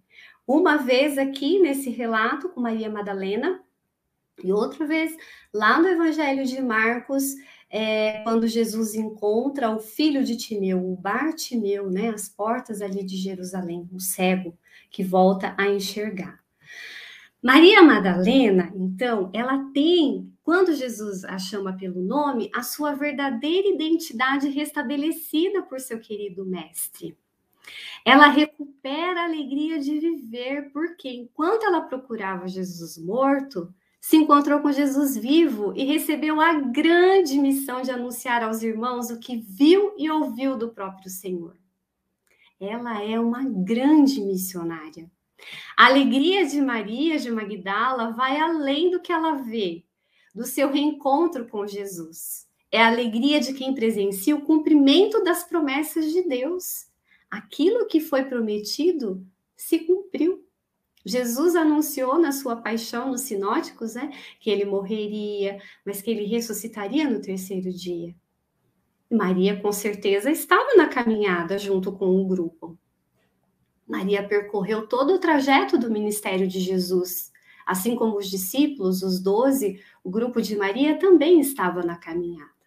Uma 0.46 0.78
vez 0.78 1.16
aqui 1.16 1.60
nesse 1.60 1.90
relato 1.90 2.48
com 2.48 2.60
Maria 2.60 2.90
Madalena, 2.90 3.62
e 4.42 4.52
outra 4.52 4.86
vez, 4.86 5.16
lá 5.52 5.80
no 5.80 5.88
Evangelho 5.88 6.44
de 6.44 6.60
Marcos, 6.60 7.34
é, 7.68 8.22
quando 8.22 8.46
Jesus 8.46 8.94
encontra 8.94 9.70
o 9.70 9.80
filho 9.80 10.24
de 10.24 10.36
Timeu, 10.36 10.92
o 10.92 10.96
Bartimeu, 10.96 11.90
né, 11.90 12.10
as 12.10 12.28
portas 12.28 12.80
ali 12.80 13.04
de 13.04 13.16
Jerusalém, 13.16 13.88
o 13.92 14.00
cego, 14.00 14.56
que 14.90 15.02
volta 15.02 15.54
a 15.58 15.68
enxergar. 15.68 16.38
Maria 17.42 17.82
Madalena, 17.82 18.72
então, 18.74 19.30
ela 19.32 19.70
tem, 19.72 20.32
quando 20.42 20.74
Jesus 20.74 21.24
a 21.24 21.38
chama 21.38 21.76
pelo 21.76 22.02
nome, 22.02 22.50
a 22.52 22.64
sua 22.64 22.94
verdadeira 22.94 23.68
identidade 23.68 24.48
restabelecida 24.48 25.62
por 25.62 25.78
seu 25.78 26.00
querido 26.00 26.44
mestre. 26.44 27.16
Ela 28.04 28.26
recupera 28.26 29.20
a 29.20 29.24
alegria 29.24 29.78
de 29.78 30.00
viver, 30.00 30.72
porque 30.72 31.08
enquanto 31.08 31.64
ela 31.64 31.82
procurava 31.82 32.48
Jesus 32.48 32.98
morto, 32.98 33.72
se 34.00 34.16
encontrou 34.16 34.60
com 34.60 34.72
Jesus 34.72 35.16
vivo 35.16 35.72
e 35.76 35.84
recebeu 35.84 36.40
a 36.40 36.54
grande 36.54 37.38
missão 37.38 37.82
de 37.82 37.90
anunciar 37.90 38.42
aos 38.42 38.62
irmãos 38.62 39.10
o 39.10 39.20
que 39.20 39.36
viu 39.36 39.94
e 39.96 40.10
ouviu 40.10 40.56
do 40.56 40.70
próprio 40.70 41.10
Senhor. 41.10 41.56
Ela 42.60 43.02
é 43.02 43.20
uma 43.20 43.44
grande 43.44 44.20
missionária. 44.20 45.08
A 45.76 45.86
alegria 45.86 46.44
de 46.46 46.60
Maria 46.60 47.18
de 47.18 47.30
Magdala 47.30 48.12
vai 48.12 48.38
além 48.40 48.90
do 48.90 49.00
que 49.00 49.12
ela 49.12 49.34
vê, 49.34 49.84
do 50.34 50.44
seu 50.44 50.70
reencontro 50.70 51.46
com 51.48 51.66
Jesus. 51.66 52.48
É 52.70 52.82
a 52.82 52.88
alegria 52.88 53.40
de 53.40 53.54
quem 53.54 53.74
presencia 53.74 54.36
o 54.36 54.42
cumprimento 54.42 55.22
das 55.22 55.44
promessas 55.44 56.12
de 56.12 56.22
Deus. 56.22 56.86
aquilo 57.30 57.86
que 57.86 58.00
foi 58.00 58.24
prometido 58.24 59.22
se 59.56 59.80
cumpriu. 59.80 60.44
Jesus 61.04 61.54
anunciou 61.56 62.18
na 62.18 62.32
sua 62.32 62.56
paixão 62.56 63.10
nos 63.10 63.22
sinóticos, 63.22 63.94
né, 63.94 64.10
que 64.40 64.50
ele 64.50 64.64
morreria, 64.64 65.60
mas 65.84 66.02
que 66.02 66.10
ele 66.10 66.24
ressuscitaria 66.24 67.08
no 67.08 67.20
terceiro 67.20 67.70
dia. 67.72 68.14
Maria, 69.10 69.58
com 69.60 69.72
certeza, 69.72 70.30
estava 70.30 70.74
na 70.74 70.86
caminhada 70.86 71.58
junto 71.58 71.92
com 71.92 72.20
o 72.20 72.26
grupo. 72.26 72.78
Maria 73.88 74.22
percorreu 74.22 74.86
todo 74.86 75.14
o 75.14 75.18
trajeto 75.18 75.78
do 75.78 75.90
ministério 75.90 76.46
de 76.46 76.60
Jesus. 76.60 77.32
Assim 77.64 77.96
como 77.96 78.16
os 78.16 78.28
discípulos, 78.28 79.02
os 79.02 79.20
doze, 79.20 79.80
o 80.04 80.10
grupo 80.10 80.40
de 80.42 80.56
Maria 80.56 80.98
também 80.98 81.40
estava 81.40 81.82
na 81.82 81.96
caminhada. 81.96 82.58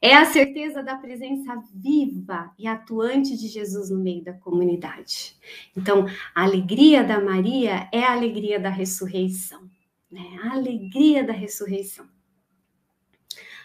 É 0.00 0.14
a 0.14 0.26
certeza 0.26 0.82
da 0.82 0.94
presença 0.96 1.58
viva 1.74 2.52
e 2.58 2.66
atuante 2.66 3.36
de 3.36 3.48
Jesus 3.48 3.88
no 3.88 3.98
meio 3.98 4.22
da 4.22 4.34
comunidade. 4.34 5.36
Então, 5.74 6.06
a 6.34 6.44
alegria 6.44 7.02
da 7.02 7.18
Maria 7.18 7.88
é 7.90 8.04
a 8.04 8.12
alegria 8.12 8.60
da 8.60 8.68
ressurreição. 8.68 9.70
Né? 10.10 10.38
A 10.42 10.52
alegria 10.52 11.24
da 11.24 11.32
ressurreição. 11.32 12.06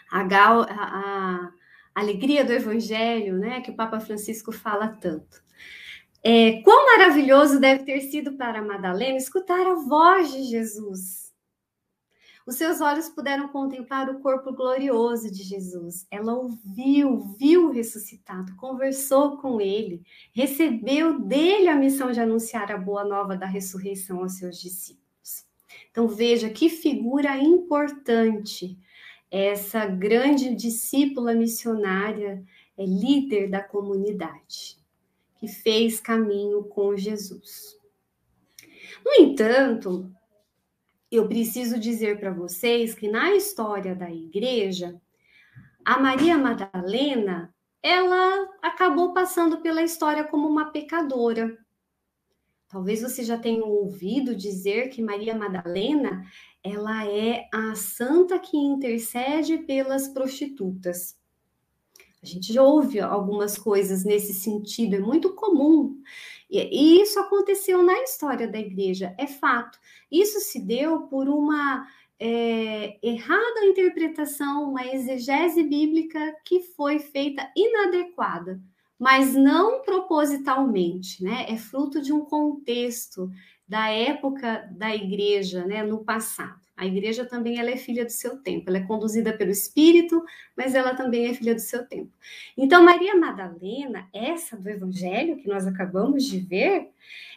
A, 0.09 0.23
gal, 0.23 0.61
a, 0.61 1.51
a 1.93 1.99
alegria 1.99 2.45
do 2.45 2.53
Evangelho, 2.53 3.37
né, 3.37 3.61
que 3.61 3.71
o 3.71 3.75
Papa 3.75 3.99
Francisco 3.99 4.51
fala 4.51 4.87
tanto. 4.87 5.41
É, 6.23 6.61
quão 6.61 6.85
maravilhoso 6.85 7.59
deve 7.59 7.83
ter 7.83 7.99
sido 8.01 8.33
para 8.33 8.61
Madalena 8.61 9.17
escutar 9.17 9.65
a 9.65 9.73
voz 9.73 10.31
de 10.31 10.43
Jesus. 10.43 11.31
Os 12.45 12.55
seus 12.55 12.79
olhos 12.79 13.09
puderam 13.09 13.47
contemplar 13.47 14.07
o 14.07 14.19
corpo 14.19 14.53
glorioso 14.53 15.31
de 15.31 15.41
Jesus. 15.41 16.05
Ela 16.11 16.33
ouviu, 16.33 17.35
viu 17.39 17.67
o 17.67 17.71
ressuscitado, 17.71 18.55
conversou 18.55 19.37
com 19.37 19.59
ele, 19.59 20.03
recebeu 20.31 21.19
dele 21.19 21.67
a 21.69 21.75
missão 21.75 22.11
de 22.11 22.19
anunciar 22.19 22.71
a 22.71 22.77
boa 22.77 23.03
nova 23.03 23.35
da 23.35 23.47
ressurreição 23.47 24.19
aos 24.19 24.33
seus 24.33 24.61
discípulos. 24.61 25.45
Então 25.89 26.07
veja 26.07 26.49
que 26.51 26.69
figura 26.69 27.35
importante 27.37 28.77
essa 29.31 29.85
grande 29.87 30.53
discípula 30.53 31.33
missionária, 31.33 32.43
é 32.77 32.85
líder 32.85 33.49
da 33.49 33.61
comunidade 33.61 34.80
que 35.41 35.47
fez 35.47 35.99
caminho 35.99 36.63
com 36.65 36.95
Jesus. 36.95 37.75
No 39.03 39.25
entanto, 39.25 40.13
eu 41.11 41.27
preciso 41.27 41.79
dizer 41.79 42.19
para 42.19 42.31
vocês 42.31 42.93
que 42.93 43.09
na 43.09 43.33
história 43.33 43.95
da 43.95 44.07
igreja, 44.11 45.01
a 45.83 45.99
Maria 45.99 46.37
Madalena, 46.37 47.51
ela 47.81 48.49
acabou 48.61 49.15
passando 49.15 49.61
pela 49.61 49.81
história 49.81 50.23
como 50.23 50.47
uma 50.47 50.71
pecadora. 50.71 51.57
Talvez 52.69 53.01
você 53.01 53.23
já 53.23 53.35
tenha 53.35 53.65
ouvido 53.65 54.35
dizer 54.35 54.89
que 54.89 55.01
Maria 55.01 55.33
Madalena, 55.33 56.23
ela 56.63 57.03
é 57.07 57.49
a 57.51 57.73
santa 57.73 58.37
que 58.37 58.55
intercede 58.55 59.57
pelas 59.57 60.07
prostitutas. 60.07 61.19
A 62.23 62.25
gente 62.25 62.53
já 62.53 62.61
ouve 62.61 62.99
algumas 62.99 63.57
coisas 63.57 64.05
nesse 64.05 64.33
sentido, 64.33 64.95
é 64.95 64.99
muito 64.99 65.33
comum. 65.33 66.01
E, 66.49 67.01
isso 67.01 67.19
aconteceu 67.19 67.81
na 67.81 67.97
história 68.03 68.47
da 68.47 68.59
igreja, 68.59 69.15
é 69.17 69.25
fato. 69.25 69.79
Isso 70.11 70.39
se 70.39 70.59
deu 70.59 71.03
por 71.07 71.27
uma 71.27 71.87
é, 72.19 72.99
errada 73.01 73.65
interpretação, 73.65 74.69
uma 74.69 74.85
exegese 74.85 75.63
bíblica 75.63 76.35
que 76.45 76.61
foi 76.61 76.99
feita 76.99 77.51
inadequada, 77.55 78.61
mas 78.99 79.33
não 79.33 79.81
propositalmente, 79.81 81.23
né? 81.23 81.47
É 81.49 81.57
fruto 81.57 81.99
de 81.99 82.13
um 82.13 82.23
contexto 82.23 83.31
da 83.67 83.89
época 83.89 84.69
da 84.77 84.93
igreja, 84.93 85.65
né, 85.65 85.81
no 85.81 86.03
passado. 86.03 86.60
A 86.81 86.85
igreja 86.87 87.23
também 87.23 87.59
ela 87.59 87.69
é 87.69 87.77
filha 87.77 88.03
do 88.03 88.11
seu 88.11 88.37
tempo, 88.41 88.67
ela 88.67 88.79
é 88.79 88.87
conduzida 88.87 89.31
pelo 89.31 89.51
Espírito, 89.51 90.19
mas 90.57 90.73
ela 90.73 90.95
também 90.95 91.27
é 91.27 91.33
filha 91.35 91.53
do 91.53 91.61
seu 91.61 91.85
tempo. 91.87 92.09
Então, 92.57 92.83
Maria 92.83 93.15
Madalena, 93.15 94.09
essa 94.11 94.57
do 94.57 94.67
Evangelho 94.67 95.37
que 95.37 95.47
nós 95.47 95.67
acabamos 95.67 96.23
de 96.23 96.39
ver, 96.39 96.89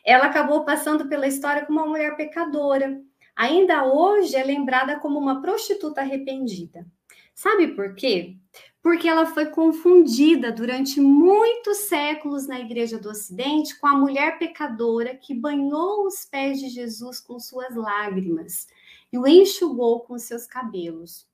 ela 0.02 0.24
acabou 0.24 0.64
passando 0.64 1.10
pela 1.10 1.26
história 1.26 1.66
como 1.66 1.78
uma 1.78 1.86
mulher 1.86 2.16
pecadora. 2.16 2.98
Ainda 3.36 3.84
hoje 3.84 4.34
é 4.34 4.42
lembrada 4.42 4.98
como 4.98 5.18
uma 5.18 5.42
prostituta 5.42 6.00
arrependida. 6.00 6.86
Sabe 7.34 7.68
por 7.68 7.94
quê? 7.94 8.38
Porque 8.82 9.06
ela 9.06 9.26
foi 9.26 9.44
confundida 9.50 10.50
durante 10.52 11.02
muitos 11.02 11.76
séculos 11.80 12.46
na 12.46 12.60
Igreja 12.60 12.98
do 12.98 13.10
Ocidente 13.10 13.78
com 13.78 13.88
a 13.88 13.94
mulher 13.94 14.38
pecadora 14.38 15.14
que 15.14 15.34
banhou 15.34 16.06
os 16.06 16.24
pés 16.24 16.58
de 16.58 16.70
Jesus 16.70 17.20
com 17.20 17.38
suas 17.38 17.76
lágrimas 17.76 18.66
e 19.14 19.18
o 19.18 19.28
enxugou 19.28 20.00
com 20.00 20.18
seus 20.18 20.44
cabelos. 20.44 21.24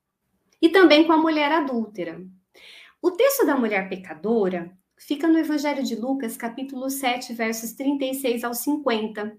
E 0.60 0.68
também 0.68 1.06
com 1.06 1.14
a 1.14 1.16
mulher 1.16 1.50
adúltera. 1.50 2.22
O 3.00 3.10
texto 3.10 3.46
da 3.46 3.56
mulher 3.56 3.88
pecadora 3.88 4.70
fica 4.98 5.26
no 5.26 5.38
Evangelho 5.38 5.82
de 5.82 5.96
Lucas, 5.96 6.36
capítulo 6.36 6.90
7, 6.90 7.32
versos 7.32 7.72
36 7.72 8.44
ao 8.44 8.52
50. 8.52 9.34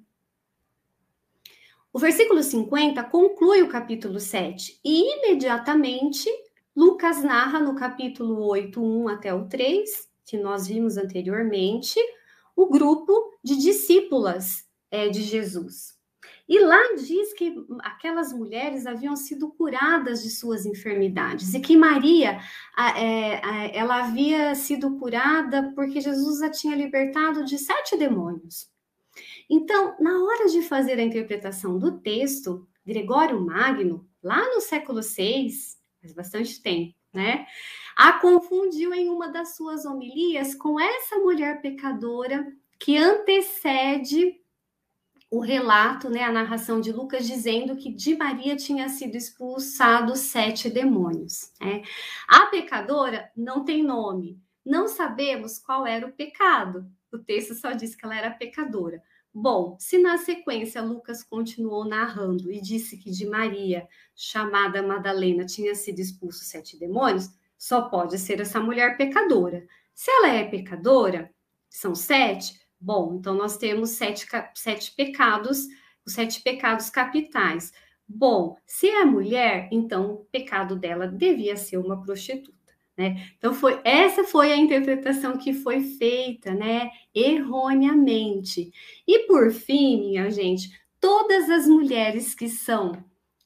O 1.94 2.00
versículo 2.00 2.42
50 2.42 3.04
conclui 3.04 3.62
o 3.62 3.70
capítulo 3.70 4.20
7 4.20 4.80
e 4.84 5.20
imediatamente 5.20 6.28
Lucas 6.76 7.24
narra 7.24 7.60
no 7.60 7.76
capítulo 7.76 8.44
8, 8.48 8.82
1 8.82 9.08
até 9.08 9.32
o 9.32 9.48
3, 9.48 10.10
que 10.26 10.38
nós 10.38 10.66
vimos 10.66 10.98
anteriormente, 10.98 12.00
o 12.56 12.66
grupo 12.66 13.38
de 13.44 13.56
discípulas 13.56 14.68
é, 14.90 15.10
de 15.10 15.22
Jesus. 15.22 16.01
E 16.52 16.60
lá 16.60 16.96
diz 16.98 17.32
que 17.32 17.56
aquelas 17.80 18.34
mulheres 18.34 18.86
haviam 18.86 19.16
sido 19.16 19.54
curadas 19.54 20.22
de 20.22 20.30
suas 20.30 20.66
enfermidades 20.66 21.54
e 21.54 21.62
que 21.62 21.78
Maria, 21.78 22.42
é, 22.78 23.74
ela 23.74 24.04
havia 24.04 24.54
sido 24.54 25.00
curada 25.00 25.72
porque 25.74 26.02
Jesus 26.02 26.42
a 26.42 26.50
tinha 26.50 26.76
libertado 26.76 27.46
de 27.46 27.58
sete 27.58 27.96
demônios. 27.96 28.70
Então, 29.50 29.96
na 29.98 30.22
hora 30.22 30.50
de 30.50 30.62
fazer 30.62 31.00
a 31.00 31.04
interpretação 31.04 31.80
do 31.80 32.00
texto, 32.00 32.68
Gregório 32.86 33.40
Magno, 33.40 34.06
lá 34.22 34.54
no 34.54 34.60
século 34.60 35.00
VI, 35.02 35.48
faz 36.02 36.14
bastante 36.14 36.62
tempo, 36.62 36.94
né? 37.14 37.46
A 37.96 38.20
confundiu 38.20 38.94
em 38.94 39.08
uma 39.08 39.30
das 39.30 39.56
suas 39.56 39.86
homilias 39.86 40.54
com 40.54 40.78
essa 40.78 41.16
mulher 41.16 41.62
pecadora 41.62 42.46
que 42.78 42.98
antecede 42.98 44.41
o 45.32 45.40
relato, 45.40 46.10
né, 46.10 46.24
a 46.24 46.32
narração 46.32 46.82
de 46.82 46.92
Lucas 46.92 47.26
dizendo 47.26 47.78
que 47.78 47.90
de 47.90 48.18
Maria 48.18 48.54
tinha 48.58 48.90
sido 48.90 49.16
expulsado 49.16 50.14
sete 50.18 50.70
demônios. 50.70 51.54
Né? 51.62 51.84
A 52.28 52.48
pecadora 52.48 53.32
não 53.34 53.64
tem 53.64 53.82
nome, 53.82 54.38
não 54.64 54.90
sabemos 54.90 55.58
qual 55.58 55.88
era 55.88 56.06
o 56.06 56.12
pecado. 56.12 56.86
O 57.10 57.18
texto 57.18 57.56
só 57.56 57.72
diz 57.72 57.96
que 57.96 58.06
ela 58.06 58.18
era 58.18 58.30
pecadora. 58.30 59.02
Bom, 59.34 59.78
se 59.80 59.98
na 59.98 60.18
sequência 60.18 60.82
Lucas 60.82 61.24
continuou 61.24 61.86
narrando 61.86 62.52
e 62.52 62.60
disse 62.60 62.98
que 62.98 63.10
de 63.10 63.26
Maria, 63.26 63.88
chamada 64.14 64.84
Madalena, 64.84 65.46
tinha 65.46 65.74
sido 65.74 66.00
expulso 66.00 66.44
sete 66.44 66.78
demônios, 66.78 67.30
só 67.58 67.84
pode 67.84 68.20
ser 68.20 68.42
essa 68.42 68.60
mulher 68.60 68.98
pecadora. 68.98 69.66
Se 69.94 70.12
ela 70.12 70.28
é 70.28 70.44
pecadora, 70.44 71.34
são 71.70 71.96
sete, 71.96 72.60
Bom, 72.82 73.18
então 73.20 73.36
nós 73.36 73.58
temos 73.58 73.92
sete, 73.92 74.26
sete 74.56 74.92
pecados, 74.96 75.68
os 76.04 76.14
sete 76.14 76.42
pecados 76.42 76.90
capitais. 76.90 77.72
Bom, 78.08 78.58
se 78.66 78.90
é 78.90 79.06
mulher, 79.06 79.70
então 79.72 80.12
o 80.14 80.26
pecado 80.32 80.76
dela 80.76 81.08
devia 81.08 81.56
ser 81.56 81.78
uma 81.78 82.02
prostituta. 82.02 82.58
Né? 82.98 83.32
Então 83.38 83.54
foi 83.54 83.80
essa 83.84 84.24
foi 84.24 84.52
a 84.52 84.58
interpretação 84.58 85.38
que 85.38 85.54
foi 85.54 85.82
feita, 85.82 86.54
né, 86.54 86.90
erroneamente. 87.14 88.72
E 89.08 89.28
por 89.28 89.52
fim, 89.52 90.00
minha 90.00 90.30
gente, 90.32 90.70
todas 91.00 91.50
as 91.50 91.68
mulheres 91.68 92.34
que 92.34 92.50
são 92.50 92.92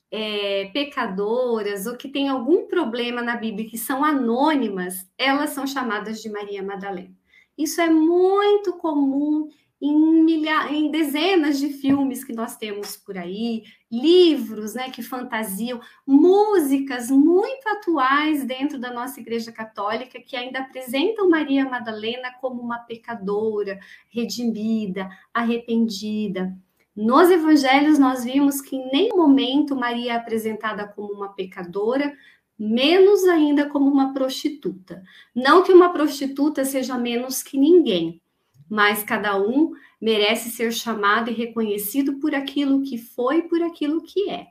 é, 0.10 0.70
pecadoras 0.74 1.86
ou 1.86 1.98
que 1.98 2.08
têm 2.08 2.30
algum 2.30 2.68
problema 2.68 3.22
na 3.22 3.36
Bíblia 3.36 3.70
que 3.70 3.78
são 3.78 4.04
anônimas, 4.04 5.08
elas 5.18 5.50
são 5.50 5.68
chamadas 5.68 6.22
de 6.22 6.30
Maria 6.30 6.64
Madalena. 6.64 7.14
Isso 7.58 7.80
é 7.82 7.90
muito 7.90 8.74
comum 8.74 9.50
em, 9.82 10.24
milha... 10.24 10.72
em 10.72 10.90
dezenas 10.90 11.60
de 11.60 11.70
filmes 11.70 12.24
que 12.24 12.34
nós 12.34 12.58
temos 12.58 12.98
por 12.98 13.18
aí, 13.18 13.64
livros 13.92 14.74
né, 14.74 14.90
que 14.90 15.04
fantasiam, 15.04 15.80
músicas 16.06 17.10
muito 17.10 17.68
atuais 17.68 18.44
dentro 18.44 18.80
da 18.80 18.92
nossa 18.92 19.20
Igreja 19.20 19.52
Católica 19.52 20.20
que 20.20 20.36
ainda 20.36 20.60
apresentam 20.60 21.30
Maria 21.30 21.70
Madalena 21.70 22.32
como 22.42 22.62
uma 22.62 22.80
pecadora, 22.80 23.80
redimida, 24.10 25.10
arrependida. 25.34 26.56
Nos 26.96 27.30
evangelhos, 27.30 28.00
nós 28.00 28.24
vimos 28.24 28.62
que 28.62 28.78
em 28.78 28.90
nenhum 28.90 29.18
momento 29.18 29.76
Maria 29.76 30.14
é 30.14 30.16
apresentada 30.16 30.88
como 30.88 31.12
uma 31.12 31.34
pecadora, 31.34 32.16
menos 32.58 33.24
ainda 33.26 33.68
como 33.70 33.90
uma 33.90 34.14
prostituta. 34.14 35.04
Não 35.34 35.64
que 35.64 35.74
uma 35.74 35.92
prostituta 35.92 36.64
seja 36.64 36.98
menos 36.98 37.44
que 37.44 37.58
ninguém, 37.58 38.22
mas 38.70 39.04
cada 39.04 39.40
um 39.40 39.74
merece 40.00 40.50
ser 40.50 40.72
chamado 40.72 41.30
e 41.30 41.34
reconhecido 41.34 42.20
por 42.20 42.34
aquilo 42.34 42.82
que 42.84 42.98
foi, 42.98 43.44
por 43.44 43.62
aquilo 43.62 44.02
que 44.02 44.30
é. 44.30 44.48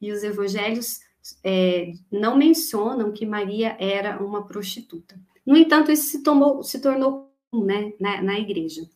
E 0.00 0.12
os 0.12 0.22
evangelhos 0.22 1.00
é, 1.42 1.92
não 2.10 2.36
mencionam 2.36 3.12
que 3.12 3.26
Maria 3.26 3.76
era 3.78 4.22
uma 4.22 4.46
prostituta. 4.46 5.18
No 5.44 5.56
entanto, 5.56 5.90
isso 5.90 6.10
se, 6.10 6.22
tomou, 6.22 6.62
se 6.62 6.80
tornou 6.80 7.32
né, 7.52 7.92
na, 8.00 8.22
na 8.22 8.38
igreja. 8.38 8.88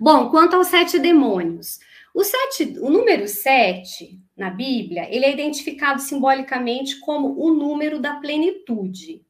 Bom, 0.00 0.30
quanto 0.30 0.56
aos 0.56 0.68
sete 0.68 0.98
demônios, 0.98 1.80
o, 2.14 2.22
sete, 2.24 2.78
o 2.80 2.88
número 2.90 3.28
sete 3.28 4.20
na 4.38 4.50
Bíblia, 4.50 5.12
ele 5.12 5.24
é 5.24 5.32
identificado 5.32 6.00
simbolicamente 6.00 7.00
como 7.00 7.38
o 7.38 7.52
número 7.52 8.00
da 8.00 8.14
plenitude. 8.14 9.22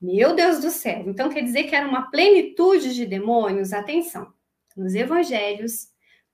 Meu 0.00 0.34
Deus 0.34 0.60
do 0.60 0.70
céu! 0.70 1.04
Então 1.06 1.28
quer 1.28 1.42
dizer 1.42 1.64
que 1.64 1.74
era 1.74 1.88
uma 1.88 2.10
plenitude 2.10 2.94
de 2.94 3.06
demônios? 3.06 3.72
Atenção! 3.72 4.32
Nos 4.76 4.94
evangelhos, 4.94 5.88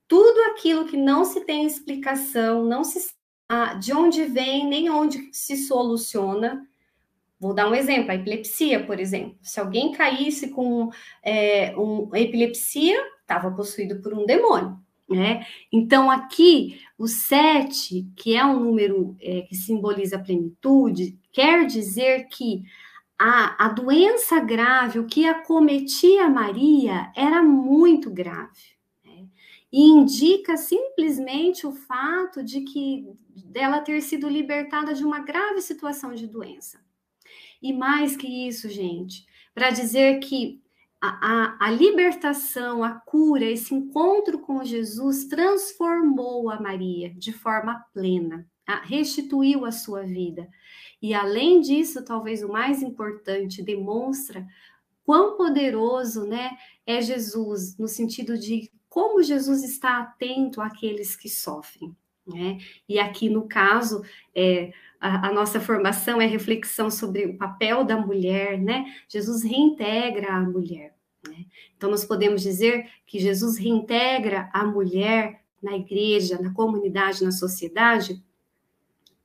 tudo 0.08 0.50
aquilo 0.50 0.86
que 0.86 0.96
não 0.96 1.24
se 1.24 1.44
tem 1.44 1.64
explicação, 1.64 2.64
não 2.64 2.82
se 2.82 3.00
sabe 3.00 3.80
de 3.80 3.92
onde 3.92 4.24
vem, 4.24 4.66
nem 4.66 4.90
onde 4.90 5.28
se 5.32 5.56
soluciona. 5.56 6.66
Vou 7.38 7.54
dar 7.54 7.68
um 7.68 7.74
exemplo: 7.74 8.10
a 8.10 8.14
epilepsia, 8.14 8.84
por 8.84 8.98
exemplo. 8.98 9.38
Se 9.42 9.60
alguém 9.60 9.92
caísse 9.92 10.48
com 10.48 10.90
é, 11.22 11.74
epilepsia, 12.14 12.98
estava 13.20 13.50
possuído 13.50 14.00
por 14.00 14.14
um 14.14 14.24
demônio. 14.24 14.81
Né? 15.16 15.46
Então, 15.72 16.10
aqui, 16.10 16.80
o 16.98 17.06
sete, 17.06 18.06
que 18.16 18.36
é 18.36 18.44
um 18.44 18.60
número 18.60 19.16
é, 19.20 19.42
que 19.42 19.54
simboliza 19.54 20.16
a 20.16 20.22
plenitude, 20.22 21.18
quer 21.32 21.66
dizer 21.66 22.28
que 22.28 22.64
a, 23.18 23.66
a 23.66 23.68
doença 23.68 24.40
grave, 24.40 24.98
o 24.98 25.06
que 25.06 25.26
acometia 25.26 26.28
Maria, 26.28 27.12
era 27.14 27.42
muito 27.42 28.10
grave. 28.10 28.76
Né? 29.04 29.26
E 29.72 29.90
indica 29.90 30.56
simplesmente 30.56 31.66
o 31.66 31.72
fato 31.72 32.42
de 32.42 32.62
que 32.62 33.06
dela 33.46 33.80
ter 33.80 34.00
sido 34.00 34.28
libertada 34.28 34.94
de 34.94 35.04
uma 35.04 35.20
grave 35.20 35.60
situação 35.60 36.14
de 36.14 36.26
doença. 36.26 36.80
E 37.60 37.72
mais 37.72 38.16
que 38.16 38.48
isso, 38.48 38.68
gente, 38.68 39.24
para 39.54 39.70
dizer 39.70 40.18
que 40.20 40.61
a, 41.02 41.56
a, 41.58 41.66
a, 41.66 41.70
libertação, 41.72 42.84
a 42.84 42.92
cura, 42.92 43.44
esse 43.44 43.74
encontro 43.74 44.38
com 44.38 44.62
Jesus 44.62 45.24
transformou 45.24 46.48
a 46.48 46.60
Maria 46.60 47.12
de 47.12 47.32
forma 47.32 47.84
plena, 47.92 48.48
restituiu 48.84 49.64
a 49.64 49.72
sua 49.72 50.04
vida. 50.04 50.48
E 51.02 51.12
além 51.12 51.60
disso, 51.60 52.04
talvez 52.04 52.44
o 52.44 52.48
mais 52.48 52.84
importante, 52.84 53.64
demonstra 53.64 54.46
quão 55.04 55.36
poderoso, 55.36 56.24
né, 56.24 56.56
é 56.86 57.02
Jesus 57.02 57.76
no 57.76 57.88
sentido 57.88 58.38
de 58.38 58.70
como 58.88 59.24
Jesus 59.24 59.64
está 59.64 59.98
atento 59.98 60.60
àqueles 60.60 61.16
que 61.16 61.28
sofrem, 61.28 61.96
né? 62.24 62.58
E 62.88 63.00
aqui 63.00 63.28
no 63.28 63.48
caso, 63.48 64.04
é, 64.32 64.70
a, 65.02 65.32
nossa 65.32 65.60
formação 65.60 66.20
é 66.20 66.26
reflexão 66.26 66.88
sobre 66.88 67.26
o 67.26 67.36
papel 67.36 67.82
da 67.84 67.96
mulher, 67.96 68.56
né? 68.56 68.84
Jesus 69.08 69.42
reintegra 69.42 70.32
a 70.32 70.40
mulher. 70.40 70.94
Né? 71.28 71.46
Então, 71.76 71.90
nós 71.90 72.04
podemos 72.04 72.40
dizer 72.40 72.88
que 73.04 73.18
Jesus 73.18 73.58
reintegra 73.58 74.48
a 74.52 74.64
mulher 74.64 75.42
na 75.60 75.76
igreja, 75.76 76.40
na 76.40 76.52
comunidade, 76.52 77.24
na 77.24 77.32
sociedade, 77.32 78.22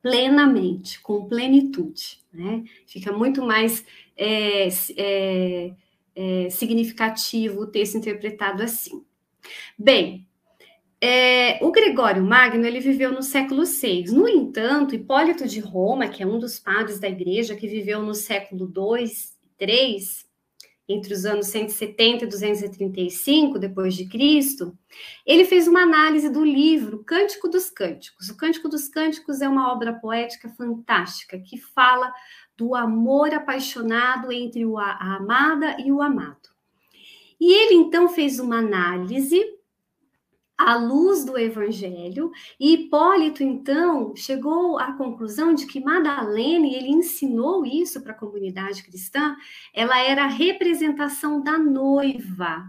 plenamente, 0.02 1.00
com 1.02 1.28
plenitude. 1.28 2.20
Né? 2.34 2.64
Fica 2.88 3.12
muito 3.12 3.44
mais 3.44 3.86
é, 4.16 4.68
é, 4.98 5.74
é, 6.16 6.50
significativo 6.50 7.62
o 7.62 7.68
texto 7.68 7.98
interpretado 7.98 8.64
assim. 8.64 9.04
Bem, 9.78 10.28
é, 11.00 11.64
o 11.64 11.72
Gregório 11.72 12.24
Magno 12.24 12.66
ele 12.66 12.80
viveu 12.80 13.12
no 13.12 13.22
século 13.22 13.66
VI. 13.66 14.06
No 14.12 14.28
entanto, 14.28 14.96
Hipólito 14.96 15.48
de 15.48 15.60
Roma, 15.60 16.08
que 16.08 16.24
é 16.24 16.26
um 16.26 16.40
dos 16.40 16.60
padres 16.60 17.00
da 17.00 17.08
igreja, 17.08 17.56
que 17.56 17.68
viveu 17.68 18.02
no 18.02 18.16
século 18.16 18.72
II 18.76 19.06
e 19.60 19.66
III, 19.66 19.98
entre 20.90 21.14
os 21.14 21.26
anos 21.26 21.48
170 21.48 22.24
e 22.24 22.28
235 22.28 23.60
depois 23.60 23.94
de 23.94 24.08
Cristo, 24.08 24.78
ele 25.26 25.44
fez 25.44 25.68
uma 25.68 25.82
análise 25.82 26.30
do 26.30 26.44
livro 26.44 27.04
Cântico 27.04 27.50
dos 27.50 27.70
Cânticos. 27.70 28.30
O 28.30 28.38
Cântico 28.38 28.70
dos 28.70 28.88
Cânticos 28.88 29.42
é 29.42 29.50
uma 29.50 29.72
obra 29.72 29.94
poética 29.94 30.50
fantástica 30.50 31.38
que 31.40 31.58
fala 31.58 32.12
do 32.56 32.74
amor 32.74 33.34
apaixonado 33.34 34.32
entre 34.32 34.64
a 34.64 35.16
amada 35.18 35.76
e 35.80 35.92
o 35.92 36.02
amado. 36.02 36.50
E 37.40 37.54
ele 37.54 37.76
então 37.76 38.10
fez 38.10 38.40
uma 38.40 38.60
análise 38.60 39.57
à 40.58 40.76
luz 40.76 41.24
do 41.24 41.38
evangelho, 41.38 42.32
e 42.60 42.74
Hipólito, 42.74 43.44
então, 43.44 44.16
chegou 44.16 44.80
à 44.80 44.94
conclusão 44.94 45.54
de 45.54 45.68
que 45.68 45.80
Madalena, 45.80 46.66
e 46.66 46.74
ele 46.74 46.90
ensinou 46.90 47.66
isso 47.66 48.02
para 48.02 48.14
a 48.14 48.18
comunidade 48.18 48.82
cristã, 48.84 49.36
ela 49.74 50.00
era 50.00 50.24
a 50.24 50.28
representação 50.28 51.42
da 51.42 51.58
noiva, 51.58 52.66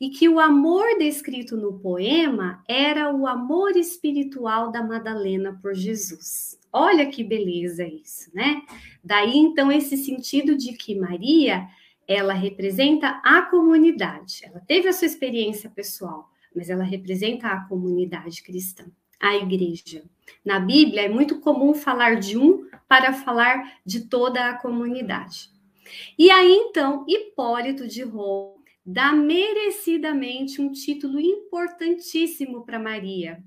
e 0.00 0.10
que 0.10 0.28
o 0.28 0.38
amor 0.38 0.96
descrito 0.96 1.56
no 1.56 1.80
poema 1.80 2.62
era 2.68 3.12
o 3.12 3.26
amor 3.26 3.76
espiritual 3.76 4.70
da 4.70 4.80
Madalena 4.80 5.58
por 5.60 5.74
Jesus. 5.74 6.56
Olha 6.72 7.06
que 7.06 7.24
beleza 7.24 7.84
isso, 7.84 8.30
né? 8.32 8.62
Daí, 9.02 9.36
então, 9.36 9.72
esse 9.72 9.96
sentido 9.96 10.54
de 10.54 10.74
que 10.74 10.94
Maria, 10.94 11.66
ela 12.06 12.32
representa 12.32 13.20
a 13.24 13.42
comunidade, 13.42 14.42
ela 14.44 14.60
teve 14.60 14.86
a 14.86 14.92
sua 14.92 15.06
experiência 15.06 15.68
pessoal, 15.68 16.30
mas 16.54 16.70
ela 16.70 16.84
representa 16.84 17.48
a 17.48 17.64
comunidade 17.64 18.42
cristã, 18.42 18.86
a 19.20 19.36
igreja. 19.36 20.04
Na 20.44 20.58
Bíblia 20.60 21.02
é 21.02 21.08
muito 21.08 21.40
comum 21.40 21.74
falar 21.74 22.16
de 22.16 22.36
um 22.36 22.68
para 22.88 23.12
falar 23.12 23.78
de 23.84 24.02
toda 24.08 24.48
a 24.48 24.58
comunidade. 24.58 25.50
E 26.18 26.30
aí 26.30 26.52
então, 26.52 27.04
Hipólito 27.08 27.86
de 27.86 28.02
Roma 28.02 28.58
dá 28.90 29.12
merecidamente 29.12 30.62
um 30.62 30.72
título 30.72 31.20
importantíssimo 31.20 32.64
para 32.64 32.78
Maria. 32.78 33.44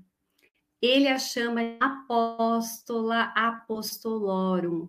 Ele 0.80 1.08
a 1.08 1.18
chama 1.18 1.76
apóstola 1.80 3.32
apostolorum, 3.34 4.88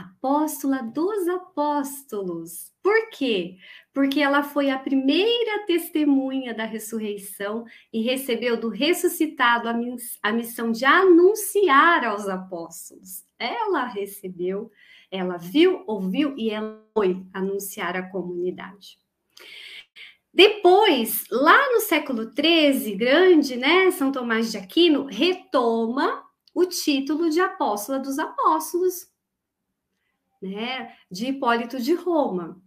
apóstola 0.00 0.82
dos 0.82 1.28
apóstolos. 1.28 2.72
Por 2.82 3.10
quê? 3.10 3.56
Porque 3.92 4.20
ela 4.20 4.42
foi 4.42 4.70
a 4.70 4.78
primeira 4.78 5.64
testemunha 5.66 6.52
da 6.52 6.64
ressurreição 6.64 7.64
e 7.92 8.02
recebeu 8.02 8.58
do 8.58 8.68
ressuscitado 8.68 9.68
a 9.68 10.32
missão 10.32 10.72
de 10.72 10.84
anunciar 10.84 12.04
aos 12.04 12.28
apóstolos. 12.28 13.24
Ela 13.38 13.86
recebeu, 13.86 14.70
ela 15.10 15.36
viu, 15.36 15.84
ouviu 15.86 16.34
e 16.36 16.50
ela 16.50 16.84
foi 16.92 17.24
anunciar 17.32 17.96
à 17.96 18.10
comunidade. 18.10 18.98
Depois, 20.32 21.24
lá 21.30 21.72
no 21.72 21.80
século 21.80 22.24
XIII, 22.24 22.96
grande, 22.96 23.54
né, 23.54 23.92
São 23.92 24.10
Tomás 24.10 24.50
de 24.50 24.58
Aquino 24.58 25.06
retoma 25.06 26.24
o 26.52 26.66
título 26.66 27.30
de 27.30 27.40
apóstola 27.40 28.00
dos 28.00 28.18
apóstolos, 28.18 29.13
né, 30.44 30.92
de 31.10 31.26
Hipólito 31.26 31.80
de 31.80 31.94
Roma. 31.94 32.60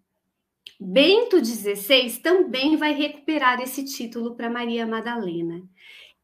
Bento 0.80 1.44
XVI 1.44 2.20
também 2.22 2.76
vai 2.76 2.94
recuperar 2.94 3.62
esse 3.62 3.86
título 3.86 4.36
para 4.36 4.50
Maria 4.50 4.86
Madalena. 4.86 5.62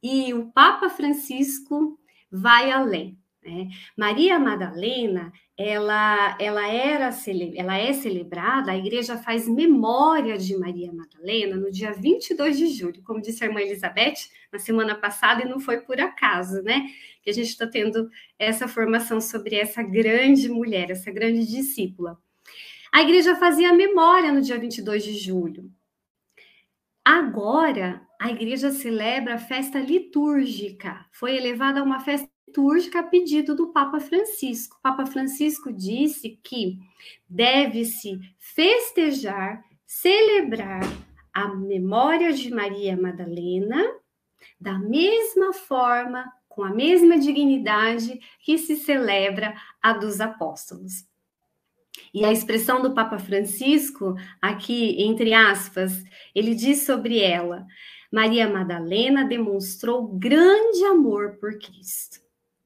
E 0.01 0.33
o 0.33 0.51
Papa 0.51 0.89
Francisco 0.89 1.99
vai 2.31 2.71
além. 2.71 3.17
Né? 3.45 3.67
Maria 3.97 4.39
Madalena, 4.39 5.31
ela, 5.57 6.37
ela, 6.39 6.67
era, 6.67 7.09
ela 7.55 7.77
é 7.77 7.93
celebrada, 7.93 8.71
a 8.71 8.77
igreja 8.77 9.17
faz 9.17 9.47
memória 9.47 10.37
de 10.37 10.57
Maria 10.57 10.91
Madalena 10.91 11.55
no 11.55 11.69
dia 11.69 11.91
22 11.91 12.57
de 12.57 12.67
julho, 12.67 13.03
como 13.03 13.21
disse 13.21 13.43
a 13.43 13.47
irmã 13.47 13.61
Elizabeth 13.61 14.29
na 14.51 14.59
semana 14.59 14.95
passada, 14.95 15.43
e 15.43 15.49
não 15.49 15.59
foi 15.59 15.81
por 15.81 15.99
acaso, 15.99 16.61
né? 16.63 16.85
Que 17.21 17.29
a 17.29 17.33
gente 17.33 17.49
está 17.49 17.67
tendo 17.67 18.09
essa 18.39 18.67
formação 18.67 19.19
sobre 19.19 19.55
essa 19.55 19.83
grande 19.83 20.49
mulher, 20.49 20.89
essa 20.89 21.11
grande 21.11 21.45
discípula. 21.45 22.17
A 22.91 23.01
igreja 23.01 23.35
fazia 23.35 23.73
memória 23.73 24.31
no 24.31 24.41
dia 24.41 24.57
22 24.57 25.03
de 25.03 25.17
julho. 25.17 25.71
Agora, 27.03 28.01
a 28.19 28.31
igreja 28.31 28.71
celebra 28.71 29.35
a 29.35 29.39
festa 29.39 29.79
litúrgica. 29.79 31.05
Foi 31.11 31.35
elevada 31.35 31.81
a 31.81 31.83
uma 31.83 31.99
festa 31.99 32.32
litúrgica 32.53 32.99
a 32.99 33.03
pedido 33.03 33.55
do 33.55 33.73
Papa 33.73 33.99
Francisco. 33.99 34.77
O 34.77 34.81
Papa 34.81 35.07
Francisco 35.07 35.73
disse 35.73 36.39
que 36.43 36.77
deve-se 37.27 38.19
festejar, 38.37 39.63
celebrar 39.87 40.83
a 41.33 41.47
memória 41.47 42.31
de 42.31 42.53
Maria 42.53 42.95
Madalena 42.95 43.83
da 44.59 44.77
mesma 44.77 45.51
forma, 45.51 46.31
com 46.47 46.63
a 46.63 46.69
mesma 46.69 47.17
dignidade 47.17 48.19
que 48.41 48.57
se 48.59 48.75
celebra 48.75 49.55
a 49.81 49.93
dos 49.93 50.21
apóstolos. 50.21 51.05
E 52.13 52.23
a 52.23 52.31
expressão 52.31 52.81
do 52.81 52.93
Papa 52.93 53.17
Francisco, 53.17 54.15
aqui 54.41 55.01
entre 55.01 55.33
aspas, 55.33 56.03
ele 56.35 56.53
diz 56.53 56.85
sobre 56.85 57.19
ela: 57.19 57.65
Maria 58.11 58.47
Madalena 58.47 59.25
demonstrou 59.25 60.07
grande 60.07 60.83
amor 60.85 61.37
por 61.39 61.57
Cristo, 61.57 62.22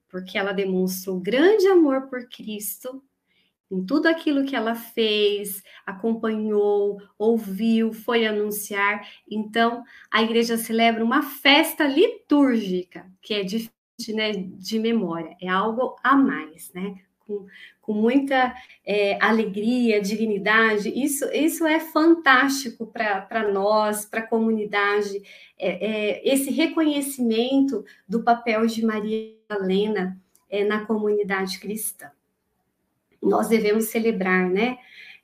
porque 0.09 0.37
ela 0.37 0.53
demonstrou 0.53 1.19
grande 1.19 1.67
amor 1.67 2.07
por 2.07 2.27
Cristo 2.29 3.03
em 3.69 3.85
tudo 3.85 4.07
aquilo 4.07 4.45
que 4.45 4.55
ela 4.55 4.75
fez, 4.75 5.61
acompanhou, 5.85 7.01
ouviu, 7.17 7.91
foi 7.93 8.25
anunciar. 8.25 9.05
Então, 9.29 9.83
a 10.11 10.23
igreja 10.23 10.57
celebra 10.57 11.03
uma 11.03 11.21
festa 11.21 11.85
litúrgica, 11.85 13.05
que 13.21 13.33
é 13.33 13.43
de, 13.43 13.69
né, 14.09 14.31
de 14.31 14.79
memória, 14.79 15.35
é 15.41 15.49
algo 15.49 15.95
a 16.01 16.15
mais, 16.15 16.71
né? 16.73 16.95
Com, 17.19 17.45
com 17.81 17.93
muita 17.93 18.55
é, 18.85 19.21
alegria, 19.21 19.99
dignidade. 19.99 20.87
Isso, 20.89 21.25
isso 21.33 21.65
é 21.65 21.77
fantástico 21.77 22.87
para 22.87 23.51
nós, 23.51 24.05
para 24.05 24.21
a 24.21 24.27
comunidade, 24.27 25.21
é, 25.57 25.87
é, 26.15 26.33
esse 26.33 26.49
reconhecimento 26.51 27.83
do 28.07 28.23
papel 28.23 28.65
de 28.65 28.85
Maria 28.85 29.36
Helena 29.49 30.19
é, 30.49 30.63
na 30.63 30.85
comunidade 30.85 31.59
cristã. 31.59 32.09
Nós 33.21 33.47
devemos 33.47 33.85
celebrar, 33.85 34.49
né? 34.49 34.77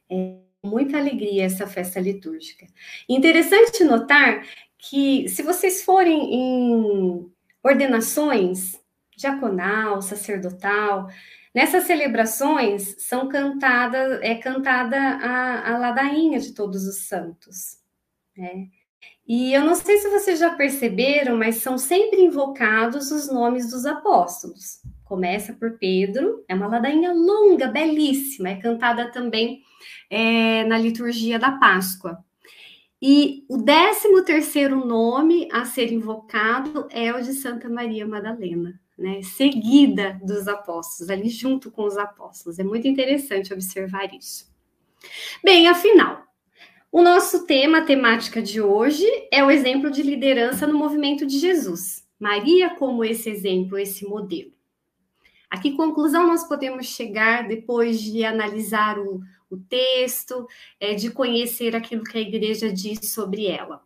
É, 0.10 0.38
muita 0.64 0.98
alegria 0.98 1.44
essa 1.44 1.68
festa 1.68 2.00
litúrgica. 2.00 2.66
Interessante 3.08 3.84
notar 3.84 4.46
que, 4.78 5.28
se 5.30 5.44
vocês 5.44 5.84
forem 5.84 6.34
em 6.34 7.32
ordenações 7.64 8.80
diaconal, 9.16 10.02
sacerdotal, 10.02 11.10
Nessas 11.54 11.84
celebrações 11.84 12.96
são 12.98 13.30
cantadas, 13.30 14.20
é 14.24 14.34
cantada 14.34 14.98
a, 14.98 15.74
a 15.74 15.78
ladainha 15.78 16.40
de 16.40 16.52
todos 16.52 16.88
os 16.88 17.02
santos. 17.08 17.78
Né? 18.36 18.70
E 19.28 19.54
eu 19.54 19.64
não 19.64 19.76
sei 19.76 19.98
se 19.98 20.10
vocês 20.10 20.40
já 20.40 20.54
perceberam, 20.54 21.38
mas 21.38 21.58
são 21.58 21.78
sempre 21.78 22.22
invocados 22.22 23.12
os 23.12 23.32
nomes 23.32 23.72
dos 23.72 23.86
apóstolos. 23.86 24.82
Começa 25.06 25.54
por 25.54 25.78
Pedro, 25.78 26.44
é 26.48 26.56
uma 26.56 26.68
ladainha 26.68 27.14
longa, 27.14 27.68
belíssima, 27.68 28.50
é 28.50 28.56
cantada 28.56 29.12
também 29.12 29.62
é, 30.10 30.64
na 30.66 30.78
liturgia 30.78 31.40
da 31.40 31.52
Páscoa. 31.54 32.18
E 33.02 33.46
o 33.50 33.58
décimo 33.58 34.24
terceiro 34.24 34.86
nome 34.86 35.48
a 35.52 35.66
ser 35.66 35.92
invocado 35.92 36.88
é 36.90 37.14
o 37.14 37.22
de 37.22 37.34
Santa 37.34 37.70
Maria 37.70 38.08
Madalena 38.08 38.80
né, 38.98 39.22
seguida 39.22 40.20
dos 40.24 40.48
apóstolos, 40.48 41.10
ali 41.10 41.30
junto 41.30 41.72
com 41.72 41.84
os 41.84 41.98
apóstolos. 41.98 42.60
É 42.60 42.64
muito 42.64 42.88
interessante 42.88 43.54
observar 43.54 44.14
isso. 44.14 44.52
Bem, 45.44 45.68
afinal, 45.68 46.24
o 46.94 47.02
nosso 47.02 47.48
tema, 47.48 47.80
a 47.80 47.86
temática 47.86 48.40
de 48.40 48.62
hoje, 48.62 49.04
é 49.32 49.44
o 49.44 49.50
exemplo 49.50 49.90
de 49.90 50.04
liderança 50.04 50.68
no 50.68 50.78
movimento 50.78 51.26
de 51.26 51.40
Jesus. 51.40 52.08
Maria 52.20 52.70
como 52.76 53.04
esse 53.04 53.32
exemplo, 53.32 53.80
esse 53.80 54.06
modelo. 54.06 54.54
A 55.50 55.58
que 55.58 55.72
conclusão 55.72 56.28
nós 56.28 56.48
podemos 56.48 56.86
chegar 56.86 57.48
depois 57.48 58.00
de 58.00 58.24
analisar 58.24 59.00
o, 59.00 59.22
o 59.50 59.58
texto, 59.58 60.48
é, 60.80 60.94
de 60.94 61.10
conhecer 61.10 61.76
aquilo 61.76 62.04
que 62.04 62.16
a 62.16 62.22
igreja 62.22 62.72
diz 62.72 63.12
sobre 63.12 63.48
ela? 63.48 63.82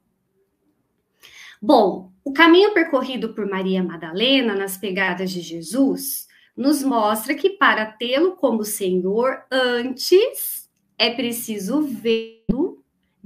Bom, 1.62 2.12
o 2.26 2.34
caminho 2.34 2.74
percorrido 2.74 3.34
por 3.34 3.50
Maria 3.50 3.82
Madalena 3.82 4.54
nas 4.54 4.76
pegadas 4.76 5.32
de 5.32 5.40
Jesus 5.40 6.28
nos 6.58 6.84
mostra 6.84 7.34
que 7.34 7.52
para 7.52 7.86
tê-lo 7.86 8.36
como 8.36 8.66
Senhor, 8.66 9.46
antes 9.50 10.70
é 10.98 11.10
preciso 11.12 11.84
vê-lo. 11.84 12.67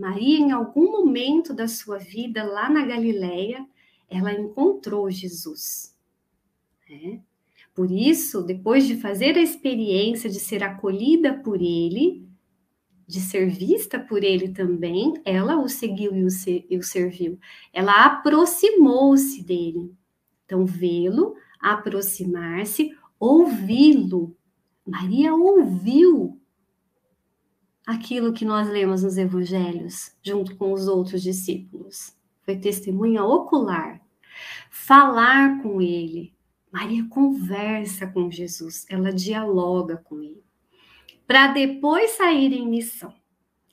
Maria, 0.01 0.39
em 0.39 0.51
algum 0.51 0.91
momento 0.91 1.53
da 1.53 1.67
sua 1.67 1.99
vida 1.99 2.43
lá 2.43 2.67
na 2.67 2.83
Galileia, 2.83 3.63
ela 4.09 4.33
encontrou 4.33 5.11
Jesus. 5.11 5.95
É. 6.89 7.19
Por 7.75 7.91
isso, 7.91 8.41
depois 8.41 8.87
de 8.87 8.95
fazer 8.95 9.37
a 9.37 9.41
experiência 9.41 10.27
de 10.27 10.39
ser 10.39 10.63
acolhida 10.63 11.35
por 11.35 11.61
ele, 11.61 12.27
de 13.05 13.19
ser 13.19 13.47
vista 13.47 13.99
por 13.99 14.23
ele 14.23 14.49
também, 14.49 15.13
ela 15.23 15.61
o 15.61 15.69
seguiu 15.69 16.15
e 16.15 16.23
o, 16.23 16.27
e 16.67 16.77
o 16.77 16.81
serviu. 16.81 17.37
Ela 17.71 18.05
aproximou-se 18.05 19.43
dele. 19.43 19.93
Então, 20.45 20.65
vê-lo, 20.65 21.35
aproximar-se, 21.59 22.89
ouvi-lo. 23.19 24.35
Maria 24.83 25.35
ouviu 25.35 26.40
aquilo 27.86 28.34
que 28.34 28.45
nós 28.45 28.69
lemos 28.69 29.03
nos 29.03 29.17
evangelhos, 29.17 30.11
junto 30.23 30.55
com 30.55 30.71
os 30.71 30.88
outros 30.88 31.21
discípulos. 31.21 32.15
Foi 32.43 32.55
testemunha 32.55 33.23
ocular. 33.23 34.01
Falar 34.69 35.61
com 35.61 35.82
ele. 35.82 36.34
Maria 36.71 37.05
conversa 37.09 38.07
com 38.07 38.32
Jesus, 38.32 38.86
ela 38.89 39.11
dialoga 39.11 39.97
com 39.97 40.21
ele 40.21 40.41
para 41.32 41.47
depois 41.47 42.11
sair 42.11 42.51
em 42.51 42.67
missão. 42.67 43.13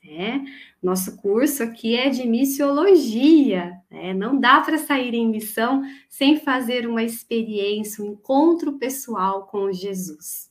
Né? 0.04 0.44
Nosso 0.80 1.16
curso 1.16 1.64
aqui 1.64 1.96
é 1.96 2.09
de 2.09 2.24
missiologia, 2.24 3.76
né? 3.90 4.14
não 4.14 4.38
dá 4.38 4.61
para 4.61 4.78
sair 4.78 5.12
em 5.12 5.28
missão 5.28 5.82
sem 6.09 6.38
fazer 6.38 6.86
uma 6.86 7.02
experiência, 7.02 8.04
um 8.04 8.12
encontro 8.12 8.78
pessoal 8.78 9.48
com 9.48 9.72
Jesus. 9.72 10.47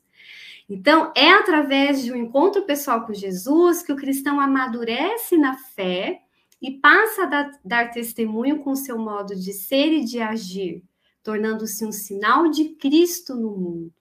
Então, 0.70 1.14
é 1.16 1.32
através 1.32 2.04
de 2.04 2.12
um 2.12 2.16
encontro 2.16 2.64
pessoal 2.64 3.06
com 3.06 3.14
Jesus 3.14 3.82
que 3.82 3.92
o 3.92 3.96
cristão 3.96 4.40
amadurece 4.40 5.38
na 5.38 5.58
fé 5.58 6.22
e 6.62 6.72
passa 6.72 7.24
a 7.24 7.26
dar, 7.26 7.52
dar 7.64 7.92
testemunho 7.92 8.60
com 8.60 8.76
seu 8.76 8.98
modo 8.98 9.36
de 9.36 9.54
ser 9.54 9.94
e 9.94 10.04
de 10.04 10.20
agir, 10.20 10.84
tornando-se 11.24 11.86
um 11.86 11.92
sinal 11.92 12.50
de 12.50 12.70
Cristo 12.76 13.36
no 13.36 13.52
mundo. 13.52 13.94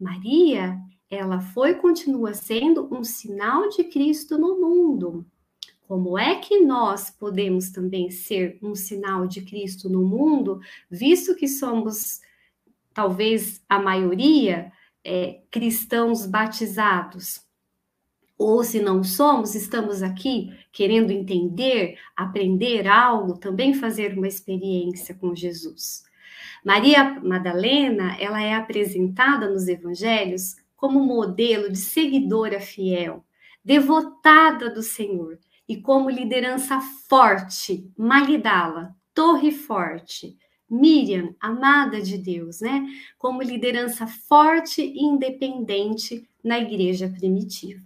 Maria 0.00 0.76
ela 1.08 1.40
foi 1.40 1.72
e 1.72 1.74
continua 1.74 2.32
sendo 2.32 2.88
um 2.92 3.04
sinal 3.04 3.68
de 3.68 3.84
Cristo 3.84 4.38
no 4.38 4.58
mundo. 4.58 5.26
Como 5.86 6.18
é 6.18 6.36
que 6.36 6.60
nós 6.60 7.10
podemos 7.10 7.70
também 7.70 8.10
ser 8.10 8.58
um 8.62 8.74
sinal 8.74 9.26
de 9.26 9.42
Cristo 9.42 9.90
no 9.90 10.02
mundo, 10.02 10.58
visto 10.90 11.34
que 11.34 11.46
somos, 11.46 12.20
talvez 12.94 13.62
a 13.68 13.78
maioria, 13.78 14.72
é, 15.04 15.40
cristãos 15.50 16.26
batizados? 16.26 17.40
Ou 18.38 18.64
se 18.64 18.80
não 18.80 19.04
somos, 19.04 19.54
estamos 19.54 20.02
aqui 20.02 20.52
querendo 20.72 21.10
entender, 21.10 21.98
aprender 22.16 22.88
algo, 22.88 23.38
também 23.38 23.72
fazer 23.72 24.16
uma 24.16 24.26
experiência 24.26 25.14
com 25.14 25.34
Jesus. 25.34 26.02
Maria 26.64 27.20
Madalena, 27.20 28.16
ela 28.20 28.42
é 28.42 28.54
apresentada 28.54 29.48
nos 29.48 29.68
evangelhos 29.68 30.56
como 30.76 31.04
modelo 31.04 31.70
de 31.70 31.78
seguidora 31.78 32.60
fiel, 32.60 33.24
devotada 33.64 34.70
do 34.70 34.82
Senhor 34.82 35.38
e 35.68 35.80
como 35.80 36.10
liderança 36.10 36.80
forte, 37.08 37.88
Magdala, 37.96 38.94
torre 39.14 39.52
forte, 39.52 40.36
Miriam, 40.72 41.34
amada 41.38 42.00
de 42.00 42.16
Deus, 42.16 42.60
né? 42.60 42.86
Como 43.18 43.42
liderança 43.42 44.06
forte 44.06 44.80
e 44.80 45.02
independente 45.04 46.26
na 46.42 46.58
igreja 46.58 47.08
primitiva. 47.08 47.82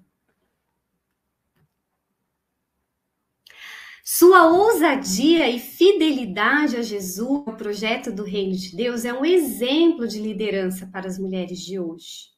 Sua 4.05 4.47
ousadia 4.47 5.51
e 5.51 5.59
fidelidade 5.59 6.76
a 6.76 6.82
Jesus, 6.82 7.28
o 7.28 7.57
projeto 7.57 8.12
do 8.12 8.22
Reino 8.22 8.55
de 8.55 8.76
Deus, 8.76 9.05
é 9.05 9.12
um 9.12 9.24
exemplo 9.24 10.07
de 10.07 10.20
liderança 10.20 10.87
para 10.87 11.09
as 11.09 11.18
mulheres 11.18 11.59
de 11.59 11.80
hoje 11.80 12.37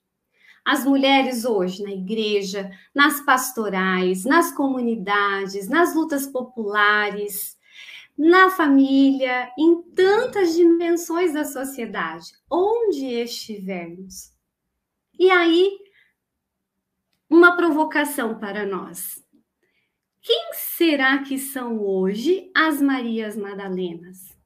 as 0.69 0.85
mulheres 0.85 1.47
hoje 1.47 1.83
na 1.83 1.91
igreja, 1.91 2.71
nas 2.95 3.23
pastorais, 3.23 4.27
nas 4.27 4.53
comunidades, 4.53 5.67
nas 5.67 5.95
lutas 5.95 6.27
populares, 6.27 7.57
na 8.19 8.51
família, 8.51 9.53
em 9.57 9.81
tantas 9.95 10.53
dimensões 10.55 11.33
da 11.33 11.45
sociedade, 11.45 12.33
onde 12.51 13.07
estivermos. 13.07 14.33
E 15.17 15.31
aí, 15.31 15.79
uma 17.31 17.57
provocação 17.57 18.37
para 18.37 18.67
nós. 18.67 19.25
Quem 20.21 20.51
será 20.53 21.23
que 21.23 21.39
são 21.39 21.81
hoje 21.81 22.51
as 22.55 22.83
Marias 22.83 23.37
Madalenas? 23.37 24.37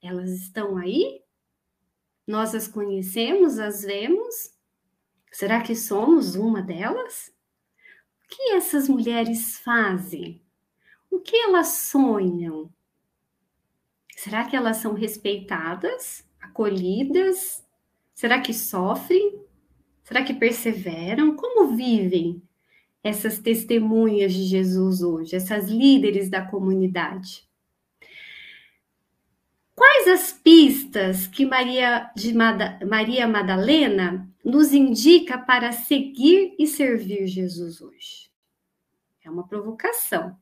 Elas 0.00 0.30
estão 0.30 0.76
aí? 0.76 1.22
Nós 2.24 2.54
as 2.54 2.68
conhecemos, 2.68 3.58
as 3.58 3.82
vemos? 3.82 4.56
Será 5.32 5.60
que 5.60 5.74
somos 5.74 6.36
uma 6.36 6.62
delas? 6.62 7.34
O 8.24 8.28
que 8.28 8.52
essas 8.52 8.88
mulheres 8.88 9.58
fazem? 9.58 10.40
O 11.10 11.18
que 11.18 11.36
elas 11.36 11.68
sonham? 11.68 12.72
Será 14.22 14.44
que 14.44 14.54
elas 14.54 14.76
são 14.76 14.94
respeitadas, 14.94 16.24
acolhidas? 16.40 17.64
Será 18.14 18.40
que 18.40 18.54
sofrem? 18.54 19.40
Será 20.04 20.22
que 20.22 20.34
perseveram? 20.34 21.34
Como 21.34 21.74
vivem? 21.74 22.42
essas 23.02 23.38
testemunhas 23.38 24.32
de 24.32 24.44
Jesus 24.44 25.02
hoje, 25.02 25.34
essas 25.34 25.68
líderes 25.68 26.30
da 26.30 26.42
comunidade? 26.42 27.48
Quais 29.74 30.06
as 30.06 30.32
pistas 30.32 31.26
que 31.26 31.44
Maria, 31.44 32.10
de 32.14 32.32
Mada, 32.32 32.78
Maria 32.86 33.26
Madalena 33.26 34.28
nos 34.44 34.72
indica 34.72 35.38
para 35.38 35.72
seguir 35.72 36.54
e 36.58 36.66
servir 36.66 37.26
Jesus 37.26 37.80
hoje? 37.80 38.30
É 39.24 39.30
uma 39.30 39.46
provocação. 39.46 40.36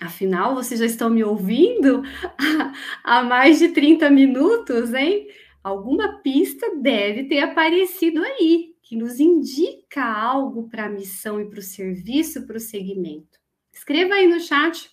Afinal, 0.00 0.54
vocês 0.54 0.78
já 0.78 0.86
estão 0.86 1.10
me 1.10 1.24
ouvindo 1.24 2.02
há 3.02 3.22
mais 3.22 3.58
de 3.58 3.70
30 3.70 4.08
minutos, 4.10 4.94
hein? 4.94 5.26
Alguma 5.62 6.20
pista 6.22 6.76
deve 6.76 7.24
ter 7.24 7.40
aparecido 7.40 8.22
aí, 8.22 8.74
que 8.82 8.96
nos 8.96 9.18
indica 9.18 10.04
algo 10.04 10.68
para 10.68 10.86
a 10.86 10.88
missão 10.88 11.40
e 11.40 11.50
para 11.50 11.58
o 11.58 11.62
serviço, 11.62 12.46
para 12.46 12.56
o 12.56 12.60
segmento. 12.60 13.38
Escreva 13.72 14.14
aí 14.14 14.26
no 14.26 14.40
chat 14.40 14.88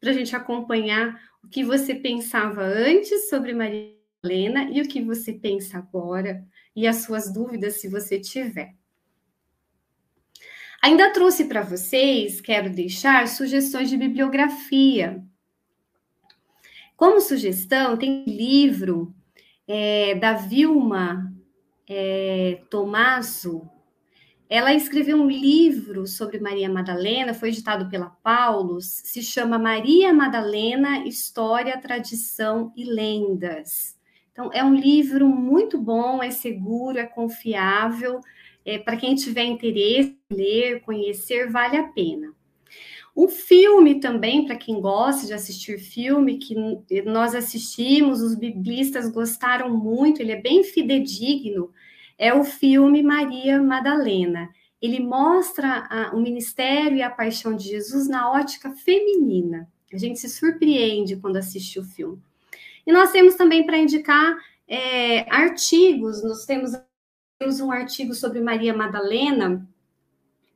para 0.00 0.10
a 0.10 0.12
gente 0.12 0.34
acompanhar 0.34 1.20
o 1.44 1.48
que 1.48 1.62
você 1.62 1.94
pensava 1.94 2.62
antes 2.62 3.28
sobre 3.28 3.54
Maria 3.54 3.94
Helena 4.24 4.70
e 4.72 4.80
o 4.80 4.88
que 4.88 5.02
você 5.02 5.32
pensa 5.32 5.78
agora 5.78 6.44
e 6.74 6.86
as 6.86 6.96
suas 6.96 7.32
dúvidas, 7.32 7.80
se 7.80 7.88
você 7.88 8.18
tiver. 8.18 8.74
Ainda 10.86 11.12
trouxe 11.12 11.46
para 11.46 11.62
vocês, 11.62 12.40
quero 12.40 12.70
deixar 12.70 13.26
sugestões 13.26 13.90
de 13.90 13.96
bibliografia. 13.96 15.20
Como 16.96 17.20
sugestão, 17.20 17.96
tem 17.96 18.24
livro 18.24 19.12
é, 19.66 20.14
da 20.14 20.34
Vilma 20.34 21.34
é, 21.88 22.60
Tomaso. 22.70 23.68
Ela 24.48 24.74
escreveu 24.74 25.16
um 25.16 25.28
livro 25.28 26.06
sobre 26.06 26.38
Maria 26.38 26.70
Madalena, 26.70 27.34
foi 27.34 27.48
editado 27.48 27.90
pela 27.90 28.10
Paulus, 28.22 28.86
se 28.86 29.24
chama 29.24 29.58
Maria 29.58 30.14
Madalena, 30.14 31.04
História, 31.04 31.80
Tradição 31.80 32.72
e 32.76 32.84
Lendas. 32.84 33.98
Então, 34.30 34.50
é 34.52 34.62
um 34.62 34.76
livro 34.76 35.28
muito 35.28 35.78
bom, 35.78 36.22
é 36.22 36.30
seguro, 36.30 36.96
é 36.96 37.06
confiável 37.06 38.20
é, 38.66 38.78
para 38.78 38.96
quem 38.96 39.14
tiver 39.14 39.44
interesse 39.44 40.18
em 40.28 40.34
ler, 40.36 40.80
conhecer, 40.80 41.48
vale 41.48 41.76
a 41.76 41.84
pena. 41.84 42.34
Um 43.16 43.28
filme 43.28 44.00
também, 44.00 44.44
para 44.44 44.56
quem 44.56 44.80
gosta 44.80 45.26
de 45.26 45.32
assistir 45.32 45.78
filme, 45.78 46.36
que 46.36 46.54
nós 47.06 47.34
assistimos, 47.34 48.20
os 48.20 48.34
biblistas 48.34 49.08
gostaram 49.08 49.74
muito, 49.74 50.20
ele 50.20 50.32
é 50.32 50.40
bem 50.40 50.64
fidedigno, 50.64 51.70
é 52.18 52.34
o 52.34 52.44
filme 52.44 53.02
Maria 53.02 53.62
Madalena. 53.62 54.50
Ele 54.82 55.00
mostra 55.00 55.86
a, 55.88 56.14
o 56.14 56.20
ministério 56.20 56.98
e 56.98 57.02
a 57.02 57.08
paixão 57.08 57.56
de 57.56 57.64
Jesus 57.68 58.06
na 58.08 58.30
ótica 58.30 58.70
feminina. 58.70 59.66
A 59.90 59.96
gente 59.96 60.18
se 60.18 60.28
surpreende 60.28 61.16
quando 61.16 61.36
assiste 61.36 61.78
o 61.78 61.84
filme. 61.84 62.18
E 62.86 62.92
nós 62.92 63.12
temos 63.12 63.34
também 63.34 63.64
para 63.64 63.78
indicar 63.78 64.36
é, 64.68 65.20
artigos, 65.30 66.22
nós 66.22 66.44
temos 66.44 66.72
temos 67.38 67.60
um 67.60 67.70
artigo 67.70 68.14
sobre 68.14 68.40
Maria 68.40 68.74
Madalena, 68.74 69.68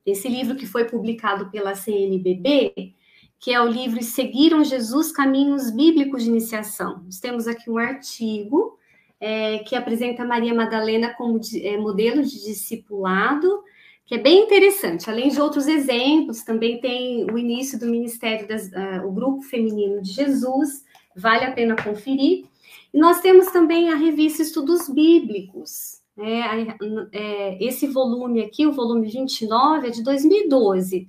esse 0.05 0.29
livro 0.29 0.57
que 0.57 0.67
foi 0.67 0.85
publicado 0.85 1.51
pela 1.51 1.75
CNBB, 1.75 2.95
que 3.39 3.53
é 3.53 3.61
o 3.61 3.69
livro 3.69 4.03
Seguiram 4.03 4.65
Jesus 4.65 5.13
Caminhos 5.13 5.71
Bíblicos 5.71 6.25
de 6.25 6.31
Iniciação. 6.31 7.03
Nós 7.05 7.21
temos 7.21 7.47
aqui 7.47 7.71
um 7.71 7.79
artigo 7.79 8.79
é, 9.21 9.59
que 9.59 9.77
apresenta 9.77 10.25
Maria 10.25 10.55
Madalena 10.55 11.15
como 11.15 11.39
de, 11.39 11.67
é, 11.67 11.77
modelo 11.77 12.23
de 12.23 12.45
discipulado, 12.45 13.63
que 14.07 14.15
é 14.15 14.19
bem 14.19 14.45
interessante. 14.45 15.09
Além 15.09 15.29
de 15.29 15.41
outros 15.41 15.69
exemplos, 15.69 16.43
também 16.43 16.81
tem 16.81 17.31
o 17.31 17.39
início 17.39 17.79
do 17.79 17.87
Ministério, 17.87 18.49
das, 18.49 18.69
uh, 18.69 19.07
o 19.07 19.13
Grupo 19.13 19.43
Feminino 19.43 20.03
de 20.03 20.13
Jesus, 20.13 20.85
vale 21.15 21.45
a 21.45 21.53
pena 21.53 21.77
conferir. 21.77 22.47
E 22.93 22.99
nós 22.99 23.21
temos 23.21 23.47
também 23.53 23.91
a 23.91 23.97
revista 23.97 24.43
Estudos 24.43 24.89
Bíblicos, 24.89 26.00
é, 26.21 26.77
é, 27.13 27.65
esse 27.65 27.87
volume 27.87 28.43
aqui, 28.43 28.67
o 28.67 28.73
volume 28.73 29.09
29, 29.09 29.89
é 29.89 29.91
de 29.91 30.03
2012, 30.03 31.09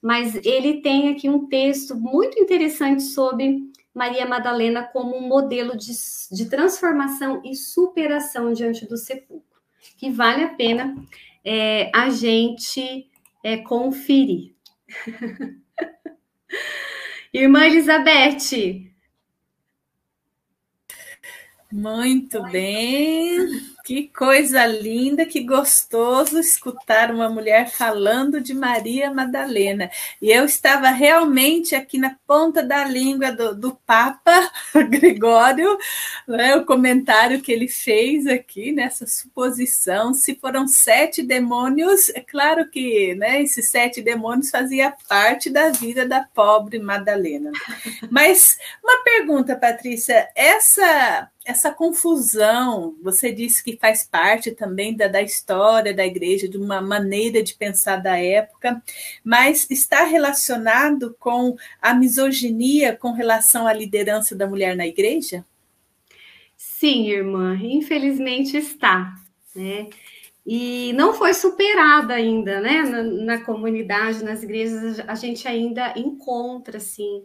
mas 0.00 0.34
ele 0.44 0.80
tem 0.80 1.10
aqui 1.10 1.28
um 1.28 1.46
texto 1.46 1.94
muito 1.94 2.38
interessante 2.40 3.02
sobre 3.02 3.70
Maria 3.94 4.26
Madalena 4.26 4.84
como 4.84 5.16
um 5.16 5.26
modelo 5.26 5.76
de, 5.76 5.92
de 6.32 6.48
transformação 6.48 7.42
e 7.44 7.54
superação 7.54 8.52
diante 8.52 8.86
do 8.86 8.96
sepulcro, 8.96 9.60
que 9.96 10.10
vale 10.10 10.44
a 10.44 10.54
pena 10.54 10.94
é, 11.44 11.90
a 11.94 12.10
gente 12.10 13.10
é, 13.42 13.56
conferir. 13.58 14.54
Irmã 17.32 17.66
Elizabeth. 17.66 18.90
Muito 21.72 22.42
bem. 22.44 23.75
Que 23.86 24.08
coisa 24.08 24.66
linda, 24.66 25.24
que 25.24 25.44
gostoso 25.44 26.40
escutar 26.40 27.12
uma 27.12 27.28
mulher 27.28 27.70
falando 27.70 28.40
de 28.40 28.52
Maria 28.52 29.12
Madalena. 29.12 29.88
E 30.20 30.28
eu 30.28 30.44
estava 30.44 30.90
realmente 30.90 31.72
aqui 31.72 31.96
na 31.96 32.16
ponta 32.26 32.64
da 32.64 32.84
língua 32.84 33.30
do, 33.30 33.54
do 33.54 33.76
Papa 33.86 34.50
Gregório, 34.90 35.78
né, 36.26 36.56
o 36.56 36.64
comentário 36.64 37.40
que 37.40 37.52
ele 37.52 37.68
fez 37.68 38.26
aqui 38.26 38.72
nessa 38.72 39.06
suposição. 39.06 40.12
Se 40.12 40.34
foram 40.34 40.66
sete 40.66 41.22
demônios, 41.22 42.08
é 42.08 42.20
claro 42.20 42.68
que 42.68 43.14
né, 43.14 43.40
esses 43.40 43.68
sete 43.68 44.02
demônios 44.02 44.50
faziam 44.50 44.92
parte 45.08 45.48
da 45.48 45.70
vida 45.70 46.04
da 46.04 46.26
pobre 46.34 46.80
Madalena. 46.80 47.52
Mas 48.10 48.58
uma 48.82 49.04
pergunta, 49.04 49.54
Patrícia, 49.54 50.28
essa 50.34 51.30
essa 51.46 51.70
confusão, 51.70 52.96
você 53.00 53.30
disse 53.30 53.62
que 53.62 53.76
faz 53.76 54.04
parte 54.04 54.50
também 54.50 54.96
da, 54.96 55.06
da 55.06 55.22
história 55.22 55.94
da 55.94 56.04
igreja, 56.04 56.48
de 56.48 56.58
uma 56.58 56.82
maneira 56.82 57.40
de 57.40 57.54
pensar 57.54 57.98
da 57.98 58.18
época, 58.18 58.82
mas 59.22 59.64
está 59.70 60.02
relacionado 60.02 61.16
com 61.20 61.56
a 61.80 61.94
misoginia 61.94 62.96
com 62.96 63.12
relação 63.12 63.64
à 63.64 63.72
liderança 63.72 64.34
da 64.34 64.48
mulher 64.48 64.74
na 64.76 64.88
igreja? 64.88 65.44
Sim, 66.56 67.08
irmã, 67.10 67.56
infelizmente 67.62 68.56
está, 68.56 69.14
né? 69.54 69.86
E 70.44 70.92
não 70.94 71.14
foi 71.14 71.32
superada 71.32 72.14
ainda, 72.14 72.60
né? 72.60 72.82
Na, 72.82 73.02
na 73.02 73.40
comunidade, 73.44 74.24
nas 74.24 74.42
igrejas, 74.42 74.98
a 75.06 75.14
gente 75.14 75.46
ainda 75.46 75.94
encontra, 75.96 76.78
assim, 76.78 77.24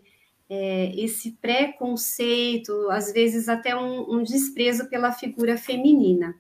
é, 0.54 0.92
esse 0.98 1.32
preconceito, 1.42 2.90
às 2.92 3.14
vezes 3.14 3.48
até 3.48 3.74
um, 3.74 4.18
um 4.18 4.22
desprezo 4.22 4.90
pela 4.90 5.14
figura 5.14 5.58
feminina. 5.58 6.36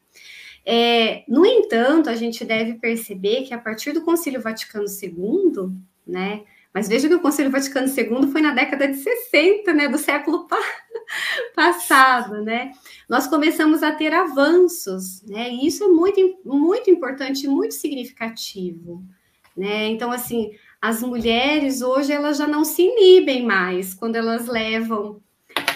É, 0.66 1.24
no 1.30 1.46
entanto, 1.46 2.10
a 2.10 2.16
gente 2.16 2.44
deve 2.44 2.74
perceber 2.74 3.44
que 3.44 3.54
a 3.54 3.58
partir 3.58 3.94
do 3.94 4.02
Concílio 4.02 4.42
Vaticano 4.42 4.86
II, 4.86 5.72
né, 6.06 6.44
mas 6.74 6.90
veja 6.90 7.08
que 7.08 7.16
o 7.16 7.22
Concílio 7.22 7.50
Vaticano 7.50 7.88
II 7.88 8.30
foi 8.34 8.42
na 8.42 8.54
década 8.54 8.86
de 8.86 8.98
60, 8.98 9.74
né, 9.74 9.88
do 9.88 9.98
século 9.98 10.46
pa 10.46 10.60
passado, 11.56 12.42
né? 12.44 12.74
Nós 13.08 13.28
começamos 13.28 13.82
a 13.82 13.94
ter 13.94 14.14
avanços, 14.14 15.22
né? 15.24 15.50
E 15.52 15.68
isso 15.68 15.84
é 15.84 15.88
muito, 15.88 16.40
muito 16.46 16.90
importante, 16.90 17.48
muito 17.48 17.74
significativo, 17.74 19.04
né? 19.56 19.88
Então, 19.88 20.12
assim, 20.12 20.52
as 20.82 21.02
mulheres 21.02 21.82
hoje 21.82 22.12
elas 22.12 22.38
já 22.38 22.48
não 22.48 22.66
se 22.66 22.82
inibem 22.82 23.46
mais 23.46 23.94
quando 23.94 24.16
elas 24.16 24.48
levam, 24.48 25.22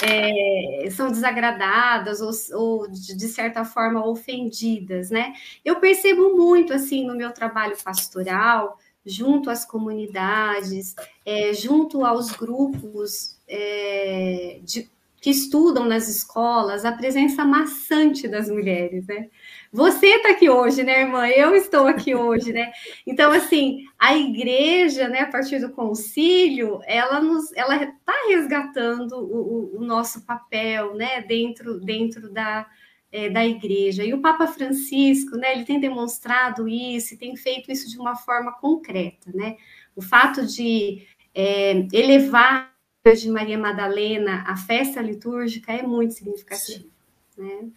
é, 0.01 0.89
são 0.89 1.11
desagradadas 1.11 2.21
ou, 2.21 2.31
ou, 2.59 2.87
de 2.89 3.27
certa 3.27 3.63
forma 3.63 4.05
ofendidas, 4.05 5.09
né? 5.09 5.33
Eu 5.63 5.79
percebo 5.79 6.35
muito 6.35 6.73
assim 6.73 7.05
no 7.05 7.15
meu 7.15 7.31
trabalho 7.31 7.75
pastoral, 7.83 8.79
junto 9.05 9.49
às 9.49 9.63
comunidades, 9.63 10.95
é, 11.25 11.53
junto 11.53 12.03
aos 12.03 12.31
grupos 12.31 13.37
é, 13.47 14.59
de, 14.63 14.89
que 15.21 15.29
estudam 15.29 15.85
nas 15.85 16.07
escolas, 16.07 16.83
a 16.83 16.91
presença 16.91 17.45
maçante 17.45 18.27
das 18.27 18.49
mulheres, 18.49 19.05
né? 19.05 19.29
Você 19.75 20.07
está 20.07 20.29
aqui 20.29 20.49
hoje, 20.49 20.83
né, 20.83 21.01
irmã? 21.01 21.27
Eu 21.27 21.53
estou 21.53 21.85
aqui 21.85 22.15
hoje, 22.15 22.53
né? 22.53 22.71
Então, 23.05 23.29
assim, 23.33 23.83
a 23.99 24.15
igreja, 24.15 25.09
né, 25.09 25.19
a 25.19 25.29
partir 25.29 25.59
do 25.59 25.69
concílio, 25.73 26.79
ela 26.85 27.19
nos, 27.19 27.51
ela 27.51 27.75
está 27.75 28.13
resgatando 28.29 29.17
o, 29.17 29.75
o, 29.75 29.83
nosso 29.83 30.25
papel, 30.25 30.95
né, 30.95 31.21
dentro, 31.23 31.77
dentro 31.77 32.31
da, 32.31 32.65
é, 33.11 33.29
da 33.29 33.45
igreja. 33.45 34.05
E 34.05 34.13
o 34.13 34.21
Papa 34.21 34.47
Francisco, 34.47 35.35
né, 35.35 35.51
ele 35.51 35.65
tem 35.65 35.77
demonstrado 35.77 36.69
isso, 36.69 37.19
tem 37.19 37.35
feito 37.35 37.69
isso 37.69 37.89
de 37.89 37.99
uma 37.99 38.15
forma 38.15 38.53
concreta, 38.53 39.29
né? 39.33 39.57
O 39.93 40.01
fato 40.01 40.45
de 40.45 41.05
é, 41.33 41.85
elevar 41.91 42.73
de 43.03 43.29
Maria 43.29 43.57
Madalena 43.57 44.45
a 44.47 44.55
festa 44.55 45.01
litúrgica 45.01 45.73
é 45.73 45.83
muito 45.83 46.13
significativo, 46.13 46.89
né? 47.37 47.69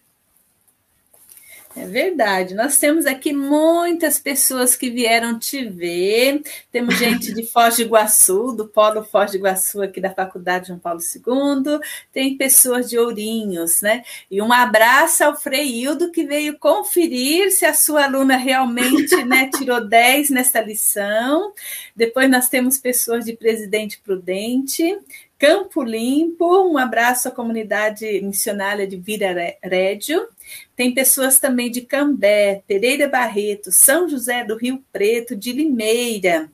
É 1.79 1.87
verdade. 1.87 2.57
Nós 2.57 2.77
temos 2.77 3.07
aqui 3.07 3.33
muitas 3.33 4.19
pessoas 4.19 4.75
que 4.75 4.91
vieram 4.91 5.39
te 5.39 5.65
ver. 5.65 6.43
Temos 6.73 6.97
gente 6.99 7.33
de 7.33 7.47
Foz 7.47 7.77
do 7.77 7.83
Iguaçu, 7.83 8.53
do 8.53 8.67
Polo 8.67 9.05
Foz 9.05 9.31
do 9.31 9.37
Iguaçu, 9.37 9.81
aqui 9.81 10.01
da 10.01 10.13
Faculdade 10.13 10.67
João 10.67 10.79
Paulo 10.81 10.99
II. 11.01 11.79
Tem 12.13 12.37
pessoas 12.37 12.91
de 12.91 12.99
Ourinhos, 12.99 13.81
né? 13.81 14.03
E 14.29 14.43
um 14.43 14.53
abraço 14.53 15.23
ao 15.23 15.37
Freildo, 15.37 16.11
que 16.11 16.25
veio 16.25 16.59
conferir 16.59 17.53
se 17.53 17.65
a 17.65 17.73
sua 17.73 18.07
aluna 18.07 18.37
realmente 18.37 19.15
né, 19.25 19.49
tirou 19.57 19.81
10 19.81 20.31
nessa 20.31 20.61
lição. 20.61 21.53
Depois 21.95 22.29
nós 22.29 22.49
temos 22.49 22.79
pessoas 22.79 23.25
de 23.25 23.35
Presidente 23.35 24.01
Prudente, 24.03 24.99
Campo 25.39 25.85
Limpo, 25.85 26.69
um 26.69 26.77
abraço 26.77 27.29
à 27.29 27.31
comunidade 27.31 28.21
missionária 28.23 28.89
de 28.89 28.97
Vira 28.97 29.57
Rédio. 29.63 30.27
Tem 30.75 30.93
pessoas 30.93 31.39
também 31.39 31.71
de 31.71 31.83
Cambé, 31.83 32.65
Pereira 32.67 33.07
Barreto, 33.09 33.71
São 33.71 34.09
José 34.09 34.45
do 34.45 34.57
Rio 34.57 34.83
Preto, 34.93 35.37
de 35.37 35.53
Limeira, 35.53 36.51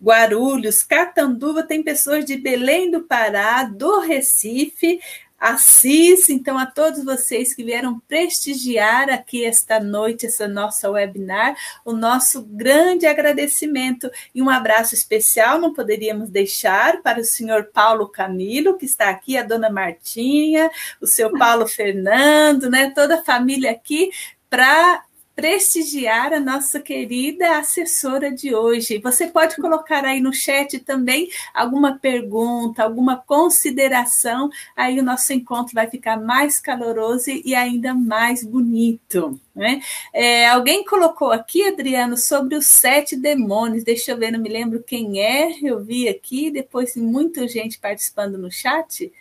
Guarulhos, 0.00 0.84
Catanduva, 0.84 1.64
tem 1.64 1.82
pessoas 1.82 2.24
de 2.24 2.36
Belém 2.36 2.92
do 2.92 3.02
Pará, 3.02 3.64
do 3.64 3.98
Recife, 3.98 5.00
Assis, 5.38 6.28
então 6.28 6.58
a 6.58 6.66
todos 6.66 7.04
vocês 7.04 7.54
que 7.54 7.62
vieram 7.62 8.00
prestigiar 8.08 9.08
aqui 9.08 9.44
esta 9.44 9.78
noite, 9.78 10.26
essa 10.26 10.48
nossa 10.48 10.90
webinar, 10.90 11.54
o 11.84 11.92
nosso 11.92 12.42
grande 12.42 13.06
agradecimento 13.06 14.10
e 14.34 14.42
um 14.42 14.50
abraço 14.50 14.94
especial 14.94 15.60
não 15.60 15.72
poderíamos 15.72 16.28
deixar 16.28 17.02
para 17.02 17.20
o 17.20 17.24
senhor 17.24 17.66
Paulo 17.72 18.08
Camilo, 18.08 18.76
que 18.76 18.84
está 18.84 19.10
aqui, 19.10 19.36
a 19.36 19.44
dona 19.44 19.70
Martinha, 19.70 20.68
o 21.00 21.06
seu 21.06 21.30
Paulo 21.38 21.68
Fernando, 21.68 22.68
né, 22.68 22.90
toda 22.90 23.20
a 23.20 23.24
família 23.24 23.70
aqui, 23.70 24.10
para 24.50 25.04
prestigiar 25.38 26.32
a 26.32 26.40
nossa 26.40 26.80
querida 26.80 27.58
assessora 27.58 28.28
de 28.28 28.52
hoje. 28.52 28.98
Você 28.98 29.28
pode 29.28 29.54
colocar 29.54 30.04
aí 30.04 30.20
no 30.20 30.32
chat 30.32 30.80
também 30.80 31.30
alguma 31.54 31.96
pergunta, 31.96 32.82
alguma 32.82 33.16
consideração, 33.16 34.50
aí 34.74 34.98
o 34.98 35.02
nosso 35.04 35.32
encontro 35.32 35.74
vai 35.74 35.88
ficar 35.88 36.20
mais 36.20 36.58
caloroso 36.58 37.30
e 37.30 37.54
ainda 37.54 37.94
mais 37.94 38.42
bonito. 38.42 39.38
Né? 39.54 39.80
É, 40.12 40.48
alguém 40.48 40.84
colocou 40.84 41.30
aqui, 41.30 41.62
Adriano, 41.68 42.16
sobre 42.16 42.56
os 42.56 42.66
sete 42.66 43.14
demônios. 43.14 43.84
Deixa 43.84 44.10
eu 44.10 44.18
ver, 44.18 44.32
não 44.32 44.40
me 44.40 44.48
lembro 44.48 44.82
quem 44.82 45.20
é. 45.20 45.56
Eu 45.62 45.78
vi 45.78 46.08
aqui, 46.08 46.50
depois 46.50 46.96
muita 46.96 47.46
gente 47.46 47.78
participando 47.78 48.36
no 48.38 48.50
chat. 48.50 49.12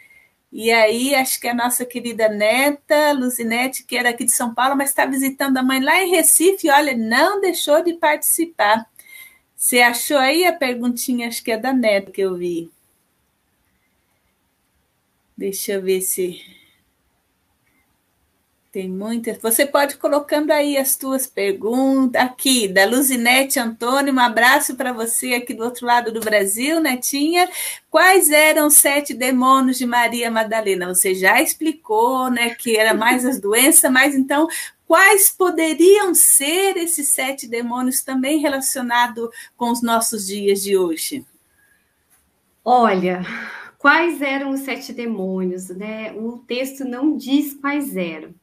E 0.51 0.71
aí, 0.71 1.13
acho 1.15 1.39
que 1.39 1.47
a 1.47 1.53
nossa 1.53 1.85
querida 1.85 2.29
neta, 2.29 3.11
Luzinete, 3.11 3.83
que 3.83 3.97
era 3.97 4.09
aqui 4.09 4.25
de 4.25 4.31
São 4.31 4.53
Paulo, 4.53 4.75
mas 4.75 4.89
está 4.89 5.05
visitando 5.05 5.57
a 5.57 5.63
mãe 5.63 5.81
lá 5.81 6.01
em 6.01 6.09
Recife, 6.09 6.69
olha, 6.69 6.95
não 6.95 7.41
deixou 7.41 7.83
de 7.83 7.93
participar. 7.93 8.89
Você 9.55 9.81
achou 9.81 10.17
aí 10.17 10.45
a 10.45 10.53
perguntinha? 10.53 11.27
Acho 11.27 11.43
que 11.43 11.51
é 11.51 11.57
da 11.57 11.73
neta 11.73 12.11
que 12.11 12.21
eu 12.21 12.35
vi. 12.35 12.71
Deixa 15.37 15.73
eu 15.73 15.81
ver 15.81 16.01
se. 16.01 16.43
Tem 18.77 18.91
muitas. 18.91 19.39
Você 19.39 19.65
pode 19.65 19.97
colocando 19.97 20.51
aí 20.51 20.77
as 20.77 20.95
tuas 20.95 21.25
perguntas. 21.25 22.21
Aqui, 22.21 22.67
da 22.67 22.85
Luzinete 22.85 23.59
Antônio, 23.59 24.13
um 24.13 24.19
abraço 24.19 24.75
para 24.75 24.93
você 24.93 25.33
aqui 25.33 25.51
do 25.51 25.63
outro 25.63 25.83
lado 25.83 26.11
do 26.11 26.19
Brasil, 26.19 26.79
Netinha. 26.79 27.49
Quais 27.89 28.29
eram 28.29 28.67
os 28.67 28.75
sete 28.75 29.15
demônios 29.15 29.79
de 29.79 29.87
Maria 29.87 30.29
Madalena? 30.29 30.93
Você 30.93 31.15
já 31.15 31.41
explicou, 31.41 32.29
né, 32.29 32.53
que 32.53 32.77
era 32.77 32.93
mais 32.93 33.25
as 33.25 33.39
doenças, 33.39 33.91
mas 33.91 34.13
então 34.13 34.47
quais 34.85 35.31
poderiam 35.31 36.13
ser 36.13 36.77
esses 36.77 37.09
sete 37.09 37.47
demônios 37.47 38.03
também 38.03 38.37
relacionados 38.37 39.27
com 39.57 39.71
os 39.71 39.81
nossos 39.81 40.27
dias 40.27 40.61
de 40.61 40.77
hoje? 40.77 41.25
Olha, 42.63 43.23
quais 43.79 44.21
eram 44.21 44.51
os 44.51 44.59
sete 44.59 44.93
demônios, 44.93 45.67
né? 45.69 46.13
O 46.13 46.37
texto 46.37 46.85
não 46.85 47.17
diz 47.17 47.55
quais 47.55 47.97
eram. 47.97 48.35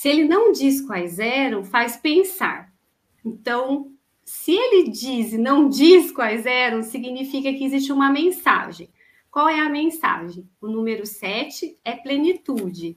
Se 0.00 0.08
ele 0.08 0.24
não 0.24 0.50
diz 0.50 0.80
quais 0.80 1.18
eram, 1.18 1.62
faz 1.62 1.94
pensar. 1.94 2.72
Então, 3.22 3.92
se 4.24 4.50
ele 4.50 4.88
diz 4.88 5.34
e 5.34 5.36
não 5.36 5.68
diz 5.68 6.10
quais 6.10 6.46
eram, 6.46 6.82
significa 6.82 7.52
que 7.52 7.62
existe 7.62 7.92
uma 7.92 8.10
mensagem. 8.10 8.88
Qual 9.30 9.46
é 9.46 9.60
a 9.60 9.68
mensagem? 9.68 10.48
O 10.58 10.68
número 10.68 11.04
7 11.04 11.78
é 11.84 11.96
plenitude. 11.96 12.96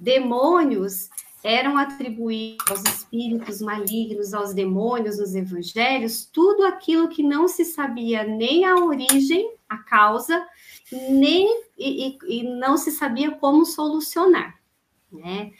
Demônios 0.00 1.10
eram 1.44 1.76
atribuídos 1.76 2.66
aos 2.66 2.80
espíritos 2.80 3.60
malignos, 3.60 4.32
aos 4.32 4.54
demônios 4.54 5.18
nos 5.18 5.34
evangelhos, 5.34 6.24
tudo 6.24 6.64
aquilo 6.64 7.10
que 7.10 7.22
não 7.22 7.46
se 7.46 7.66
sabia 7.66 8.24
nem 8.24 8.64
a 8.64 8.76
origem, 8.76 9.54
a 9.68 9.76
causa, 9.76 10.42
nem 11.10 11.46
e, 11.76 12.08
e, 12.08 12.18
e 12.40 12.42
não 12.42 12.78
se 12.78 12.90
sabia 12.90 13.32
como 13.32 13.66
solucionar 13.66 14.62
né? 15.12 15.52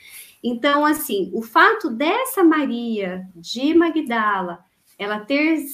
Então, 0.43 0.85
assim, 0.85 1.31
o 1.33 1.41
fato 1.41 1.89
dessa 1.89 2.43
Maria 2.43 3.27
de 3.37 3.75
Magdala, 3.75 4.65
ela 4.99 5.21
ter 5.21 5.65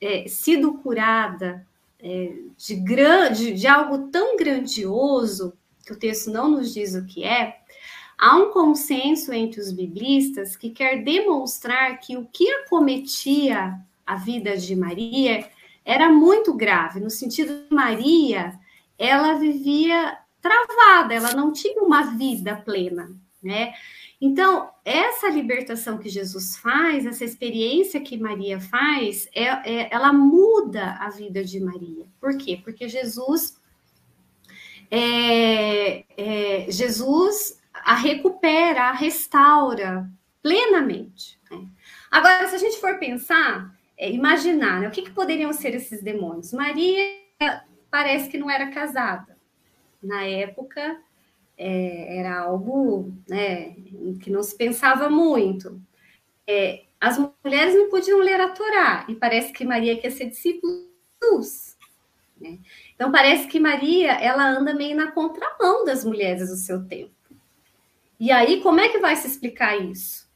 é, 0.00 0.26
sido 0.26 0.74
curada 0.74 1.66
é, 2.00 2.32
de, 2.56 2.74
grande, 2.76 3.52
de 3.52 3.66
algo 3.66 4.08
tão 4.08 4.36
grandioso, 4.36 5.52
que 5.86 5.92
o 5.92 5.98
texto 5.98 6.30
não 6.30 6.48
nos 6.48 6.74
diz 6.74 6.94
o 6.94 7.06
que 7.06 7.24
é, 7.24 7.60
há 8.18 8.36
um 8.36 8.50
consenso 8.50 9.32
entre 9.32 9.60
os 9.60 9.72
biblistas 9.72 10.56
que 10.56 10.70
quer 10.70 11.02
demonstrar 11.02 11.98
que 12.00 12.16
o 12.16 12.26
que 12.26 12.50
acometia 12.50 13.78
a 14.04 14.16
vida 14.16 14.56
de 14.56 14.74
Maria 14.74 15.48
era 15.84 16.10
muito 16.10 16.52
grave, 16.54 17.00
no 17.00 17.08
sentido 17.08 17.66
de 17.68 17.74
Maria, 17.74 18.58
ela 18.98 19.34
vivia 19.34 20.18
travada, 20.40 21.14
ela 21.14 21.32
não 21.32 21.52
tinha 21.52 21.82
uma 21.82 22.02
vida 22.16 22.56
plena, 22.56 23.10
né? 23.42 23.72
Então, 24.20 24.70
essa 24.84 25.28
libertação 25.28 25.98
que 25.98 26.08
Jesus 26.08 26.56
faz, 26.56 27.06
essa 27.06 27.24
experiência 27.24 28.00
que 28.00 28.18
Maria 28.18 28.60
faz, 28.60 29.28
é, 29.32 29.44
é, 29.44 29.94
ela 29.94 30.12
muda 30.12 30.96
a 30.98 31.08
vida 31.08 31.44
de 31.44 31.60
Maria. 31.60 32.04
Por 32.20 32.36
quê? 32.36 32.60
Porque 32.62 32.88
Jesus, 32.88 33.60
é, 34.90 36.04
é 36.16 36.66
Jesus 36.68 37.60
a 37.72 37.94
recupera, 37.94 38.84
a 38.84 38.92
restaura 38.92 40.10
plenamente. 40.42 41.38
Né? 41.48 41.64
Agora, 42.10 42.48
se 42.48 42.56
a 42.56 42.58
gente 42.58 42.80
for 42.80 42.98
pensar, 42.98 43.72
é, 43.96 44.10
imaginar, 44.10 44.80
né, 44.80 44.88
o 44.88 44.90
que, 44.90 45.02
que 45.02 45.10
poderiam 45.10 45.52
ser 45.52 45.74
esses 45.74 46.02
demônios? 46.02 46.52
Maria 46.52 46.96
parece 47.90 48.28
que 48.28 48.38
não 48.38 48.50
era 48.50 48.70
casada. 48.70 49.36
Na 50.02 50.24
época, 50.24 51.00
é, 51.58 52.18
era 52.18 52.38
algo 52.38 53.12
né, 53.28 53.74
que 54.22 54.30
não 54.30 54.42
se 54.42 54.56
pensava 54.56 55.10
muito. 55.10 55.80
É, 56.46 56.84
as 57.00 57.18
mulheres 57.18 57.74
não 57.74 57.90
podiam 57.90 58.20
ler 58.20 58.40
a 58.40 58.48
Torá, 58.50 59.04
e 59.08 59.14
parece 59.14 59.52
que 59.52 59.64
Maria 59.64 59.98
quer 59.98 60.10
ser 60.10 60.26
discípula 60.26 60.88
Jesus. 61.20 61.76
Né? 62.40 62.58
Então, 62.94 63.10
parece 63.10 63.48
que 63.48 63.58
Maria 63.58 64.12
ela 64.12 64.48
anda 64.48 64.74
meio 64.74 64.96
na 64.96 65.10
contramão 65.10 65.84
das 65.84 66.04
mulheres 66.04 66.48
do 66.48 66.56
seu 66.56 66.86
tempo. 66.86 67.12
E 68.18 68.30
aí, 68.30 68.60
como 68.62 68.80
é 68.80 68.88
que 68.88 68.98
vai 68.98 69.14
se 69.16 69.26
explicar 69.26 69.76
isso? 69.76 70.28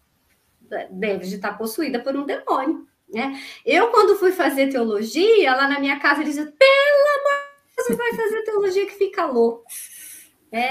Deve 0.90 1.26
de 1.26 1.36
estar 1.36 1.56
possuída 1.58 2.00
por 2.00 2.16
um 2.16 2.24
demônio. 2.24 2.86
Né? 3.12 3.40
Eu, 3.64 3.90
quando 3.90 4.16
fui 4.16 4.32
fazer 4.32 4.68
teologia, 4.68 5.54
lá 5.54 5.68
na 5.68 5.78
minha 5.78 5.98
casa, 5.98 6.24
dizia: 6.24 6.46
pelo 6.46 7.08
amor 7.18 7.42
de 7.76 7.84
Deus, 7.88 7.98
vai 7.98 8.14
fazer 8.14 8.42
teologia 8.42 8.86
que 8.86 8.94
fica 8.94 9.26
louco. 9.26 9.64
É, 10.52 10.70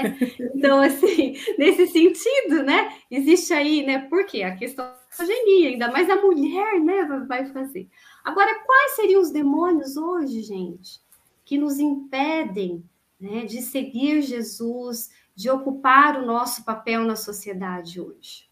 então, 0.54 0.80
assim, 0.80 1.34
nesse 1.58 1.88
sentido, 1.88 2.62
né, 2.62 2.96
existe 3.10 3.52
aí, 3.52 3.84
né, 3.84 4.06
porque 4.08 4.44
a 4.44 4.54
questão 4.54 4.84
da 5.18 5.24
genia, 5.24 5.70
ainda 5.70 5.90
mais 5.90 6.08
a 6.08 6.22
mulher, 6.22 6.78
né, 6.80 7.02
vai 7.26 7.46
fazer. 7.52 7.88
Agora, 8.24 8.62
quais 8.64 8.92
seriam 8.92 9.20
os 9.20 9.32
demônios 9.32 9.96
hoje, 9.96 10.40
gente, 10.42 11.00
que 11.44 11.58
nos 11.58 11.80
impedem, 11.80 12.84
né, 13.20 13.44
de 13.44 13.60
seguir 13.60 14.22
Jesus, 14.22 15.10
de 15.34 15.50
ocupar 15.50 16.16
o 16.16 16.26
nosso 16.26 16.64
papel 16.64 17.02
na 17.02 17.16
sociedade 17.16 18.00
hoje? 18.00 18.48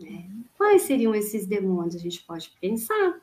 Né? 0.00 0.30
Quais 0.56 0.82
seriam 0.82 1.14
esses 1.14 1.44
demônios? 1.44 1.96
A 1.96 1.98
gente 1.98 2.22
pode 2.22 2.52
pensar. 2.60 3.20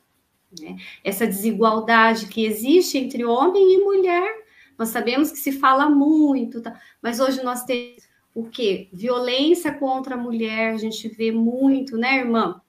Né? 0.60 0.78
Essa 1.04 1.26
desigualdade 1.26 2.28
que 2.28 2.46
existe 2.46 2.98
entre 2.98 3.24
homem 3.24 3.76
e 3.76 3.78
mulher, 3.78 4.45
nós 4.78 4.90
sabemos 4.90 5.32
que 5.32 5.38
se 5.38 5.54
fala 5.54 5.90
muito, 5.90 6.62
tá? 6.62 6.80
mas 7.02 7.20
hoje 7.20 7.44
nós 7.44 7.64
temos 7.64 8.04
o 8.34 8.44
quê? 8.44 8.90
Violência 8.92 9.74
contra 9.74 10.16
a 10.16 10.18
mulher, 10.18 10.74
a 10.74 10.78
gente 10.78 11.08
vê 11.08 11.32
muito, 11.32 11.98
né, 11.98 12.20
irmã? 12.20 12.62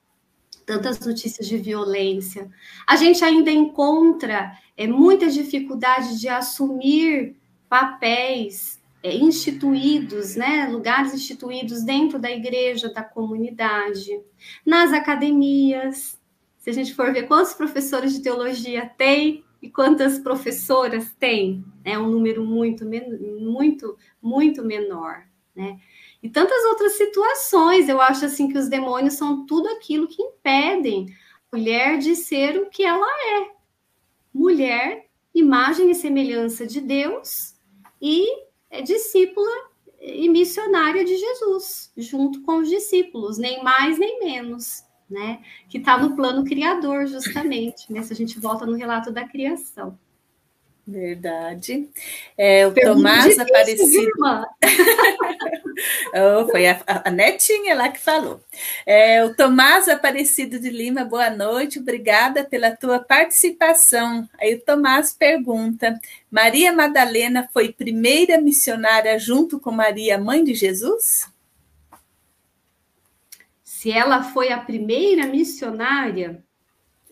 Tantas 0.65 0.99
notícias 1.01 1.45
de 1.45 1.57
violência. 1.57 2.49
A 2.87 2.95
gente 2.95 3.23
ainda 3.23 3.51
encontra 3.51 4.53
é, 4.77 4.87
muita 4.87 5.29
dificuldade 5.29 6.19
de 6.19 6.29
assumir 6.29 7.35
papéis 7.67 8.81
é, 9.03 9.13
instituídos, 9.13 10.35
né, 10.35 10.67
lugares 10.67 11.13
instituídos 11.13 11.83
dentro 11.83 12.17
da 12.17 12.31
igreja, 12.31 12.91
da 12.91 13.03
comunidade, 13.03 14.21
nas 14.65 14.93
academias. 14.93 16.17
Se 16.57 16.69
a 16.69 16.73
gente 16.73 16.93
for 16.95 17.11
ver 17.11 17.27
quantos 17.27 17.53
professores 17.53 18.13
de 18.13 18.21
teologia 18.21 18.89
tem 18.97 19.43
e 19.61 19.69
quantas 19.69 20.19
professoras 20.19 21.13
tem, 21.19 21.63
é 21.83 21.97
um 21.97 22.09
número 22.09 22.45
muito, 22.45 22.85
muito, 23.39 23.97
muito 24.21 24.63
menor, 24.63 25.23
né? 25.55 25.79
E 26.21 26.29
tantas 26.29 26.63
outras 26.65 26.93
situações, 26.93 27.87
eu 27.87 28.01
acho 28.01 28.25
assim 28.25 28.47
que 28.47 28.57
os 28.57 28.67
demônios 28.67 29.13
são 29.13 29.45
tudo 29.45 29.67
aquilo 29.69 30.07
que 30.07 30.21
impedem 30.21 31.07
a 31.51 31.55
mulher 31.55 31.99
de 31.99 32.15
ser 32.15 32.57
o 32.57 32.69
que 32.69 32.83
ela 32.83 33.07
é. 33.37 33.51
Mulher, 34.33 35.07
imagem 35.33 35.91
e 35.91 35.95
semelhança 35.95 36.65
de 36.65 36.81
Deus 36.81 37.55
e 38.01 38.25
é 38.69 38.81
discípula 38.81 39.49
e 39.99 40.29
missionária 40.29 41.03
de 41.03 41.17
Jesus, 41.17 41.91
junto 41.97 42.41
com 42.41 42.57
os 42.57 42.69
discípulos, 42.69 43.37
nem 43.37 43.63
mais 43.63 43.97
nem 43.97 44.19
menos, 44.19 44.83
né? 45.09 45.39
Que 45.69 45.77
está 45.77 45.97
no 45.97 46.15
plano 46.15 46.43
criador, 46.43 47.07
justamente, 47.07 47.91
né? 47.91 48.03
Se 48.03 48.13
a 48.13 48.15
gente 48.15 48.39
volta 48.39 48.65
no 48.65 48.75
relato 48.75 49.11
da 49.11 49.27
criação. 49.27 49.97
Verdade. 50.87 51.89
É, 52.37 52.65
o 52.65 52.71
Pergunta 52.71 52.95
Tomás 52.95 53.37
Aparecido. 53.37 54.09
oh, 56.15 56.47
foi 56.49 56.65
a, 56.65 56.81
a, 56.87 57.11
Netinha 57.11 57.75
lá 57.75 57.89
que 57.89 57.99
falou. 57.99 58.39
É, 58.85 59.21
o 59.25 59.35
Tomás 59.35 59.89
Aparecido 59.89 60.57
de 60.57 60.69
Lima, 60.69 61.03
boa 61.03 61.29
noite, 61.29 61.77
obrigada 61.77 62.45
pela 62.45 62.71
tua 62.71 62.99
participação. 62.99 64.29
Aí 64.39 64.55
o 64.55 64.61
Tomás 64.61 65.11
pergunta: 65.11 65.99
Maria 66.31 66.71
Madalena 66.71 67.49
foi 67.51 67.73
primeira 67.73 68.39
missionária 68.39 69.19
junto 69.19 69.59
com 69.59 69.71
Maria, 69.71 70.17
mãe 70.17 70.41
de 70.41 70.53
Jesus? 70.53 71.27
Se 73.77 73.91
ela 73.91 74.23
foi 74.23 74.51
a 74.51 74.59
primeira 74.59 75.27
missionária, 75.27 76.43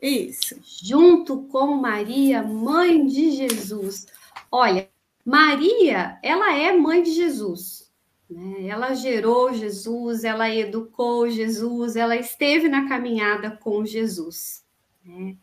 isso. 0.01 0.59
Junto 0.83 1.43
com 1.43 1.75
Maria, 1.75 2.41
mãe 2.41 3.05
de 3.05 3.29
Jesus. 3.29 4.07
Olha, 4.51 4.89
Maria, 5.23 6.17
ela 6.23 6.55
é 6.57 6.75
mãe 6.75 7.03
de 7.03 7.11
Jesus. 7.11 7.93
Né? 8.27 8.65
Ela 8.67 8.95
gerou 8.95 9.53
Jesus, 9.53 10.23
ela 10.23 10.49
educou 10.49 11.29
Jesus, 11.29 11.95
ela 11.95 12.15
esteve 12.15 12.67
na 12.67 12.89
caminhada 12.89 13.51
com 13.51 13.85
Jesus. 13.85 14.65
Né? 15.05 15.37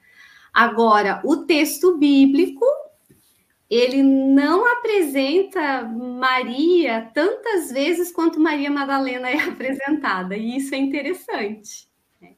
Agora, 0.53 1.23
o 1.25 1.37
texto 1.47 1.99
bíblico 1.99 2.65
ele 3.75 4.03
não 4.03 4.71
apresenta 4.71 5.83
Maria 5.85 7.11
tantas 7.15 7.73
vezes 7.73 8.13
quanto 8.13 8.39
Maria 8.39 8.71
Madalena 8.71 9.31
é 9.31 9.39
apresentada, 9.49 10.37
e 10.37 10.59
isso 10.59 10.75
é 10.75 10.79
interessante. 10.79 11.89
Né? 12.21 12.35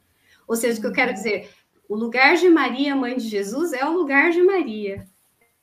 Ou 0.46 0.54
seja, 0.54 0.78
o 0.78 0.80
que 0.80 0.86
eu 0.86 0.92
quero 0.92 1.12
dizer, 1.12 1.50
o 1.88 1.96
lugar 1.96 2.36
de 2.36 2.48
Maria, 2.48 2.94
mãe 2.94 3.16
de 3.16 3.28
Jesus, 3.28 3.72
é 3.72 3.84
o 3.84 3.92
lugar 3.92 4.30
de 4.30 4.40
Maria. 4.42 5.08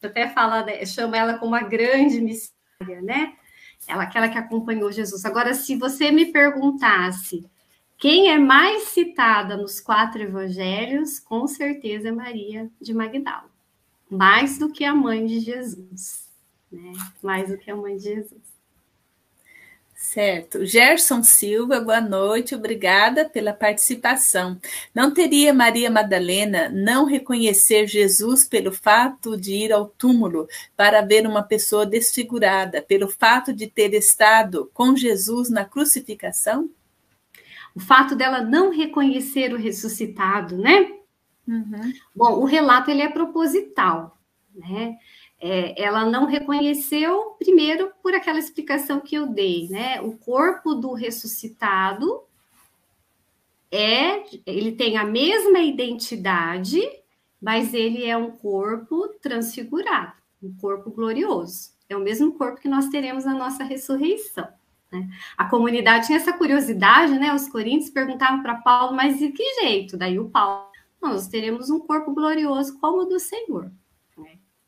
Até 0.04 0.28
fala, 0.28 0.66
chama 0.86 1.16
ela 1.16 1.38
como 1.38 1.56
a 1.56 1.62
grande 1.62 2.20
missionária, 2.20 3.02
né? 3.02 3.34
Ela, 3.88 4.04
aquela 4.04 4.28
que 4.28 4.38
acompanhou 4.38 4.92
Jesus. 4.92 5.24
Agora, 5.24 5.54
se 5.54 5.76
você 5.78 6.12
me 6.12 6.34
perguntasse 6.34 7.46
quem 7.98 8.30
é 8.30 8.38
mais 8.38 8.90
citada 8.90 9.56
nos 9.56 9.80
quatro 9.80 10.22
evangelhos, 10.22 11.20
com 11.20 11.48
certeza 11.48 12.10
é 12.10 12.12
Maria 12.12 12.70
de 12.82 12.94
Magdala. 12.94 13.51
Mais 14.12 14.58
do 14.58 14.70
que 14.70 14.84
a 14.84 14.94
mãe 14.94 15.26
de 15.26 15.40
Jesus. 15.40 16.28
Né? 16.70 16.92
Mais 17.24 17.48
do 17.48 17.58
que 17.58 17.72
a 17.72 17.76
mãe 17.76 17.96
de 17.96 18.04
Jesus. 18.04 18.52
Certo. 19.96 20.66
Gerson 20.66 21.24
Silva, 21.24 21.80
boa 21.80 22.02
noite, 22.02 22.56
obrigada 22.56 23.24
pela 23.24 23.54
participação. 23.54 24.60
Não 24.94 25.14
teria 25.14 25.54
Maria 25.54 25.90
Madalena 25.90 26.68
não 26.68 27.06
reconhecer 27.06 27.88
Jesus 27.88 28.44
pelo 28.44 28.74
fato 28.74 29.38
de 29.38 29.54
ir 29.54 29.72
ao 29.72 29.86
túmulo 29.86 30.48
para 30.76 31.02
ver 31.02 31.26
uma 31.26 31.44
pessoa 31.44 31.86
desfigurada, 31.86 32.82
pelo 32.82 33.08
fato 33.08 33.54
de 33.54 33.68
ter 33.68 33.94
estado 33.94 34.70
com 34.74 34.94
Jesus 34.94 35.50
na 35.50 35.64
crucificação? 35.64 36.70
O 37.74 37.80
fato 37.80 38.16
dela 38.16 38.42
não 38.42 38.72
reconhecer 38.72 39.54
o 39.54 39.58
ressuscitado, 39.58 40.58
né? 40.58 41.01
Uhum. 41.52 41.94
Bom, 42.16 42.40
o 42.40 42.46
relato 42.46 42.90
ele 42.90 43.02
é 43.02 43.10
proposital, 43.10 44.18
né? 44.56 44.98
é, 45.42 45.82
ela 45.82 46.06
não 46.06 46.26
reconheceu, 46.26 47.36
primeiro, 47.40 47.92
por 48.04 48.14
aquela 48.14 48.38
explicação 48.38 49.00
que 49.00 49.16
eu 49.16 49.26
dei, 49.26 49.68
né? 49.70 50.00
O 50.00 50.16
corpo 50.16 50.76
do 50.76 50.94
ressuscitado 50.94 52.22
é, 53.72 54.24
ele 54.46 54.74
tem 54.74 54.98
a 54.98 55.04
mesma 55.04 55.60
identidade, 55.60 56.80
mas 57.42 57.74
ele 57.74 58.06
é 58.06 58.16
um 58.16 58.30
corpo 58.30 59.08
transfigurado, 59.20 60.14
um 60.44 60.54
corpo 60.54 60.92
glorioso. 60.92 61.72
É 61.90 61.98
o 61.98 62.02
mesmo 62.02 62.34
corpo 62.34 62.62
que 62.62 62.70
nós 62.70 62.90
teremos 62.90 63.26
na 63.26 63.34
nossa 63.34 63.64
ressurreição. 63.64 64.48
Né? 64.92 65.10
A 65.36 65.46
comunidade 65.46 66.06
tinha 66.06 66.20
essa 66.20 66.34
curiosidade, 66.34 67.18
né? 67.18 67.34
Os 67.34 67.50
coríntios 67.50 67.90
perguntavam 67.90 68.44
para 68.44 68.56
Paulo, 68.56 68.96
mas 68.96 69.18
de 69.18 69.30
que 69.30 69.44
jeito? 69.62 69.98
Daí 69.98 70.20
o 70.20 70.30
Paulo, 70.30 70.71
nós 71.02 71.28
teremos 71.28 71.70
um 71.70 71.80
corpo 71.80 72.14
glorioso 72.14 72.78
como 72.80 73.02
o 73.02 73.06
do 73.06 73.20
Senhor. 73.20 73.72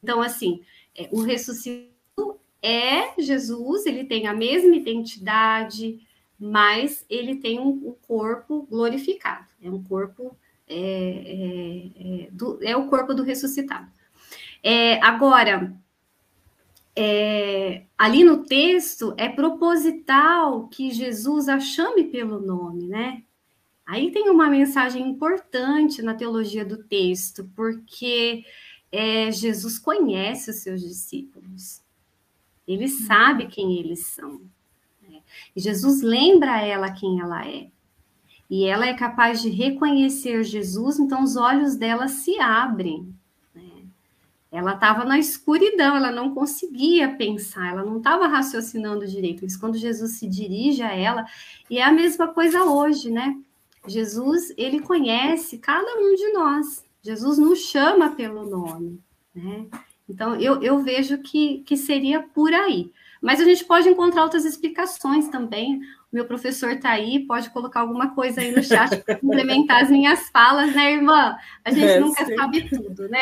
Então, 0.03 0.21
assim, 0.21 0.61
é, 0.93 1.07
o 1.11 1.21
ressuscitado 1.21 2.39
é 2.61 3.19
Jesus, 3.21 3.86
ele 3.86 4.03
tem 4.03 4.27
a 4.27 4.34
mesma 4.34 4.75
identidade, 4.75 6.05
mas 6.38 7.05
ele 7.09 7.38
tem 7.38 7.59
um, 7.59 7.69
um 7.69 7.95
corpo 8.05 8.67
glorificado. 8.69 9.47
É 9.61 9.69
um 9.69 9.81
corpo 9.81 10.38
é, 10.67 10.75
é, 10.75 12.23
é, 12.25 12.31
do, 12.31 12.59
é 12.61 12.75
o 12.75 12.88
corpo 12.88 13.13
do 13.13 13.23
ressuscitado. 13.23 13.89
É, 14.61 15.01
agora, 15.01 15.73
é, 16.95 17.84
ali 17.97 18.23
no 18.23 18.43
texto 18.45 19.13
é 19.17 19.29
proposital 19.29 20.67
que 20.67 20.91
Jesus 20.91 21.47
a 21.47 21.59
chame 21.59 22.03
pelo 22.05 22.39
nome, 22.39 22.88
né? 22.88 23.23
Aí 23.86 24.11
tem 24.11 24.29
uma 24.29 24.49
mensagem 24.49 25.07
importante 25.07 26.01
na 26.01 26.13
teologia 26.13 26.63
do 26.63 26.77
texto, 26.84 27.49
porque 27.55 28.45
é, 28.91 29.31
Jesus 29.31 29.77
conhece 29.77 30.51
os 30.51 30.57
seus 30.57 30.81
discípulos. 30.81 31.81
Ele 32.67 32.86
uhum. 32.86 33.05
sabe 33.07 33.47
quem 33.47 33.77
eles 33.77 34.05
são. 34.07 34.41
Né? 35.01 35.19
E 35.55 35.59
Jesus 35.59 36.01
lembra 36.01 36.53
a 36.53 36.61
ela 36.61 36.91
quem 36.91 37.19
ela 37.19 37.45
é. 37.45 37.67
E 38.49 38.65
ela 38.65 38.86
é 38.86 38.93
capaz 38.93 39.41
de 39.41 39.49
reconhecer 39.49 40.43
Jesus, 40.43 40.99
então 40.99 41.23
os 41.23 41.36
olhos 41.36 41.75
dela 41.75 42.07
se 42.07 42.39
abrem. 42.39 43.13
Né? 43.53 43.63
Ela 44.51 44.75
estava 44.75 45.03
na 45.03 45.17
escuridão, 45.19 45.97
ela 45.97 46.11
não 46.11 46.34
conseguia 46.34 47.15
pensar, 47.15 47.69
ela 47.69 47.84
não 47.84 47.97
estava 47.97 48.27
raciocinando 48.27 49.07
direito. 49.07 49.43
Mas 49.43 49.57
quando 49.57 49.77
Jesus 49.77 50.11
se 50.11 50.27
dirige 50.27 50.84
a 50.84 50.93
ela, 50.93 51.26
e 51.69 51.80
é 51.80 51.84
a 51.84 51.91
mesma 51.91 52.27
coisa 52.27 52.64
hoje, 52.64 53.10
né? 53.10 53.35
Jesus, 53.88 54.53
ele 54.57 54.80
conhece 54.80 55.57
cada 55.57 55.99
um 55.99 56.15
de 56.15 56.31
nós. 56.31 56.84
Jesus 57.01 57.38
nos 57.38 57.60
chama 57.60 58.15
pelo 58.15 58.45
nome, 58.49 58.99
né? 59.35 59.65
Então, 60.07 60.35
eu, 60.35 60.61
eu 60.61 60.80
vejo 60.80 61.18
que, 61.19 61.60
que 61.65 61.76
seria 61.76 62.22
por 62.22 62.53
aí. 62.53 62.91
Mas 63.22 63.39
a 63.39 63.45
gente 63.45 63.64
pode 63.64 63.88
encontrar 63.88 64.23
outras 64.23 64.43
explicações 64.43 65.30
também. 65.30 65.77
O 66.11 66.15
meu 66.15 66.26
professor 66.26 66.72
está 66.72 66.89
aí, 66.89 67.26
pode 67.26 67.49
colocar 67.51 67.80
alguma 67.80 68.14
coisa 68.14 68.41
aí 68.41 68.51
no 68.51 68.61
chat 68.61 68.97
para 68.97 69.15
complementar 69.19 69.81
as 69.81 69.89
minhas 69.89 70.30
falas, 70.30 70.76
né, 70.76 70.91
irmã? 70.91 71.35
A 71.64 71.72
gente 71.72 71.85
é, 71.85 71.99
nunca 71.99 72.26
sim. 72.26 72.35
sabe 72.35 72.69
tudo, 72.69 73.07
né? 73.07 73.22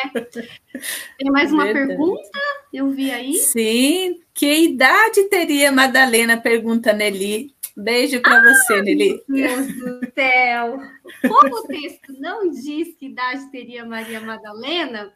Tem 1.18 1.32
mais 1.32 1.54
uma 1.54 1.66
Verdade. 1.66 1.88
pergunta? 1.88 2.40
Eu 2.74 2.90
vi 2.90 3.12
aí. 3.12 3.34
Sim. 3.36 4.20
Que 4.34 4.64
idade 4.64 5.24
teria 5.30 5.72
Madalena? 5.72 6.36
Pergunta 6.36 6.92
Nelly. 6.92 7.54
Beijo 7.76 8.22
para 8.22 8.42
você, 8.44 8.82
Nelly. 8.82 9.24
Meu 9.28 9.48
Deus 9.48 9.68
do 9.68 10.14
céu! 10.14 10.80
Como 11.22 11.56
o 11.56 11.68
texto 11.68 12.14
não 12.20 12.50
diz 12.50 12.96
que 12.96 13.08
idade 13.08 13.50
teria 13.52 13.86
Maria 13.86 14.20
Madalena, 14.20 15.14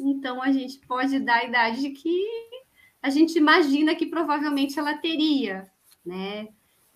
então 0.00 0.42
a 0.42 0.50
gente 0.52 0.78
pode 0.86 1.18
dar 1.20 1.40
a 1.40 1.44
idade 1.44 1.90
que 1.90 2.24
a 3.02 3.10
gente 3.10 3.36
imagina 3.38 3.94
que 3.94 4.06
provavelmente 4.06 4.78
ela 4.78 4.94
teria, 4.94 5.70
né? 6.04 6.48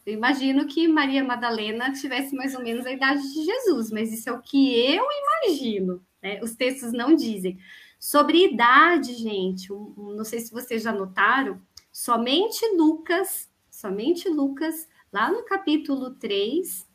Eu 0.05 0.15
imagino 0.15 0.67
que 0.67 0.89
Maria 0.89 1.23
Madalena 1.23 1.93
tivesse 1.93 2.35
mais 2.35 2.55
ou 2.55 2.63
menos 2.63 2.87
a 2.87 2.93
idade 2.93 3.23
de 3.23 3.45
Jesus, 3.45 3.91
mas 3.91 4.13
isso 4.13 4.29
é 4.31 4.33
o 4.33 4.41
que 4.41 4.75
eu 4.75 5.05
imagino. 5.05 6.03
Né? 6.23 6.41
Os 6.43 6.55
textos 6.55 6.93
não 6.93 7.15
dizem. 7.15 7.59
Sobre 7.99 8.47
idade, 8.51 9.15
gente, 9.15 9.69
não 9.69 10.25
sei 10.25 10.41
se 10.41 10.51
vocês 10.51 10.83
já 10.83 10.91
notaram, 10.91 11.61
somente 11.93 12.65
Lucas 12.75 13.50
somente 13.81 14.29
Lucas, 14.29 14.87
lá 15.11 15.33
no 15.33 15.43
capítulo 15.43 16.11
3, 16.11 16.87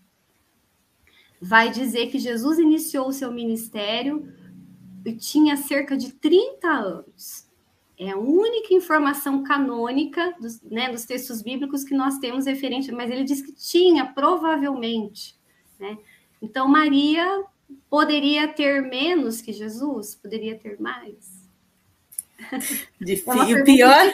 vai 1.41 1.71
dizer 1.71 2.11
que 2.11 2.19
Jesus 2.19 2.59
iniciou 2.59 3.07
o 3.07 3.13
seu 3.13 3.31
ministério 3.31 4.31
e 5.03 5.13
tinha 5.13 5.57
cerca 5.57 5.97
de 5.97 6.13
30 6.13 6.67
anos. 6.67 7.49
É 7.97 8.11
a 8.11 8.17
única 8.17 8.73
informação 8.73 9.41
canônica 9.43 10.35
dos, 10.39 10.61
né, 10.61 10.91
dos 10.91 11.05
textos 11.05 11.41
bíblicos 11.41 11.83
que 11.83 11.95
nós 11.95 12.19
temos 12.19 12.45
referente, 12.45 12.91
mas 12.91 13.09
ele 13.09 13.23
diz 13.23 13.41
que 13.41 13.53
tinha, 13.53 14.05
provavelmente. 14.05 15.35
Né? 15.79 15.97
Então, 16.41 16.67
Maria 16.67 17.45
poderia 17.89 18.47
ter 18.47 18.81
menos 18.81 19.41
que 19.41 19.51
Jesus? 19.51 20.13
Poderia 20.15 20.55
ter 20.59 20.79
mais? 20.79 21.49
Difícil. 23.01 23.57
É 23.57 23.63
pior, 23.63 24.13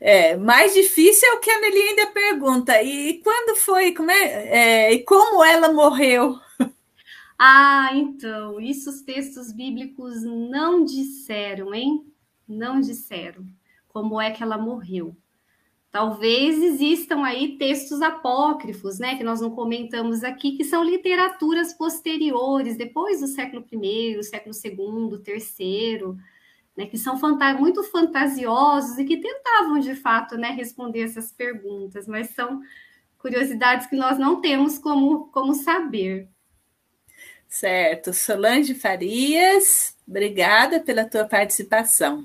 é, 0.00 0.36
mais 0.36 0.74
difícil 0.74 1.28
é 1.28 1.34
o 1.34 1.40
que 1.40 1.50
a 1.50 1.60
Nelly 1.60 1.80
ainda 1.80 2.06
pergunta. 2.08 2.82
E 2.82 3.20
quando 3.22 3.56
foi? 3.56 3.92
Como 3.92 4.10
é, 4.10 4.24
é, 4.88 4.92
e 4.92 5.02
como 5.04 5.44
ela 5.44 5.72
morreu? 5.72 6.38
Ah, 7.40 7.90
então, 7.94 8.60
isso 8.60 8.90
os 8.90 9.02
textos 9.02 9.52
bíblicos 9.52 10.24
não 10.24 10.84
disseram, 10.84 11.72
hein? 11.72 12.04
Não 12.48 12.80
disseram 12.80 13.46
como 13.86 14.20
é 14.20 14.32
que 14.32 14.42
ela 14.42 14.58
morreu. 14.58 15.16
Talvez 15.90 16.62
existam 16.62 17.24
aí 17.24 17.56
textos 17.56 18.02
apócrifos, 18.02 18.98
né, 18.98 19.16
que 19.16 19.24
nós 19.24 19.40
não 19.40 19.50
comentamos 19.50 20.22
aqui, 20.22 20.56
que 20.56 20.64
são 20.64 20.84
literaturas 20.84 21.72
posteriores, 21.72 22.76
depois 22.76 23.20
do 23.20 23.26
século 23.26 23.64
I, 23.72 24.22
século 24.22 24.54
II, 24.64 25.22
III, 25.26 26.16
né, 26.78 26.86
que 26.86 26.96
são 26.96 27.18
muito 27.58 27.82
fantasiosos 27.82 28.98
e 28.98 29.04
que 29.04 29.16
tentavam, 29.16 29.80
de 29.80 29.96
fato, 29.96 30.36
né, 30.36 30.50
responder 30.50 31.00
essas 31.00 31.32
perguntas, 31.32 32.06
mas 32.06 32.30
são 32.30 32.60
curiosidades 33.18 33.88
que 33.88 33.96
nós 33.96 34.16
não 34.16 34.40
temos 34.40 34.78
como, 34.78 35.26
como 35.32 35.54
saber. 35.54 36.28
Certo. 37.48 38.12
Solange 38.12 38.76
Farias, 38.76 39.96
obrigada 40.06 40.78
pela 40.78 41.04
tua 41.04 41.24
participação. 41.24 42.24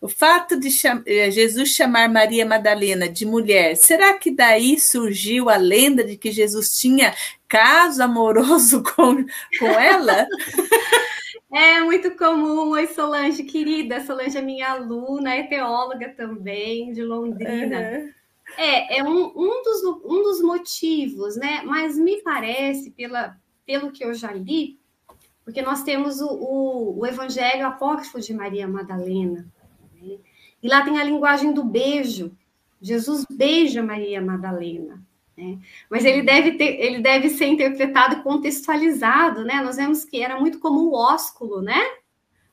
O 0.00 0.06
fato 0.06 0.56
de 0.56 0.70
cham 0.70 1.02
eh, 1.04 1.28
Jesus 1.32 1.70
chamar 1.70 2.08
Maria 2.08 2.46
Madalena 2.46 3.08
de 3.08 3.26
mulher, 3.26 3.76
será 3.76 4.16
que 4.16 4.30
daí 4.30 4.78
surgiu 4.78 5.50
a 5.50 5.56
lenda 5.56 6.04
de 6.04 6.16
que 6.16 6.30
Jesus 6.30 6.78
tinha 6.78 7.12
caso 7.48 8.00
amoroso 8.00 8.80
com, 8.94 9.26
com 9.58 9.66
ela? 9.66 10.24
É 11.50 11.80
muito 11.80 12.10
comum. 12.16 12.70
Oi, 12.70 12.86
Solange, 12.88 13.42
querida. 13.44 14.04
Solange 14.04 14.36
é 14.36 14.42
minha 14.42 14.70
aluna, 14.70 15.34
é 15.34 15.44
teóloga 15.44 16.10
também, 16.10 16.92
de 16.92 17.02
Londrina. 17.02 17.78
Uhum. 17.78 18.12
É, 18.56 18.98
é 18.98 19.04
um, 19.04 19.26
um, 19.26 19.62
dos, 19.62 19.84
um 20.04 20.22
dos 20.22 20.42
motivos, 20.42 21.36
né? 21.36 21.62
Mas 21.64 21.96
me 21.96 22.22
parece, 22.22 22.90
pela, 22.90 23.36
pelo 23.66 23.90
que 23.90 24.04
eu 24.04 24.14
já 24.14 24.32
li, 24.32 24.78
porque 25.44 25.62
nós 25.62 25.82
temos 25.82 26.20
o, 26.20 26.28
o, 26.28 26.98
o 27.00 27.06
Evangelho 27.06 27.66
Apócrifo 27.66 28.20
de 28.20 28.34
Maria 28.34 28.68
Madalena, 28.68 29.50
né? 29.94 30.18
e 30.62 30.68
lá 30.68 30.82
tem 30.82 30.98
a 30.98 31.04
linguagem 31.04 31.52
do 31.52 31.64
beijo. 31.64 32.36
Jesus 32.80 33.24
beija 33.30 33.82
Maria 33.82 34.20
Madalena. 34.20 35.02
Né? 35.38 35.56
Mas 35.88 36.04
ele 36.04 36.22
deve, 36.22 36.52
ter, 36.58 36.80
ele 36.80 37.00
deve 37.00 37.28
ser 37.30 37.46
interpretado 37.46 38.16
e 38.16 38.22
contextualizado, 38.22 39.44
né? 39.44 39.62
Nós 39.62 39.76
vemos 39.76 40.04
que 40.04 40.20
era 40.20 40.38
muito 40.40 40.58
comum 40.58 40.88
o 40.88 40.94
ósculo, 40.94 41.62
né? 41.62 41.80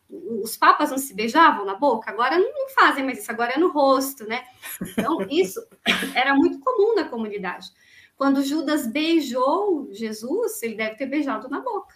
Os 0.08 0.56
papas 0.56 0.92
não 0.92 1.00
se 1.00 1.12
beijavam 1.16 1.66
na 1.66 1.74
boca, 1.74 2.12
agora 2.12 2.38
não 2.38 2.70
fazem 2.70 3.04
mais 3.04 3.18
isso, 3.18 3.32
agora 3.32 3.54
é 3.54 3.58
no 3.58 3.72
rosto, 3.72 4.28
né? 4.28 4.44
Então, 4.92 5.18
isso 5.32 5.60
era 6.14 6.36
muito 6.36 6.60
comum 6.60 6.94
na 6.94 7.06
comunidade. 7.06 7.72
Quando 8.16 8.44
Judas 8.44 8.86
beijou 8.86 9.90
Jesus, 9.92 10.62
ele 10.62 10.76
deve 10.76 10.96
ter 10.96 11.08
beijado 11.08 11.50
na 11.50 11.62
boca. 11.62 11.96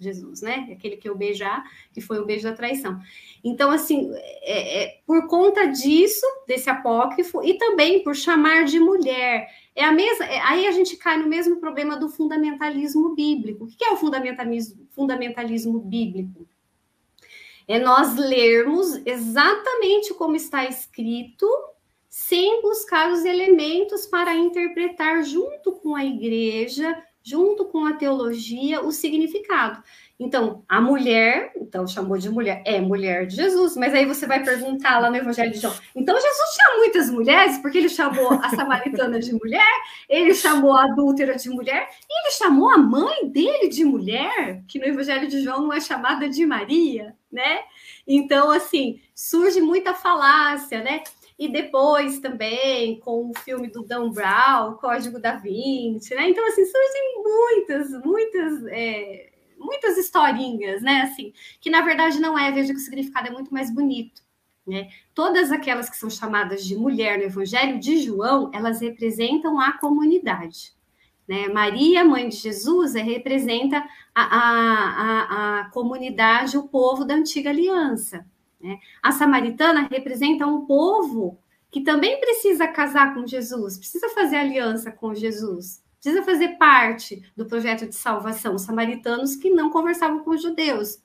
Jesus, 0.00 0.42
né? 0.42 0.68
Aquele 0.72 0.96
que 0.96 1.08
eu 1.08 1.16
beijar, 1.16 1.62
que 1.92 2.00
foi 2.00 2.18
o 2.18 2.24
beijo 2.24 2.44
da 2.44 2.54
traição. 2.54 3.00
Então, 3.42 3.70
assim, 3.70 4.10
é, 4.42 4.82
é, 4.82 5.00
por 5.06 5.26
conta 5.26 5.66
disso, 5.66 6.26
desse 6.46 6.70
apócrifo, 6.70 7.42
e 7.42 7.54
também 7.54 8.02
por 8.02 8.14
chamar 8.14 8.64
de 8.64 8.78
mulher, 8.78 9.48
é 9.78 9.84
a 9.84 9.92
mesma. 9.92 10.24
É, 10.24 10.40
aí 10.40 10.66
a 10.66 10.72
gente 10.72 10.96
cai 10.96 11.16
no 11.16 11.28
mesmo 11.28 11.60
problema 11.60 11.96
do 11.96 12.08
fundamentalismo 12.08 13.14
bíblico. 13.14 13.64
O 13.64 13.68
que 13.68 13.84
é 13.84 13.92
o 13.92 13.96
fundamentalismo, 13.96 14.88
fundamentalismo 14.90 15.78
bíblico? 15.78 16.48
É 17.68 17.78
nós 17.78 18.16
lermos 18.16 19.00
exatamente 19.06 20.12
como 20.14 20.34
está 20.34 20.64
escrito, 20.64 21.46
sem 22.08 22.60
buscar 22.60 23.12
os 23.12 23.24
elementos 23.24 24.04
para 24.04 24.34
interpretar 24.34 25.22
junto 25.22 25.72
com 25.72 25.94
a 25.94 26.04
igreja, 26.04 27.00
junto 27.22 27.64
com 27.66 27.84
a 27.84 27.94
teologia, 27.94 28.80
o 28.80 28.90
significado. 28.90 29.82
Então, 30.20 30.64
a 30.68 30.80
mulher, 30.80 31.52
então 31.54 31.86
chamou 31.86 32.18
de 32.18 32.28
mulher, 32.28 32.60
é 32.66 32.80
mulher 32.80 33.24
de 33.26 33.36
Jesus, 33.36 33.76
mas 33.76 33.94
aí 33.94 34.04
você 34.04 34.26
vai 34.26 34.42
perguntar 34.42 34.98
lá 34.98 35.08
no 35.08 35.16
Evangelho 35.16 35.52
de 35.52 35.58
João. 35.58 35.74
Então, 35.94 36.16
Jesus 36.16 36.54
tinha 36.54 36.76
muitas 36.76 37.08
mulheres, 37.08 37.58
porque 37.58 37.78
ele 37.78 37.88
chamou 37.88 38.32
a 38.32 38.48
samaritana 38.50 39.20
de 39.20 39.32
mulher, 39.32 39.72
ele 40.08 40.34
chamou 40.34 40.72
a 40.72 40.84
adúltera 40.84 41.36
de 41.36 41.48
mulher, 41.48 41.88
e 42.10 42.20
ele 42.20 42.32
chamou 42.32 42.68
a 42.68 42.78
mãe 42.78 43.28
dele 43.28 43.68
de 43.68 43.84
mulher, 43.84 44.62
que 44.66 44.80
no 44.80 44.86
Evangelho 44.86 45.28
de 45.28 45.40
João 45.40 45.62
não 45.62 45.72
é 45.72 45.80
chamada 45.80 46.28
de 46.28 46.44
Maria, 46.44 47.14
né? 47.30 47.60
Então, 48.04 48.50
assim, 48.50 49.00
surge 49.14 49.60
muita 49.60 49.94
falácia, 49.94 50.82
né? 50.82 51.02
E 51.38 51.48
depois 51.48 52.18
também 52.18 52.98
com 52.98 53.30
o 53.30 53.38
filme 53.38 53.68
do 53.68 53.84
Dan 53.84 54.10
Brown, 54.10 54.74
Código 54.74 55.20
da 55.20 55.36
Vinci, 55.36 56.14
né? 56.14 56.28
Então, 56.28 56.44
assim, 56.48 56.64
surgem 56.64 57.22
muitas, 57.22 58.04
muitas, 58.04 58.66
é, 58.66 59.30
muitas 59.56 59.96
historinhas, 59.96 60.82
né? 60.82 61.02
Assim, 61.02 61.32
que 61.60 61.70
na 61.70 61.80
verdade 61.82 62.18
não 62.18 62.36
é, 62.36 62.50
veja 62.50 62.72
que 62.72 62.80
o 62.80 62.82
significado 62.82 63.28
é 63.28 63.30
muito 63.30 63.54
mais 63.54 63.72
bonito. 63.72 64.22
Né? 64.66 64.90
Todas 65.14 65.50
aquelas 65.50 65.88
que 65.88 65.96
são 65.96 66.10
chamadas 66.10 66.62
de 66.62 66.76
mulher 66.76 67.16
no 67.16 67.24
Evangelho 67.24 67.80
de 67.80 68.02
João, 68.02 68.50
elas 68.52 68.82
representam 68.82 69.58
a 69.58 69.72
comunidade. 69.72 70.74
Né? 71.26 71.48
Maria, 71.48 72.04
mãe 72.04 72.28
de 72.28 72.36
Jesus, 72.36 72.94
é, 72.94 73.00
representa 73.00 73.78
a, 74.14 74.22
a, 74.22 74.40
a, 75.02 75.60
a 75.60 75.70
comunidade, 75.70 76.58
o 76.58 76.68
povo 76.68 77.04
da 77.04 77.14
antiga 77.14 77.48
aliança. 77.48 78.26
Né? 78.60 78.78
A 79.02 79.12
samaritana 79.12 79.88
representa 79.90 80.46
um 80.46 80.66
povo 80.66 81.38
que 81.70 81.82
também 81.82 82.18
precisa 82.20 82.66
casar 82.66 83.14
com 83.14 83.26
Jesus, 83.26 83.76
precisa 83.76 84.08
fazer 84.10 84.36
aliança 84.36 84.90
com 84.90 85.14
Jesus, 85.14 85.82
precisa 86.00 86.22
fazer 86.22 86.56
parte 86.56 87.22
do 87.36 87.46
projeto 87.46 87.86
de 87.86 87.94
salvação. 87.94 88.54
Os 88.54 88.62
samaritanos 88.62 89.36
que 89.36 89.50
não 89.50 89.70
conversavam 89.70 90.20
com 90.20 90.30
os 90.30 90.42
judeus. 90.42 91.02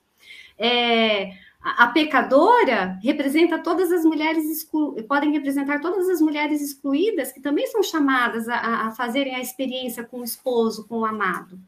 É, 0.58 1.34
a, 1.64 1.88
pecadora 1.88 3.00
representa 3.02 3.58
todas 3.58 3.92
as 3.92 4.06
mulheres 4.06 4.46
exclu... 4.50 4.96
podem 5.04 5.32
representar 5.32 5.80
todas 5.80 6.08
as 6.10 6.22
mulheres 6.22 6.62
excluídas 6.62 7.32
que 7.32 7.42
também 7.42 7.66
são 7.68 7.82
chamadas 7.82 8.48
a, 8.48 8.88
a 8.88 8.92
fazerem 8.92 9.36
a 9.36 9.42
experiência 9.42 10.04
com 10.04 10.20
o 10.20 10.24
esposo, 10.24 10.88
com 10.88 11.00
o 11.00 11.06
amado. 11.06 11.60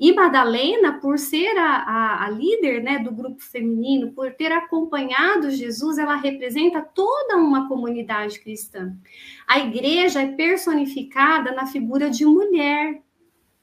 E 0.00 0.14
Madalena, 0.14 0.94
por 0.98 1.18
ser 1.18 1.58
a, 1.58 1.76
a, 1.76 2.24
a, 2.24 2.30
líder 2.30 2.82
né, 2.82 3.00
do 3.00 3.12
grupo 3.12 3.42
feminino, 3.42 4.12
por 4.12 4.32
ter 4.32 4.50
acompanhado 4.50 5.50
Jesus, 5.50 5.98
ela 5.98 6.16
representa 6.16 6.80
toda 6.80 7.36
uma 7.36 7.68
comunidade 7.68 8.40
cristã. 8.40 8.96
A 9.46 9.58
igreja 9.58 10.22
é 10.22 10.26
personificada 10.28 11.52
na 11.52 11.66
figura 11.66 12.08
de 12.08 12.24
mulher. 12.24 13.02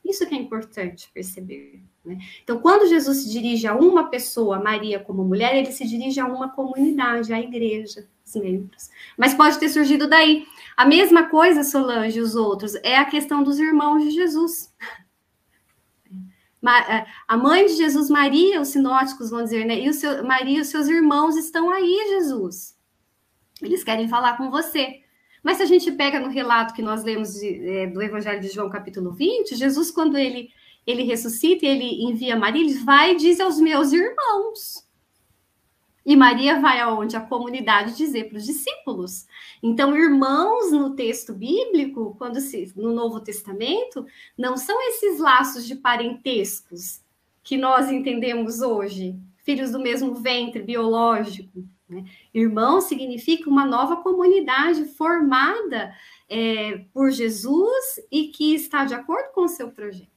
Isso 0.06 0.28
que 0.28 0.36
é 0.36 0.38
importante 0.38 1.10
perceber. 1.12 1.82
Né? 2.06 2.20
Então, 2.44 2.60
quando 2.60 2.88
Jesus 2.88 3.24
se 3.24 3.32
dirige 3.32 3.66
a 3.66 3.76
uma 3.76 4.08
pessoa, 4.08 4.62
Maria 4.62 5.00
como 5.00 5.24
mulher, 5.24 5.56
ele 5.56 5.72
se 5.72 5.88
dirige 5.88 6.20
a 6.20 6.28
uma 6.28 6.50
comunidade, 6.50 7.34
à 7.34 7.40
igreja, 7.42 8.08
os 8.24 8.36
membros. 8.36 8.92
Mas 9.18 9.34
pode 9.34 9.58
ter 9.58 9.70
surgido 9.70 10.08
daí. 10.08 10.46
A 10.78 10.86
mesma 10.86 11.30
coisa, 11.30 11.64
Solange 11.64 12.20
os 12.20 12.36
outros, 12.36 12.76
é 12.76 12.96
a 12.96 13.06
questão 13.06 13.42
dos 13.42 13.58
irmãos 13.58 14.04
de 14.04 14.12
Jesus. 14.12 14.72
É, 16.68 17.06
a 17.28 17.38
mãe 17.38 17.66
de 17.66 17.74
Jesus, 17.74 18.10
Maria, 18.10 18.62
os 18.62 18.70
sinóticos 18.70 19.30
vão 19.30 19.44
dizer, 19.44 19.66
né? 19.66 19.80
E 19.80 19.90
o 19.90 19.94
seu, 19.94 20.24
Maria 20.24 20.62
os 20.62 20.68
seus 20.68 20.88
irmãos 20.88 21.36
estão 21.36 21.70
aí, 21.72 22.08
Jesus. 22.10 22.76
Eles 23.62 23.84
querem 23.84 24.08
falar 24.08 24.38
com 24.38 24.52
você. 24.52 25.02
Mas 25.44 25.58
se 25.58 25.64
a 25.64 25.66
gente 25.66 25.92
pega 25.92 26.20
no 26.20 26.30
relato 26.30 26.74
que 26.74 26.82
nós 26.82 27.04
lemos 27.04 27.36
de, 27.36 27.70
é, 27.70 27.88
do 27.88 28.02
Evangelho 28.02 28.42
de 28.42 28.50
João, 28.50 28.70
capítulo 28.70 29.12
20, 29.12 29.56
Jesus, 29.56 29.92
quando 29.92 30.18
ele, 30.18 30.50
ele 30.86 31.04
ressuscita 31.04 31.66
e 31.66 31.70
ele 31.70 32.04
envia 32.04 32.36
Maria, 32.36 32.62
ele 32.62 32.74
vai 32.80 33.14
e 33.14 33.18
diz 33.18 33.40
aos 33.40 33.60
meus 33.60 33.94
irmãos. 33.94 34.87
E 36.08 36.16
Maria 36.16 36.62
vai 36.62 36.80
aonde? 36.80 37.18
A 37.18 37.22
comunidade 37.22 37.98
dizer 37.98 38.30
para 38.30 38.38
os 38.38 38.46
discípulos. 38.46 39.28
Então, 39.62 39.94
irmãos 39.94 40.72
no 40.72 40.96
texto 40.96 41.34
bíblico, 41.34 42.16
quando 42.18 42.40
se, 42.40 42.72
no 42.78 42.94
Novo 42.94 43.20
Testamento, 43.20 44.06
não 44.38 44.56
são 44.56 44.82
esses 44.88 45.20
laços 45.20 45.68
de 45.68 45.76
parentescos 45.76 47.02
que 47.44 47.58
nós 47.58 47.92
entendemos 47.92 48.62
hoje, 48.62 49.20
filhos 49.44 49.72
do 49.72 49.82
mesmo 49.82 50.16
ventre 50.16 50.64
biológico. 50.64 51.68
Né? 51.90 52.06
Irmão 52.34 52.80
significa 52.80 53.50
uma 53.50 53.66
nova 53.66 53.98
comunidade 53.98 54.86
formada 54.86 55.94
é, 56.30 56.86
por 56.94 57.12
Jesus 57.12 58.00
e 58.10 58.30
que 58.30 58.56
está 58.56 58.86
de 58.86 58.94
acordo 58.94 59.34
com 59.34 59.42
o 59.42 59.50
seu 59.50 59.72
projeto. 59.72 60.17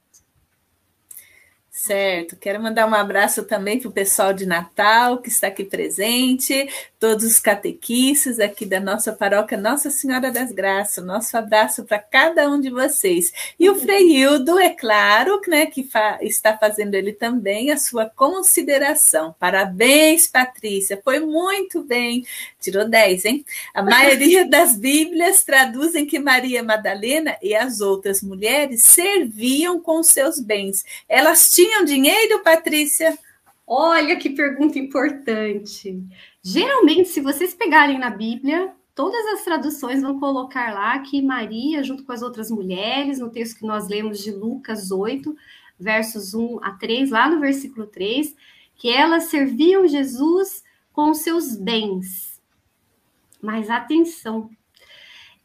Certo, 1.83 2.37
quero 2.37 2.63
mandar 2.63 2.87
um 2.87 2.95
abraço 2.95 3.43
também 3.47 3.81
para 3.81 3.89
o 3.89 3.93
pessoal 3.93 4.35
de 4.35 4.45
Natal 4.45 5.17
que 5.17 5.31
está 5.31 5.47
aqui 5.47 5.65
presente, 5.65 6.69
todos 7.01 7.25
os 7.25 7.41
catequistas 7.41 8.39
aqui 8.39 8.67
da 8.67 8.79
nossa 8.79 9.11
paróquia 9.11 9.57
Nossa 9.57 9.89
Senhora 9.89 10.31
das 10.31 10.53
Graças. 10.53 11.03
Nosso 11.03 11.35
abraço 11.35 11.85
para 11.85 11.99
cada 11.99 12.47
um 12.51 12.61
de 12.61 12.69
vocês. 12.69 13.33
E 13.59 13.71
o 13.71 13.75
Freildo, 13.75 14.59
é 14.59 14.69
claro, 14.69 15.41
né, 15.49 15.65
que 15.65 15.83
fa 15.83 16.19
está 16.21 16.57
fazendo 16.59 16.95
ele 16.95 17.15
também 17.15 17.71
a 17.71 17.79
sua 17.79 18.05
consideração. 18.05 19.35
Parabéns, 19.39 20.27
Patrícia, 20.27 21.01
foi 21.03 21.21
muito 21.21 21.83
bem. 21.83 22.23
Tirou 22.61 22.87
10, 22.87 23.25
hein? 23.25 23.45
A 23.73 23.83
maioria 23.83 24.45
das 24.47 24.77
Bíblias 24.77 25.43
traduzem 25.43 26.05
que 26.05 26.19
Maria 26.19 26.63
Madalena 26.63 27.35
e 27.43 27.55
as 27.55 27.81
outras 27.81 28.23
mulheres 28.23 28.83
serviam 28.83 29.81
com 29.81 30.03
seus 30.03 30.39
bens. 30.39 30.85
Elas 31.09 31.49
tinham 31.49 31.83
dinheiro, 31.83 32.43
Patrícia? 32.43 33.19
Olha 33.67 34.17
que 34.17 34.29
pergunta 34.29 34.79
importante. 34.79 36.05
Geralmente, 36.53 37.09
se 37.11 37.21
vocês 37.21 37.55
pegarem 37.55 37.97
na 37.97 38.11
Bíblia, 38.11 38.75
todas 38.93 39.25
as 39.27 39.45
traduções 39.45 40.03
vão 40.03 40.19
colocar 40.19 40.75
lá 40.75 40.99
que 40.99 41.23
Maria, 41.23 41.81
junto 41.85 42.05
com 42.05 42.11
as 42.11 42.23
outras 42.23 42.51
mulheres, 42.51 43.21
no 43.21 43.31
texto 43.31 43.59
que 43.59 43.67
nós 43.67 43.87
lemos 43.87 44.19
de 44.19 44.33
Lucas 44.33 44.91
8, 44.91 45.33
versos 45.79 46.35
1 46.35 46.59
a 46.61 46.73
3, 46.73 47.11
lá 47.11 47.31
no 47.31 47.39
versículo 47.39 47.87
3, 47.87 48.35
que 48.75 48.91
elas 48.91 49.25
serviam 49.25 49.87
Jesus 49.87 50.65
com 50.93 51.15
seus 51.15 51.55
bens. 51.55 52.43
Mas 53.41 53.71
atenção, 53.71 54.51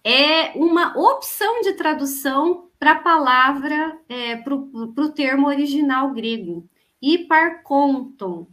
é 0.04 0.58
uma 0.58 0.98
opção 0.98 1.62
de 1.62 1.74
tradução 1.74 2.68
para 2.80 2.94
a 2.94 3.00
palavra, 3.00 3.96
é, 4.10 4.38
para 4.38 4.56
o 4.56 5.12
termo 5.12 5.46
original 5.46 6.12
grego, 6.16 6.68
hiparconton, 7.00 8.48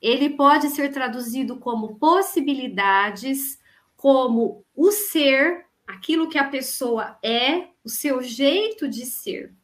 ele 0.00 0.30
pode 0.30 0.68
ser 0.70 0.90
traduzido 0.92 1.56
como 1.58 1.96
possibilidades, 1.96 3.58
como 3.96 4.64
o 4.74 4.90
ser, 4.90 5.66
aquilo 5.86 6.28
que 6.28 6.38
a 6.38 6.48
pessoa 6.48 7.18
é, 7.22 7.68
o 7.84 7.88
seu 7.88 8.22
jeito 8.22 8.88
de 8.88 9.06
ser. 9.06 9.54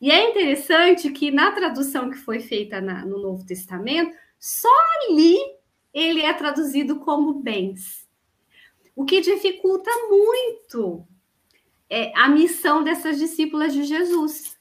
E 0.00 0.10
é 0.10 0.30
interessante 0.30 1.10
que 1.10 1.30
na 1.30 1.52
tradução 1.52 2.10
que 2.10 2.18
foi 2.18 2.40
feita 2.40 2.80
na, 2.80 3.04
no 3.04 3.18
Novo 3.20 3.46
Testamento, 3.46 4.16
só 4.38 4.68
ali 5.08 5.38
ele 5.94 6.22
é 6.22 6.32
traduzido 6.32 7.00
como 7.00 7.34
bens. 7.34 8.08
O 8.94 9.04
que 9.04 9.20
dificulta 9.20 9.90
muito 10.08 11.06
é 11.88 12.12
a 12.16 12.28
missão 12.28 12.82
dessas 12.82 13.18
discípulas 13.18 13.72
de 13.72 13.84
Jesus 13.84 14.51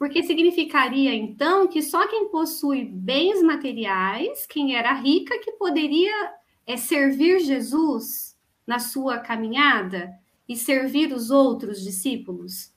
porque 0.00 0.22
significaria 0.22 1.14
então 1.14 1.68
que 1.68 1.82
só 1.82 2.08
quem 2.08 2.30
possui 2.30 2.86
bens 2.86 3.42
materiais, 3.42 4.46
quem 4.46 4.74
era 4.74 4.94
rica, 4.94 5.38
que 5.40 5.52
poderia 5.52 6.32
é, 6.66 6.74
servir 6.78 7.40
Jesus 7.40 8.34
na 8.66 8.78
sua 8.78 9.18
caminhada 9.18 10.18
e 10.48 10.56
servir 10.56 11.12
os 11.12 11.30
outros 11.30 11.82
discípulos? 11.82 12.72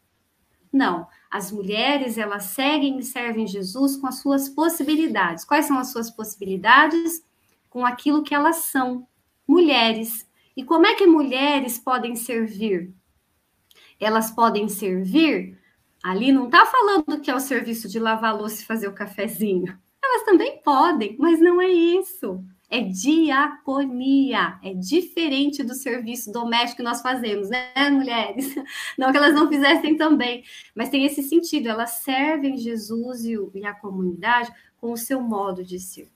Não, 0.69 1.07
as 1.31 1.49
mulheres 1.49 2.17
elas 2.17 2.43
seguem 2.43 2.99
e 2.99 3.03
servem 3.03 3.47
Jesus 3.47 3.95
com 3.95 4.07
as 4.07 4.15
suas 4.15 4.49
possibilidades. 4.49 5.45
Quais 5.45 5.65
são 5.65 5.79
as 5.79 5.93
suas 5.93 6.11
possibilidades? 6.11 7.25
Com 7.69 7.85
aquilo 7.85 8.23
que 8.23 8.35
elas 8.35 8.65
são, 8.65 9.07
mulheres. 9.47 10.27
E 10.57 10.63
como 10.65 10.85
é 10.85 10.93
que 10.93 11.07
mulheres 11.07 11.79
podem 11.79 12.17
servir? 12.17 12.93
Elas 13.97 14.29
podem 14.29 14.67
servir 14.67 15.62
Ali 16.03 16.33
não 16.33 16.45
está 16.47 16.65
falando 16.65 17.21
que 17.21 17.31
é 17.31 17.35
o 17.35 17.39
serviço 17.39 17.87
de 17.87 17.97
lavar 17.97 18.37
louça 18.37 18.61
e 18.61 18.65
fazer 18.65 18.89
o 18.89 18.93
cafezinho. 18.93 19.79
Elas 20.03 20.25
também 20.25 20.61
podem, 20.61 21.15
mas 21.17 21.39
não 21.39 21.61
é 21.61 21.69
isso. 21.69 22.43
É 22.69 22.81
diaconia, 22.81 24.59
é 24.61 24.73
diferente 24.73 25.63
do 25.63 25.73
serviço 25.73 26.29
doméstico 26.29 26.77
que 26.77 26.83
nós 26.83 27.01
fazemos, 27.01 27.49
né, 27.49 27.71
mulheres? 27.89 28.53
Não 28.97 29.11
que 29.11 29.17
elas 29.17 29.35
não 29.35 29.47
fizessem 29.47 29.95
também, 29.95 30.43
mas 30.73 30.89
tem 30.89 31.05
esse 31.05 31.21
sentido, 31.21 31.69
elas 31.69 32.01
servem 32.03 32.57
Jesus 32.57 33.25
e, 33.25 33.37
e 33.53 33.63
a 33.63 33.75
comunidade 33.75 34.51
com 34.81 34.91
o 34.91 34.97
seu 34.97 35.21
modo 35.21 35.63
de 35.63 35.79
ser. 35.79 36.09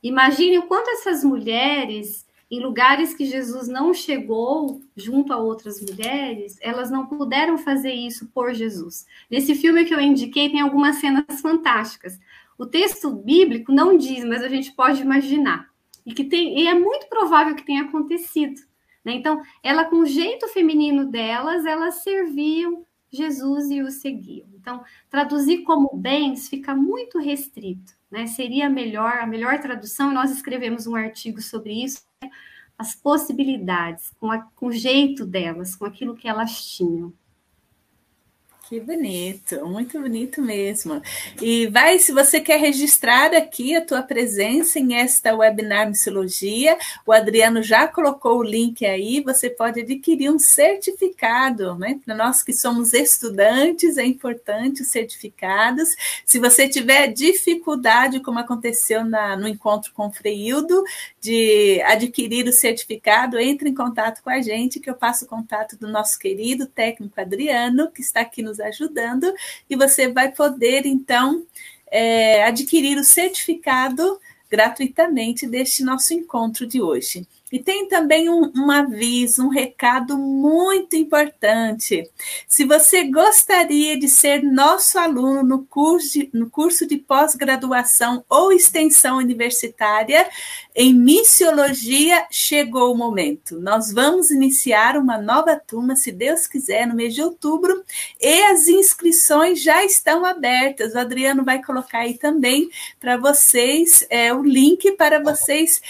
Imagine 0.00 0.58
o 0.58 0.68
quanto 0.68 0.90
essas 0.90 1.24
mulheres 1.24 2.24
em 2.50 2.60
lugares 2.60 3.14
que 3.14 3.24
Jesus 3.24 3.68
não 3.68 3.94
chegou 3.94 4.82
junto 4.96 5.32
a 5.32 5.36
outras 5.36 5.80
mulheres, 5.80 6.58
elas 6.60 6.90
não 6.90 7.06
puderam 7.06 7.56
fazer 7.56 7.92
isso 7.92 8.26
por 8.34 8.52
Jesus. 8.52 9.06
Nesse 9.30 9.54
filme 9.54 9.84
que 9.84 9.94
eu 9.94 10.00
indiquei, 10.00 10.50
tem 10.50 10.60
algumas 10.60 10.96
cenas 10.96 11.40
fantásticas. 11.40 12.18
O 12.58 12.66
texto 12.66 13.10
bíblico 13.10 13.72
não 13.72 13.96
diz, 13.96 14.24
mas 14.24 14.42
a 14.42 14.48
gente 14.48 14.72
pode 14.72 15.00
imaginar. 15.00 15.70
E 16.04 16.12
que 16.12 16.24
tem, 16.24 16.58
e 16.58 16.66
é 16.66 16.74
muito 16.74 17.06
provável 17.08 17.54
que 17.54 17.64
tenha 17.64 17.82
acontecido. 17.82 18.60
Né? 19.04 19.12
Então, 19.12 19.40
ela, 19.62 19.84
com 19.84 19.96
o 19.96 20.06
jeito 20.06 20.48
feminino 20.48 21.06
delas, 21.06 21.64
elas 21.64 22.02
serviam 22.02 22.84
Jesus 23.12 23.70
e 23.70 23.80
o 23.80 23.90
seguiam. 23.90 24.48
Então, 24.54 24.82
traduzir 25.08 25.62
como 25.62 25.96
bens 25.96 26.48
fica 26.48 26.74
muito 26.74 27.18
restrito. 27.18 27.92
Né? 28.10 28.26
Seria 28.26 28.68
melhor, 28.68 29.18
a 29.18 29.26
melhor 29.26 29.60
tradução, 29.60 30.12
nós 30.12 30.30
escrevemos 30.32 30.86
um 30.86 30.96
artigo 30.96 31.40
sobre 31.40 31.84
isso, 31.84 32.09
as 32.80 32.94
possibilidades, 32.94 34.10
com, 34.18 34.30
a, 34.30 34.38
com 34.56 34.66
o 34.68 34.72
jeito 34.72 35.26
delas, 35.26 35.76
com 35.76 35.84
aquilo 35.84 36.16
que 36.16 36.26
elas 36.26 36.64
tinham. 36.64 37.12
Que 38.70 38.78
bonito, 38.78 39.66
muito 39.66 40.00
bonito 40.00 40.40
mesmo. 40.40 41.02
E 41.42 41.66
vai, 41.66 41.98
se 41.98 42.12
você 42.12 42.40
quer 42.40 42.60
registrar 42.60 43.34
aqui 43.34 43.74
a 43.74 43.84
tua 43.84 44.00
presença 44.00 44.78
em 44.78 44.94
esta 44.94 45.34
webinar 45.34 45.88
Missiologia, 45.88 46.78
o 47.04 47.10
Adriano 47.10 47.64
já 47.64 47.88
colocou 47.88 48.38
o 48.38 48.44
link 48.44 48.86
aí, 48.86 49.20
você 49.24 49.50
pode 49.50 49.80
adquirir 49.80 50.30
um 50.30 50.38
certificado, 50.38 51.74
né? 51.74 51.98
Para 52.04 52.14
nós 52.14 52.44
que 52.44 52.52
somos 52.52 52.92
estudantes, 52.92 53.98
é 53.98 54.04
importante 54.04 54.82
os 54.82 54.88
certificados. 54.88 55.96
Se 56.24 56.38
você 56.38 56.68
tiver 56.68 57.08
dificuldade, 57.08 58.20
como 58.20 58.38
aconteceu 58.38 59.04
na, 59.04 59.36
no 59.36 59.48
encontro 59.48 59.92
com 59.92 60.06
o 60.06 60.12
Freildo, 60.12 60.84
de 61.20 61.82
adquirir 61.82 62.48
o 62.48 62.52
certificado, 62.52 63.38
entre 63.38 63.68
em 63.68 63.74
contato 63.74 64.22
com 64.22 64.30
a 64.30 64.40
gente, 64.40 64.80
que 64.80 64.88
eu 64.88 64.94
passo 64.94 65.26
o 65.26 65.28
contato 65.28 65.76
do 65.76 65.86
nosso 65.86 66.18
querido 66.18 66.66
técnico 66.66 67.20
Adriano, 67.20 67.90
que 67.90 68.00
está 68.00 68.20
aqui 68.22 68.42
nos 68.42 68.58
ajudando, 68.58 69.32
e 69.68 69.76
você 69.76 70.08
vai 70.08 70.32
poder, 70.32 70.86
então, 70.86 71.44
é, 71.90 72.44
adquirir 72.44 72.96
o 72.96 73.04
certificado 73.04 74.18
gratuitamente 74.50 75.46
deste 75.46 75.84
nosso 75.84 76.14
encontro 76.14 76.66
de 76.66 76.80
hoje. 76.80 77.26
E 77.50 77.58
tem 77.58 77.88
também 77.88 78.28
um, 78.28 78.50
um, 78.56 78.70
aviso, 78.70 79.44
um 79.44 79.48
recado 79.48 80.16
muito 80.16 80.94
importante. 80.94 82.08
Se 82.46 82.64
você 82.64 83.04
gostaria 83.04 83.98
de 83.98 84.08
ser 84.08 84.42
nosso 84.42 84.98
aluno 84.98 85.42
no 85.42 85.64
curso 85.64 86.10
de, 86.12 86.30
no 86.32 86.48
curso 86.48 86.86
de 86.86 86.96
pós-graduação 86.96 88.24
ou 88.28 88.52
extensão 88.52 89.16
universitária 89.16 90.28
em 90.74 90.94
missiologia, 90.94 92.26
chegou 92.30 92.92
o 92.92 92.96
momento. 92.96 93.60
Nós 93.60 93.92
vamos 93.92 94.30
iniciar 94.30 94.96
uma 94.96 95.18
nova 95.18 95.56
turma, 95.56 95.96
se 95.96 96.12
Deus 96.12 96.46
quiser, 96.46 96.86
no 96.86 96.94
mês 96.94 97.14
de 97.14 97.22
outubro, 97.22 97.84
e 98.20 98.42
as 98.44 98.68
inscrições 98.68 99.62
já 99.62 99.84
estão 99.84 100.24
abertas. 100.24 100.94
O 100.94 100.98
Adriano 100.98 101.44
vai 101.44 101.62
colocar 101.62 102.00
aí 102.00 102.16
também 102.16 102.70
para 102.98 103.16
vocês 103.16 104.06
é, 104.08 104.32
o 104.32 104.42
link 104.42 104.92
para 104.92 105.20
vocês 105.20 105.80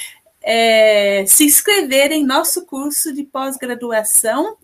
é, 0.43 1.25
se 1.27 1.45
inscrever 1.45 2.13
em 2.13 2.25
nosso 2.25 2.65
curso 2.65 3.13
de 3.13 3.25
pós-graduação 3.25 4.57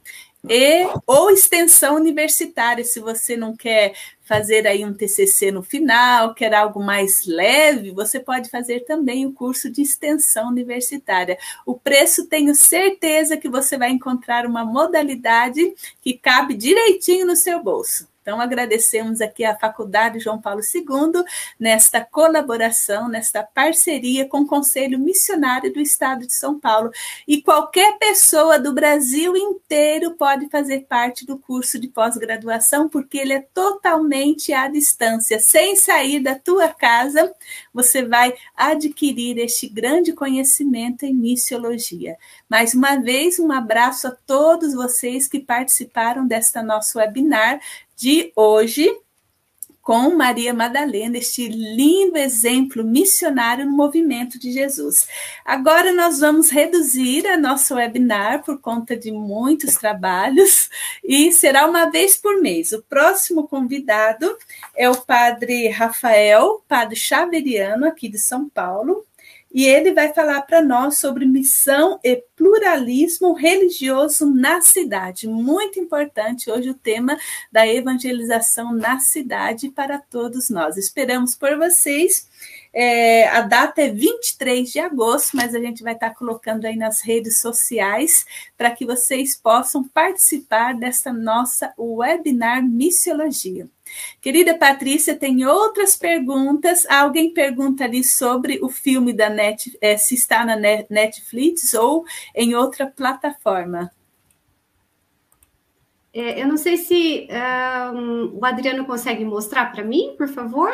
e 0.49 0.87
ou 1.07 1.31
extensão 1.31 1.97
universitária, 1.97 2.85
se 2.85 3.01
você 3.01 3.37
não 3.37 3.57
quer 3.57 3.95
fazer 4.23 4.67
aí 4.67 4.85
um 4.85 4.95
TCC 4.95 5.51
no 5.51 5.63
final, 5.63 6.35
quer 6.35 6.55
algo 6.55 6.83
mais 6.83 7.27
leve, 7.27 7.91
você 7.91 8.21
pode 8.21 8.49
fazer 8.49 8.81
também 8.81 9.27
o 9.27 9.33
curso 9.33 9.71
de 9.71 9.83
extensão 9.83 10.49
universitária. 10.49 11.39
O 11.65 11.75
preço 11.75 12.27
tenho 12.27 12.55
certeza 12.55 13.37
que 13.37 13.49
você 13.49 13.77
vai 13.77 13.91
encontrar 13.91 14.47
uma 14.47 14.65
modalidade 14.65 15.75
que 16.01 16.15
cabe 16.15 16.55
direitinho 16.55 17.27
no 17.27 17.37
seu 17.37 17.63
bolso. 17.63 18.09
Então, 18.27 18.41
agradecemos 18.41 19.21
aqui 19.21 19.45
à 19.45 19.55
Faculdade 19.55 20.19
João 20.19 20.41
Paulo 20.41 20.61
II 20.61 21.23
nesta 21.61 22.01
colaboração, 22.05 23.09
nesta 23.09 23.45
parceria 23.45 24.29
com 24.29 24.41
o 24.41 24.47
Conselho 24.49 24.99
Missionário 24.99 25.73
do 25.73 25.79
Estado 25.79 26.27
de 26.27 26.35
São 26.35 26.59
Paulo. 26.59 26.91
E 27.29 27.41
qualquer 27.41 27.97
pessoa 27.99 28.59
do 28.59 28.75
Brasil 28.75 29.37
inteiro 29.37 30.17
pode 30.17 30.49
fazer 30.49 30.87
parte 30.89 31.25
do 31.25 31.39
curso 31.39 31.79
de 31.79 31.87
pós-graduação, 31.87 32.89
porque 32.89 33.17
ele 33.17 33.33
é 33.33 33.47
totalmente 33.55 34.53
à 34.53 34.67
distância, 34.67 35.39
sem 35.39 35.77
sair 35.77 36.19
da 36.19 36.35
tua 36.35 36.69
casa, 36.69 37.33
você 37.73 38.05
vai 38.05 38.35
adquirir 38.57 39.39
este 39.39 39.69
grande 39.69 40.13
conhecimento 40.13 41.05
em 41.05 41.15
missiologia. 41.15 42.17
Mais 42.49 42.75
uma 42.75 42.97
vez, 42.97 43.39
um 43.39 43.53
abraço 43.53 44.09
a 44.09 44.17
todos 44.27 44.75
vocês 44.75 45.29
que 45.29 45.39
participaram 45.39 46.27
desta 46.27 46.61
nosso 46.61 46.99
webinar 46.99 47.61
de 47.97 48.31
hoje 48.37 48.95
com 49.87 50.17
Maria 50.17 50.53
Madalena, 50.53 51.17
este 51.17 51.47
lindo 51.47 52.19
exemplo 52.19 52.83
missionário 52.83 53.65
no 53.65 53.71
movimento 53.71 54.37
de 54.37 54.51
Jesus. 54.51 55.07
Agora 55.45 55.93
nós 55.93 56.19
vamos 56.19 56.51
reduzir 56.51 57.25
a 57.29 57.37
nosso 57.37 57.77
webinar 57.77 58.43
por 58.43 58.61
conta 58.61 58.97
de 58.97 59.13
muitos 59.13 59.77
trabalhos 59.77 60.69
e 61.05 61.31
será 61.31 61.69
uma 61.69 61.89
vez 61.89 62.17
por 62.17 62.43
mês. 62.43 62.73
O 62.73 62.83
próximo 62.83 63.47
convidado 63.47 64.37
é 64.77 64.91
o 64.91 64.97
padre 64.97 65.69
Rafael, 65.69 66.65
padre 66.67 66.97
Xaveriano, 66.97 67.87
aqui 67.87 68.09
de 68.09 68.19
São 68.19 68.49
Paulo, 68.49 69.07
e 69.53 69.65
ele 69.65 69.93
vai 69.93 70.13
falar 70.13 70.43
para 70.43 70.61
nós 70.61 70.99
sobre 70.99 71.25
missão 71.25 71.99
e 72.05 72.23
pluralismo 72.37 73.33
religioso 73.33 74.27
na 74.27 74.61
cidade. 74.61 75.27
Muito 75.27 75.81
importante 75.81 76.51
hoje 76.51 76.71
o 76.71 76.75
tema 76.75 77.17
da 77.51 77.67
evangelização 77.67 78.75
na 78.75 78.99
cidade 78.99 79.71
para 79.71 79.99
todos 79.99 80.51
nós. 80.51 80.77
Esperamos 80.77 81.35
por 81.35 81.57
vocês. 81.57 82.29
É, 82.73 83.27
a 83.29 83.41
data 83.41 83.81
é 83.81 83.89
23 83.89 84.71
de 84.71 84.79
agosto, 84.79 85.35
mas 85.35 85.55
a 85.55 85.59
gente 85.59 85.83
vai 85.83 85.95
estar 85.95 86.11
colocando 86.11 86.67
aí 86.67 86.77
nas 86.77 87.01
redes 87.01 87.39
sociais 87.39 88.27
para 88.59 88.71
que 88.71 88.85
vocês 88.85 89.35
possam 89.35 89.83
participar 89.83 90.75
dessa 90.75 91.11
nossa 91.11 91.73
webinar 91.79 92.63
Missiologia. 92.63 93.67
Querida 94.21 94.57
Patrícia, 94.57 95.17
tem 95.17 95.45
outras 95.47 95.97
perguntas. 95.97 96.87
Alguém 96.87 97.33
pergunta 97.33 97.85
ali 97.85 98.03
sobre 98.03 98.59
o 98.63 98.69
filme 98.69 99.13
da 99.13 99.29
Net, 99.29 99.77
é, 99.81 99.97
se 99.97 100.15
está 100.15 100.45
na 100.45 100.57
Netflix 100.57 101.75
ou 101.75 102.05
em 102.35 102.55
outra 102.55 102.87
plataforma. 102.87 103.91
É, 106.13 106.41
eu 106.43 106.49
não 106.49 106.57
sei 106.57 106.79
se 106.79 107.29
um, 107.95 108.39
o 108.39 108.45
Adriano 108.45 108.87
consegue 108.87 109.25
mostrar 109.25 109.71
para 109.71 109.85
mim, 109.85 110.15
por 110.17 110.29
favor. 110.29 110.73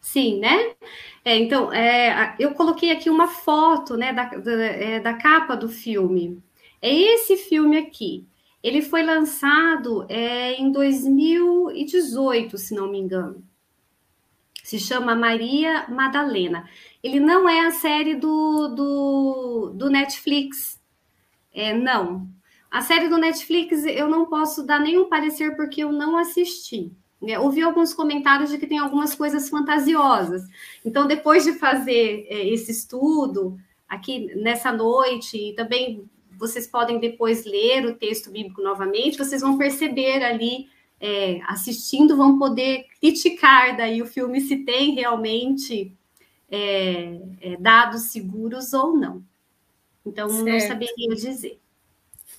Sim, 0.00 0.38
né? 0.40 0.74
É, 1.22 1.36
então, 1.36 1.70
é, 1.70 2.34
eu 2.38 2.54
coloquei 2.54 2.90
aqui 2.90 3.10
uma 3.10 3.28
foto 3.28 3.94
né, 3.94 4.10
da, 4.10 4.24
da, 4.24 4.52
é, 4.52 5.00
da, 5.00 5.12
capa 5.12 5.54
do 5.54 5.68
filme. 5.68 6.42
É 6.80 6.90
esse 6.90 7.36
filme 7.36 7.76
aqui. 7.76 8.26
Ele 8.62 8.82
foi 8.82 9.02
lançado 9.02 10.04
é, 10.08 10.54
em 10.54 10.72
2018, 10.72 12.58
se 12.58 12.74
não 12.74 12.90
me 12.90 12.98
engano. 12.98 13.44
Se 14.64 14.78
chama 14.78 15.14
Maria 15.14 15.86
Madalena. 15.88 16.68
Ele 17.02 17.20
não 17.20 17.48
é 17.48 17.66
a 17.66 17.70
série 17.70 18.16
do, 18.16 18.68
do, 18.68 19.72
do 19.74 19.88
Netflix. 19.88 20.80
É, 21.52 21.72
não. 21.72 22.28
A 22.70 22.82
série 22.82 23.08
do 23.08 23.16
Netflix 23.16 23.84
eu 23.84 24.08
não 24.08 24.26
posso 24.26 24.62
dar 24.66 24.80
nenhum 24.80 25.08
parecer 25.08 25.56
porque 25.56 25.82
eu 25.82 25.92
não 25.92 26.18
assisti. 26.18 26.92
É, 27.22 27.38
ouvi 27.38 27.62
alguns 27.62 27.94
comentários 27.94 28.50
de 28.50 28.58
que 28.58 28.66
tem 28.66 28.78
algumas 28.78 29.14
coisas 29.14 29.48
fantasiosas. 29.48 30.42
Então, 30.84 31.06
depois 31.06 31.44
de 31.44 31.54
fazer 31.54 32.26
é, 32.28 32.46
esse 32.48 32.70
estudo 32.70 33.58
aqui 33.88 34.26
nessa 34.36 34.70
noite, 34.70 35.36
e 35.36 35.54
também 35.54 36.08
vocês 36.38 36.66
podem 36.66 37.00
depois 37.00 37.44
ler 37.44 37.84
o 37.84 37.96
texto 37.96 38.30
bíblico 38.30 38.62
novamente, 38.62 39.18
vocês 39.18 39.42
vão 39.42 39.58
perceber 39.58 40.22
ali, 40.22 40.68
é, 41.00 41.40
assistindo, 41.46 42.16
vão 42.16 42.38
poder 42.38 42.86
criticar 43.00 43.76
daí 43.76 44.00
o 44.00 44.06
filme 44.06 44.40
se 44.40 44.58
tem 44.58 44.94
realmente 44.94 45.92
é, 46.50 47.18
é, 47.40 47.56
dados 47.58 48.12
seguros 48.12 48.72
ou 48.72 48.96
não. 48.96 49.22
Então, 50.06 50.28
certo. 50.28 50.46
não 50.46 50.60
saberia 50.60 51.14
dizer. 51.14 51.60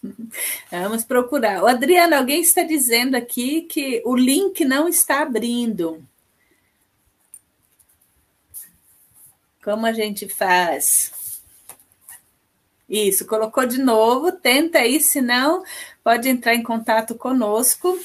Vamos 0.72 1.04
procurar. 1.04 1.62
O 1.62 1.68
Adriano, 1.68 2.16
alguém 2.16 2.42
está 2.42 2.64
dizendo 2.64 3.16
aqui 3.16 3.64
que 3.64 4.02
o 4.06 4.16
link 4.16 4.64
não 4.64 4.88
está 4.88 5.22
abrindo. 5.22 6.04
Como 9.62 9.86
a 9.86 9.92
gente 9.92 10.28
faz? 10.28 11.19
Isso, 12.90 13.26
colocou 13.28 13.66
de 13.68 13.78
novo, 13.78 14.32
tenta 14.32 14.80
aí, 14.80 15.00
senão 15.00 15.64
pode 16.04 16.28
entrar 16.28 16.56
em 16.56 16.64
contato 16.64 17.14
conosco 17.14 18.00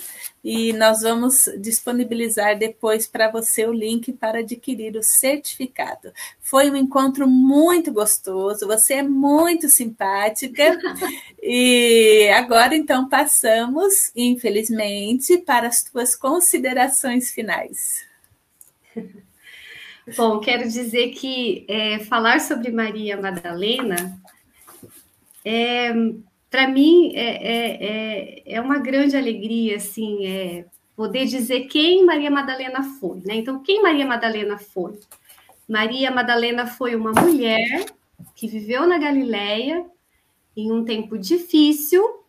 e 0.44 0.74
nós 0.74 1.01
vamos 1.01 1.48
disponibilizar 1.59 2.59
depois 2.59 3.06
para 3.06 3.31
você 3.31 3.65
o 3.66 3.73
link 3.73 4.12
para 4.12 4.40
adquirir 4.40 4.94
o 4.94 5.02
certificado. 5.02 6.12
Foi 6.39 6.70
um 6.70 6.77
encontro 6.77 7.27
muito 7.27 7.90
gostoso, 7.90 8.66
você 8.66 8.94
é 8.94 9.02
muito 9.02 9.70
simpática. 9.70 10.78
e 11.43 12.28
agora, 12.35 12.77
então, 12.77 13.09
passamos, 13.09 14.12
infelizmente, 14.15 15.39
para 15.39 15.66
as 15.66 15.82
tuas 15.82 16.15
considerações 16.15 17.31
finais. 17.31 18.05
Bom, 20.15 20.39
quero 20.40 20.69
dizer 20.69 21.12
que 21.12 21.65
é, 21.66 22.01
falar 22.01 22.39
sobre 22.39 22.70
Maria 22.70 23.16
Madalena 23.16 24.23
é 25.45 25.93
para 26.55 26.69
mim 26.69 27.12
é, 27.16 27.23
é, 27.23 27.85
é, 27.85 28.43
é, 28.55 28.61
uma 28.61 28.79
grande 28.79 29.16
alegria 29.16 29.77
assim 29.77 30.25
é, 30.25 30.66
poder 30.95 31.27
dizer 31.27 31.62
quem 31.62 32.07
Maria 32.07 32.31
Madalena 32.31 32.83
foi, 32.83 33.21
né? 33.27 33.35
Então, 33.35 33.61
quem 33.61 33.83
Maria 33.83 34.07
Madalena 34.07 34.57
foi? 34.57 35.01
Maria 35.69 36.11
Madalena 36.12 36.65
foi 36.65 36.95
uma 36.95 37.11
mulher 37.11 37.87
que 38.37 38.47
viveu 38.47 38.87
na 38.87 38.99
Galileia 38.99 39.85
em 40.57 40.71
um 40.71 40.85
tempo 40.85 41.19
difícil, 41.19 42.23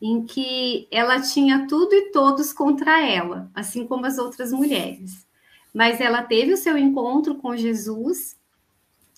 em 0.00 0.24
que 0.24 0.86
ela 0.90 1.20
tinha 1.20 1.66
tudo 1.66 1.92
e 1.92 2.12
todos 2.12 2.52
contra 2.52 3.04
ela, 3.04 3.50
assim 3.52 3.84
como 3.84 4.06
as 4.06 4.18
outras 4.18 4.52
mulheres. 4.52 5.26
Mas 5.74 6.00
ela 6.00 6.22
teve 6.22 6.52
o 6.52 6.56
seu 6.56 6.78
encontro 6.78 7.34
com 7.34 7.56
Jesus, 7.56 8.38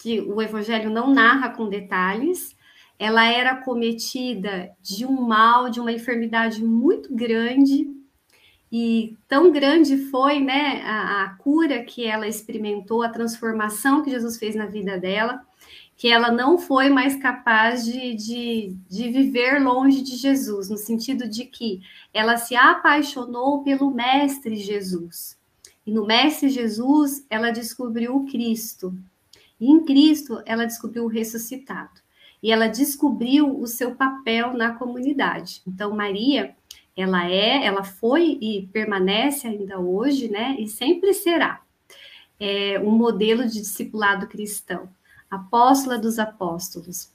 que 0.03 0.23
o 0.23 0.41
Evangelho 0.41 0.89
não 0.89 1.13
narra 1.13 1.51
com 1.51 1.69
detalhes, 1.69 2.57
ela 3.01 3.25
era 3.25 3.57
cometida 3.57 4.71
de 4.83 5.07
um 5.07 5.23
mal, 5.23 5.71
de 5.71 5.81
uma 5.81 5.91
enfermidade 5.91 6.63
muito 6.63 7.15
grande, 7.15 7.89
e 8.71 9.17
tão 9.27 9.51
grande 9.51 9.97
foi 10.11 10.39
né, 10.39 10.83
a, 10.85 11.25
a, 11.25 11.29
cura 11.37 11.83
que 11.83 12.05
ela 12.05 12.29
experimentou, 12.29 13.03
a 13.03 13.09
transformação 13.09 14.03
que 14.03 14.11
Jesus 14.11 14.37
fez 14.37 14.55
na 14.55 14.67
vida 14.67 14.99
dela, 14.99 15.41
que 15.97 16.09
ela 16.09 16.31
não 16.31 16.59
foi 16.59 16.91
mais 16.91 17.17
capaz 17.17 17.87
de, 17.87 18.15
de, 18.15 18.77
de 18.87 19.09
viver 19.09 19.63
longe 19.63 20.03
de 20.03 20.17
Jesus, 20.17 20.69
no 20.69 20.77
sentido 20.77 21.27
de 21.27 21.47
que 21.47 21.81
ela 22.13 22.37
se 22.37 22.55
apaixonou 22.55 23.63
pelo 23.63 23.91
Mestre 23.91 24.57
Jesus. 24.57 25.39
E 25.87 25.91
no 25.91 26.07
Mestre 26.07 26.51
Jesus, 26.51 27.25
ela 27.31 27.51
descobriu 27.51 28.15
o 28.15 28.27
Cristo. 28.27 28.95
E 29.59 29.71
em 29.71 29.87
Cristo, 29.87 30.43
ela 30.45 30.67
descobriu 30.67 31.05
o 31.05 31.09
ressuscitado 31.09 31.99
e 32.43 32.53
ela 32.53 32.69
descobriu 32.69 33.61
o 33.61 33.67
seu 33.67 33.95
papel 33.95 34.55
na 34.55 34.75
comunidade. 34.75 35.63
Então, 35.67 35.95
Maria, 35.95 36.55
ela 36.97 37.29
é, 37.31 37.65
ela 37.65 37.85
foi 37.85 38.39
e 38.41 38.69
permanece 38.73 39.47
ainda 39.47 39.79
hoje, 39.79 40.31
né? 40.31 40.57
E 40.59 40.67
sempre 40.67 41.13
será 41.15 41.63
é, 42.39 42.81
um 42.81 42.91
modelo 42.91 43.47
de 43.47 43.61
discipulado 43.61 44.27
cristão, 44.27 44.89
apóstola 45.31 45.99
dos 45.99 46.19
apóstolos, 46.19 47.13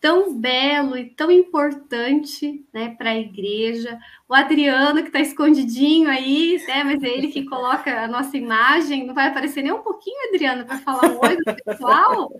tão 0.00 0.34
belo 0.34 0.96
e 0.96 1.10
tão 1.10 1.30
importante 1.30 2.64
né, 2.72 2.94
para 2.96 3.10
a 3.10 3.18
igreja. 3.18 3.98
O 4.26 4.34
Adriano, 4.34 5.02
que 5.02 5.08
está 5.08 5.20
escondidinho 5.20 6.08
aí, 6.08 6.58
né, 6.66 6.82
mas 6.82 7.02
é 7.02 7.08
ele 7.08 7.28
que 7.28 7.44
coloca 7.44 8.04
a 8.04 8.08
nossa 8.08 8.36
imagem. 8.36 9.06
Não 9.06 9.14
vai 9.14 9.28
aparecer 9.28 9.62
nem 9.62 9.72
um 9.72 9.82
pouquinho, 9.82 10.28
Adriano, 10.28 10.64
para 10.64 10.78
falar 10.78 11.10
um 11.10 11.20
oi 11.20 11.36
pessoal? 11.64 12.32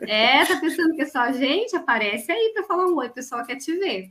É, 0.00 0.44
tá 0.44 0.56
pensando 0.56 0.94
que 0.96 1.02
é 1.02 1.06
só 1.06 1.20
a 1.20 1.32
gente? 1.32 1.76
Aparece 1.76 2.32
aí 2.32 2.50
para 2.52 2.64
falar 2.64 2.86
um 2.86 2.96
oi, 2.96 3.06
o 3.06 3.12
pessoal 3.14 3.46
quer 3.46 3.56
te 3.56 3.72
ver. 3.76 4.10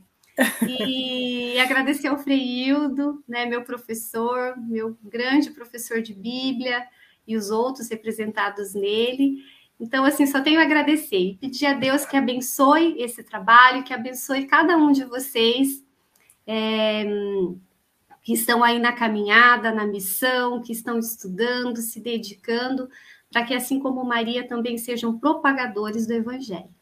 E 0.68 1.58
agradecer 1.58 2.08
ao 2.08 2.18
Freildo, 2.18 3.22
né, 3.26 3.46
meu 3.46 3.62
professor, 3.62 4.54
meu 4.58 4.96
grande 5.02 5.50
professor 5.50 6.02
de 6.02 6.12
Bíblia, 6.12 6.86
e 7.26 7.36
os 7.36 7.50
outros 7.50 7.88
representados 7.88 8.74
nele. 8.74 9.42
Então, 9.78 10.04
assim, 10.04 10.26
só 10.26 10.40
tenho 10.40 10.60
a 10.60 10.62
agradecer 10.62 11.18
e 11.18 11.34
pedir 11.34 11.66
a 11.66 11.74
Deus 11.74 12.06
que 12.06 12.16
abençoe 12.16 12.96
esse 12.98 13.22
trabalho, 13.22 13.82
que 13.82 13.92
abençoe 13.92 14.46
cada 14.46 14.76
um 14.76 14.92
de 14.92 15.04
vocês 15.04 15.84
é, 16.46 17.04
que 18.22 18.32
estão 18.32 18.62
aí 18.64 18.78
na 18.78 18.92
caminhada, 18.92 19.72
na 19.72 19.86
missão, 19.86 20.62
que 20.62 20.72
estão 20.72 20.98
estudando, 20.98 21.76
se 21.78 22.00
dedicando, 22.00 22.88
para 23.30 23.44
que, 23.44 23.54
assim 23.54 23.78
como 23.78 24.04
Maria, 24.04 24.46
também 24.46 24.78
sejam 24.78 25.18
propagadores 25.18 26.06
do 26.06 26.12
Evangelho. 26.14 26.75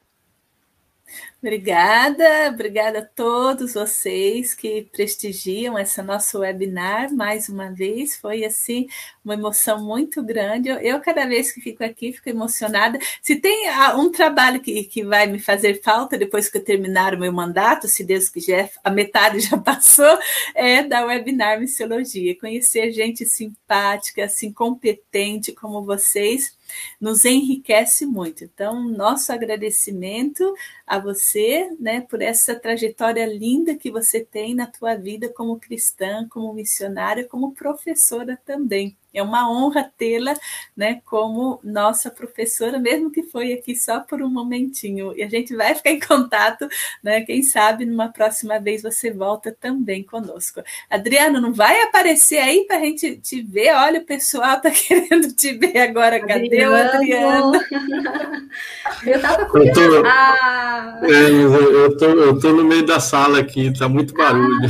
Obrigada, 1.42 2.48
obrigada 2.48 3.00
a 3.00 3.04
todos 3.04 3.74
vocês 3.74 4.54
que 4.54 4.88
prestigiam 4.90 5.78
esse 5.78 6.00
nosso 6.02 6.38
webinar 6.38 7.12
mais 7.12 7.48
uma 7.48 7.70
vez. 7.70 8.16
Foi 8.16 8.44
assim 8.44 8.86
uma 9.24 9.34
emoção 9.34 9.82
muito 9.82 10.22
grande. 10.22 10.68
Eu, 10.68 10.76
eu 10.78 11.00
cada 11.00 11.26
vez 11.26 11.50
que 11.50 11.60
fico 11.60 11.82
aqui 11.82 12.12
fico 12.12 12.28
emocionada. 12.28 12.98
Se 13.22 13.36
tem 13.36 13.68
ah, 13.68 13.96
um 13.96 14.10
trabalho 14.10 14.60
que, 14.60 14.84
que 14.84 15.04
vai 15.04 15.26
me 15.26 15.38
fazer 15.38 15.80
falta 15.82 16.18
depois 16.18 16.48
que 16.48 16.58
eu 16.58 16.64
terminar 16.64 17.14
o 17.14 17.18
meu 17.18 17.32
mandato, 17.32 17.88
se 17.88 18.04
Deus 18.04 18.28
quiser, 18.28 18.70
a 18.82 18.90
metade 18.90 19.40
já 19.48 19.56
passou, 19.56 20.18
é 20.54 20.82
da 20.82 21.04
webinar 21.06 21.58
Missiologia. 21.58 22.38
Conhecer 22.38 22.92
gente 22.92 23.24
simpática, 23.24 24.24
assim, 24.24 24.52
competente 24.52 25.52
como 25.52 25.82
vocês 25.82 26.56
nos 27.00 27.24
enriquece 27.24 28.06
muito. 28.06 28.44
Então, 28.44 28.82
nosso 28.88 29.32
agradecimento 29.32 30.54
a 30.86 30.98
você, 30.98 31.70
né, 31.78 32.00
por 32.02 32.20
essa 32.20 32.54
trajetória 32.54 33.26
linda 33.26 33.74
que 33.74 33.90
você 33.90 34.20
tem 34.24 34.54
na 34.54 34.66
tua 34.66 34.94
vida 34.94 35.28
como 35.28 35.58
cristã, 35.58 36.26
como 36.28 36.52
missionária, 36.52 37.26
como 37.26 37.54
professora 37.54 38.38
também. 38.44 38.96
É 39.14 39.22
uma 39.22 39.50
honra 39.50 39.90
tê-la 39.96 40.34
né, 40.76 41.00
como 41.04 41.60
nossa 41.62 42.10
professora, 42.10 42.78
mesmo 42.78 43.10
que 43.10 43.22
foi 43.22 43.52
aqui 43.52 43.74
só 43.76 44.00
por 44.00 44.20
um 44.22 44.28
momentinho. 44.28 45.12
E 45.16 45.22
a 45.22 45.28
gente 45.28 45.54
vai 45.54 45.74
ficar 45.74 45.90
em 45.90 46.00
contato, 46.00 46.68
né? 47.02 47.22
Quem 47.22 47.42
sabe 47.42 47.84
numa 47.84 48.08
próxima 48.08 48.58
vez 48.58 48.82
você 48.82 49.12
volta 49.12 49.56
também 49.58 50.02
conosco. 50.02 50.62
Adriano, 50.90 51.40
não 51.40 51.52
vai 51.52 51.82
aparecer 51.82 52.38
aí 52.38 52.64
para 52.66 52.76
a 52.76 52.80
gente 52.80 53.16
te 53.18 53.42
ver? 53.42 53.74
Olha, 53.74 54.00
o 54.00 54.04
pessoal 54.04 54.56
está 54.56 54.70
querendo 54.72 55.32
te 55.32 55.52
ver 55.52 55.78
agora. 55.78 56.20
Cadê 56.20 56.66
o 56.66 56.74
Adriano? 56.74 57.52
eu 59.06 59.16
estava 59.16 59.46
com 59.46 59.58
eu 59.58 59.72
tô, 59.72 60.02
ah. 60.06 61.00
é, 61.02 61.30
eu, 61.30 61.52
eu, 61.52 61.96
tô, 61.96 62.06
eu 62.06 62.38
tô 62.38 62.52
no 62.52 62.64
meio 62.64 62.84
da 62.84 63.00
sala 63.00 63.40
aqui, 63.40 63.72
tá 63.76 63.88
muito 63.88 64.14
barulho. 64.14 64.68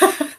Ah. 0.00 0.33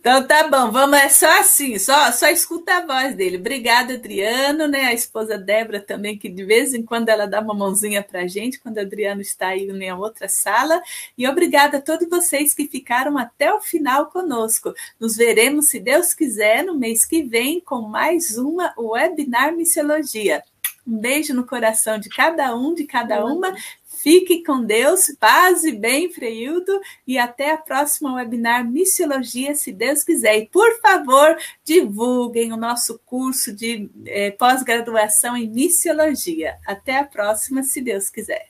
Então 0.00 0.26
tá 0.26 0.48
bom, 0.48 0.70
vamos, 0.70 0.98
é 0.98 1.10
só 1.10 1.40
assim, 1.40 1.78
só, 1.78 2.10
só 2.10 2.28
escuta 2.30 2.78
a 2.78 2.86
voz 2.86 3.14
dele. 3.14 3.36
Obrigada, 3.36 3.92
Adriano, 3.92 4.66
né? 4.66 4.86
A 4.86 4.94
esposa 4.94 5.36
Débora 5.36 5.78
também, 5.78 6.16
que 6.16 6.26
de 6.26 6.42
vez 6.42 6.72
em 6.72 6.82
quando 6.82 7.10
ela 7.10 7.26
dá 7.26 7.38
uma 7.38 7.52
mãozinha 7.52 8.02
pra 8.02 8.26
gente, 8.26 8.58
quando 8.58 8.78
o 8.78 8.80
Adriano 8.80 9.20
está 9.20 9.48
aí 9.48 9.68
em 9.68 9.92
outra 9.92 10.26
sala. 10.26 10.80
E 11.18 11.28
obrigada 11.28 11.76
a 11.76 11.82
todos 11.82 12.08
vocês 12.08 12.54
que 12.54 12.66
ficaram 12.66 13.18
até 13.18 13.52
o 13.52 13.60
final 13.60 14.06
conosco. 14.06 14.72
Nos 14.98 15.18
veremos, 15.18 15.68
se 15.68 15.78
Deus 15.78 16.14
quiser, 16.14 16.64
no 16.64 16.78
mês 16.78 17.04
que 17.04 17.22
vem, 17.22 17.60
com 17.60 17.82
mais 17.82 18.38
uma 18.38 18.72
webinar 18.78 19.54
Missiologia. 19.54 20.42
Um 20.86 20.96
beijo 20.96 21.34
no 21.34 21.46
coração 21.46 21.98
de 21.98 22.08
cada 22.08 22.56
um, 22.56 22.74
de 22.74 22.84
cada 22.84 23.22
uma. 23.22 23.54
Fique 24.02 24.42
com 24.42 24.64
Deus, 24.64 25.14
paz 25.20 25.62
e 25.62 25.72
bem, 25.72 26.10
Freildo, 26.10 26.80
e 27.06 27.18
até 27.18 27.52
a 27.52 27.58
próxima 27.58 28.14
webinar 28.14 28.66
Missiologia, 28.66 29.54
se 29.54 29.72
Deus 29.72 30.02
quiser. 30.02 30.38
E, 30.38 30.46
por 30.46 30.80
favor, 30.80 31.36
divulguem 31.62 32.50
o 32.50 32.56
nosso 32.56 32.98
curso 33.04 33.54
de 33.54 33.90
eh, 34.06 34.30
pós-graduação 34.30 35.36
em 35.36 35.50
Missiologia. 35.50 36.58
Até 36.66 36.96
a 36.96 37.04
próxima, 37.04 37.62
se 37.62 37.82
Deus 37.82 38.08
quiser. 38.08 38.48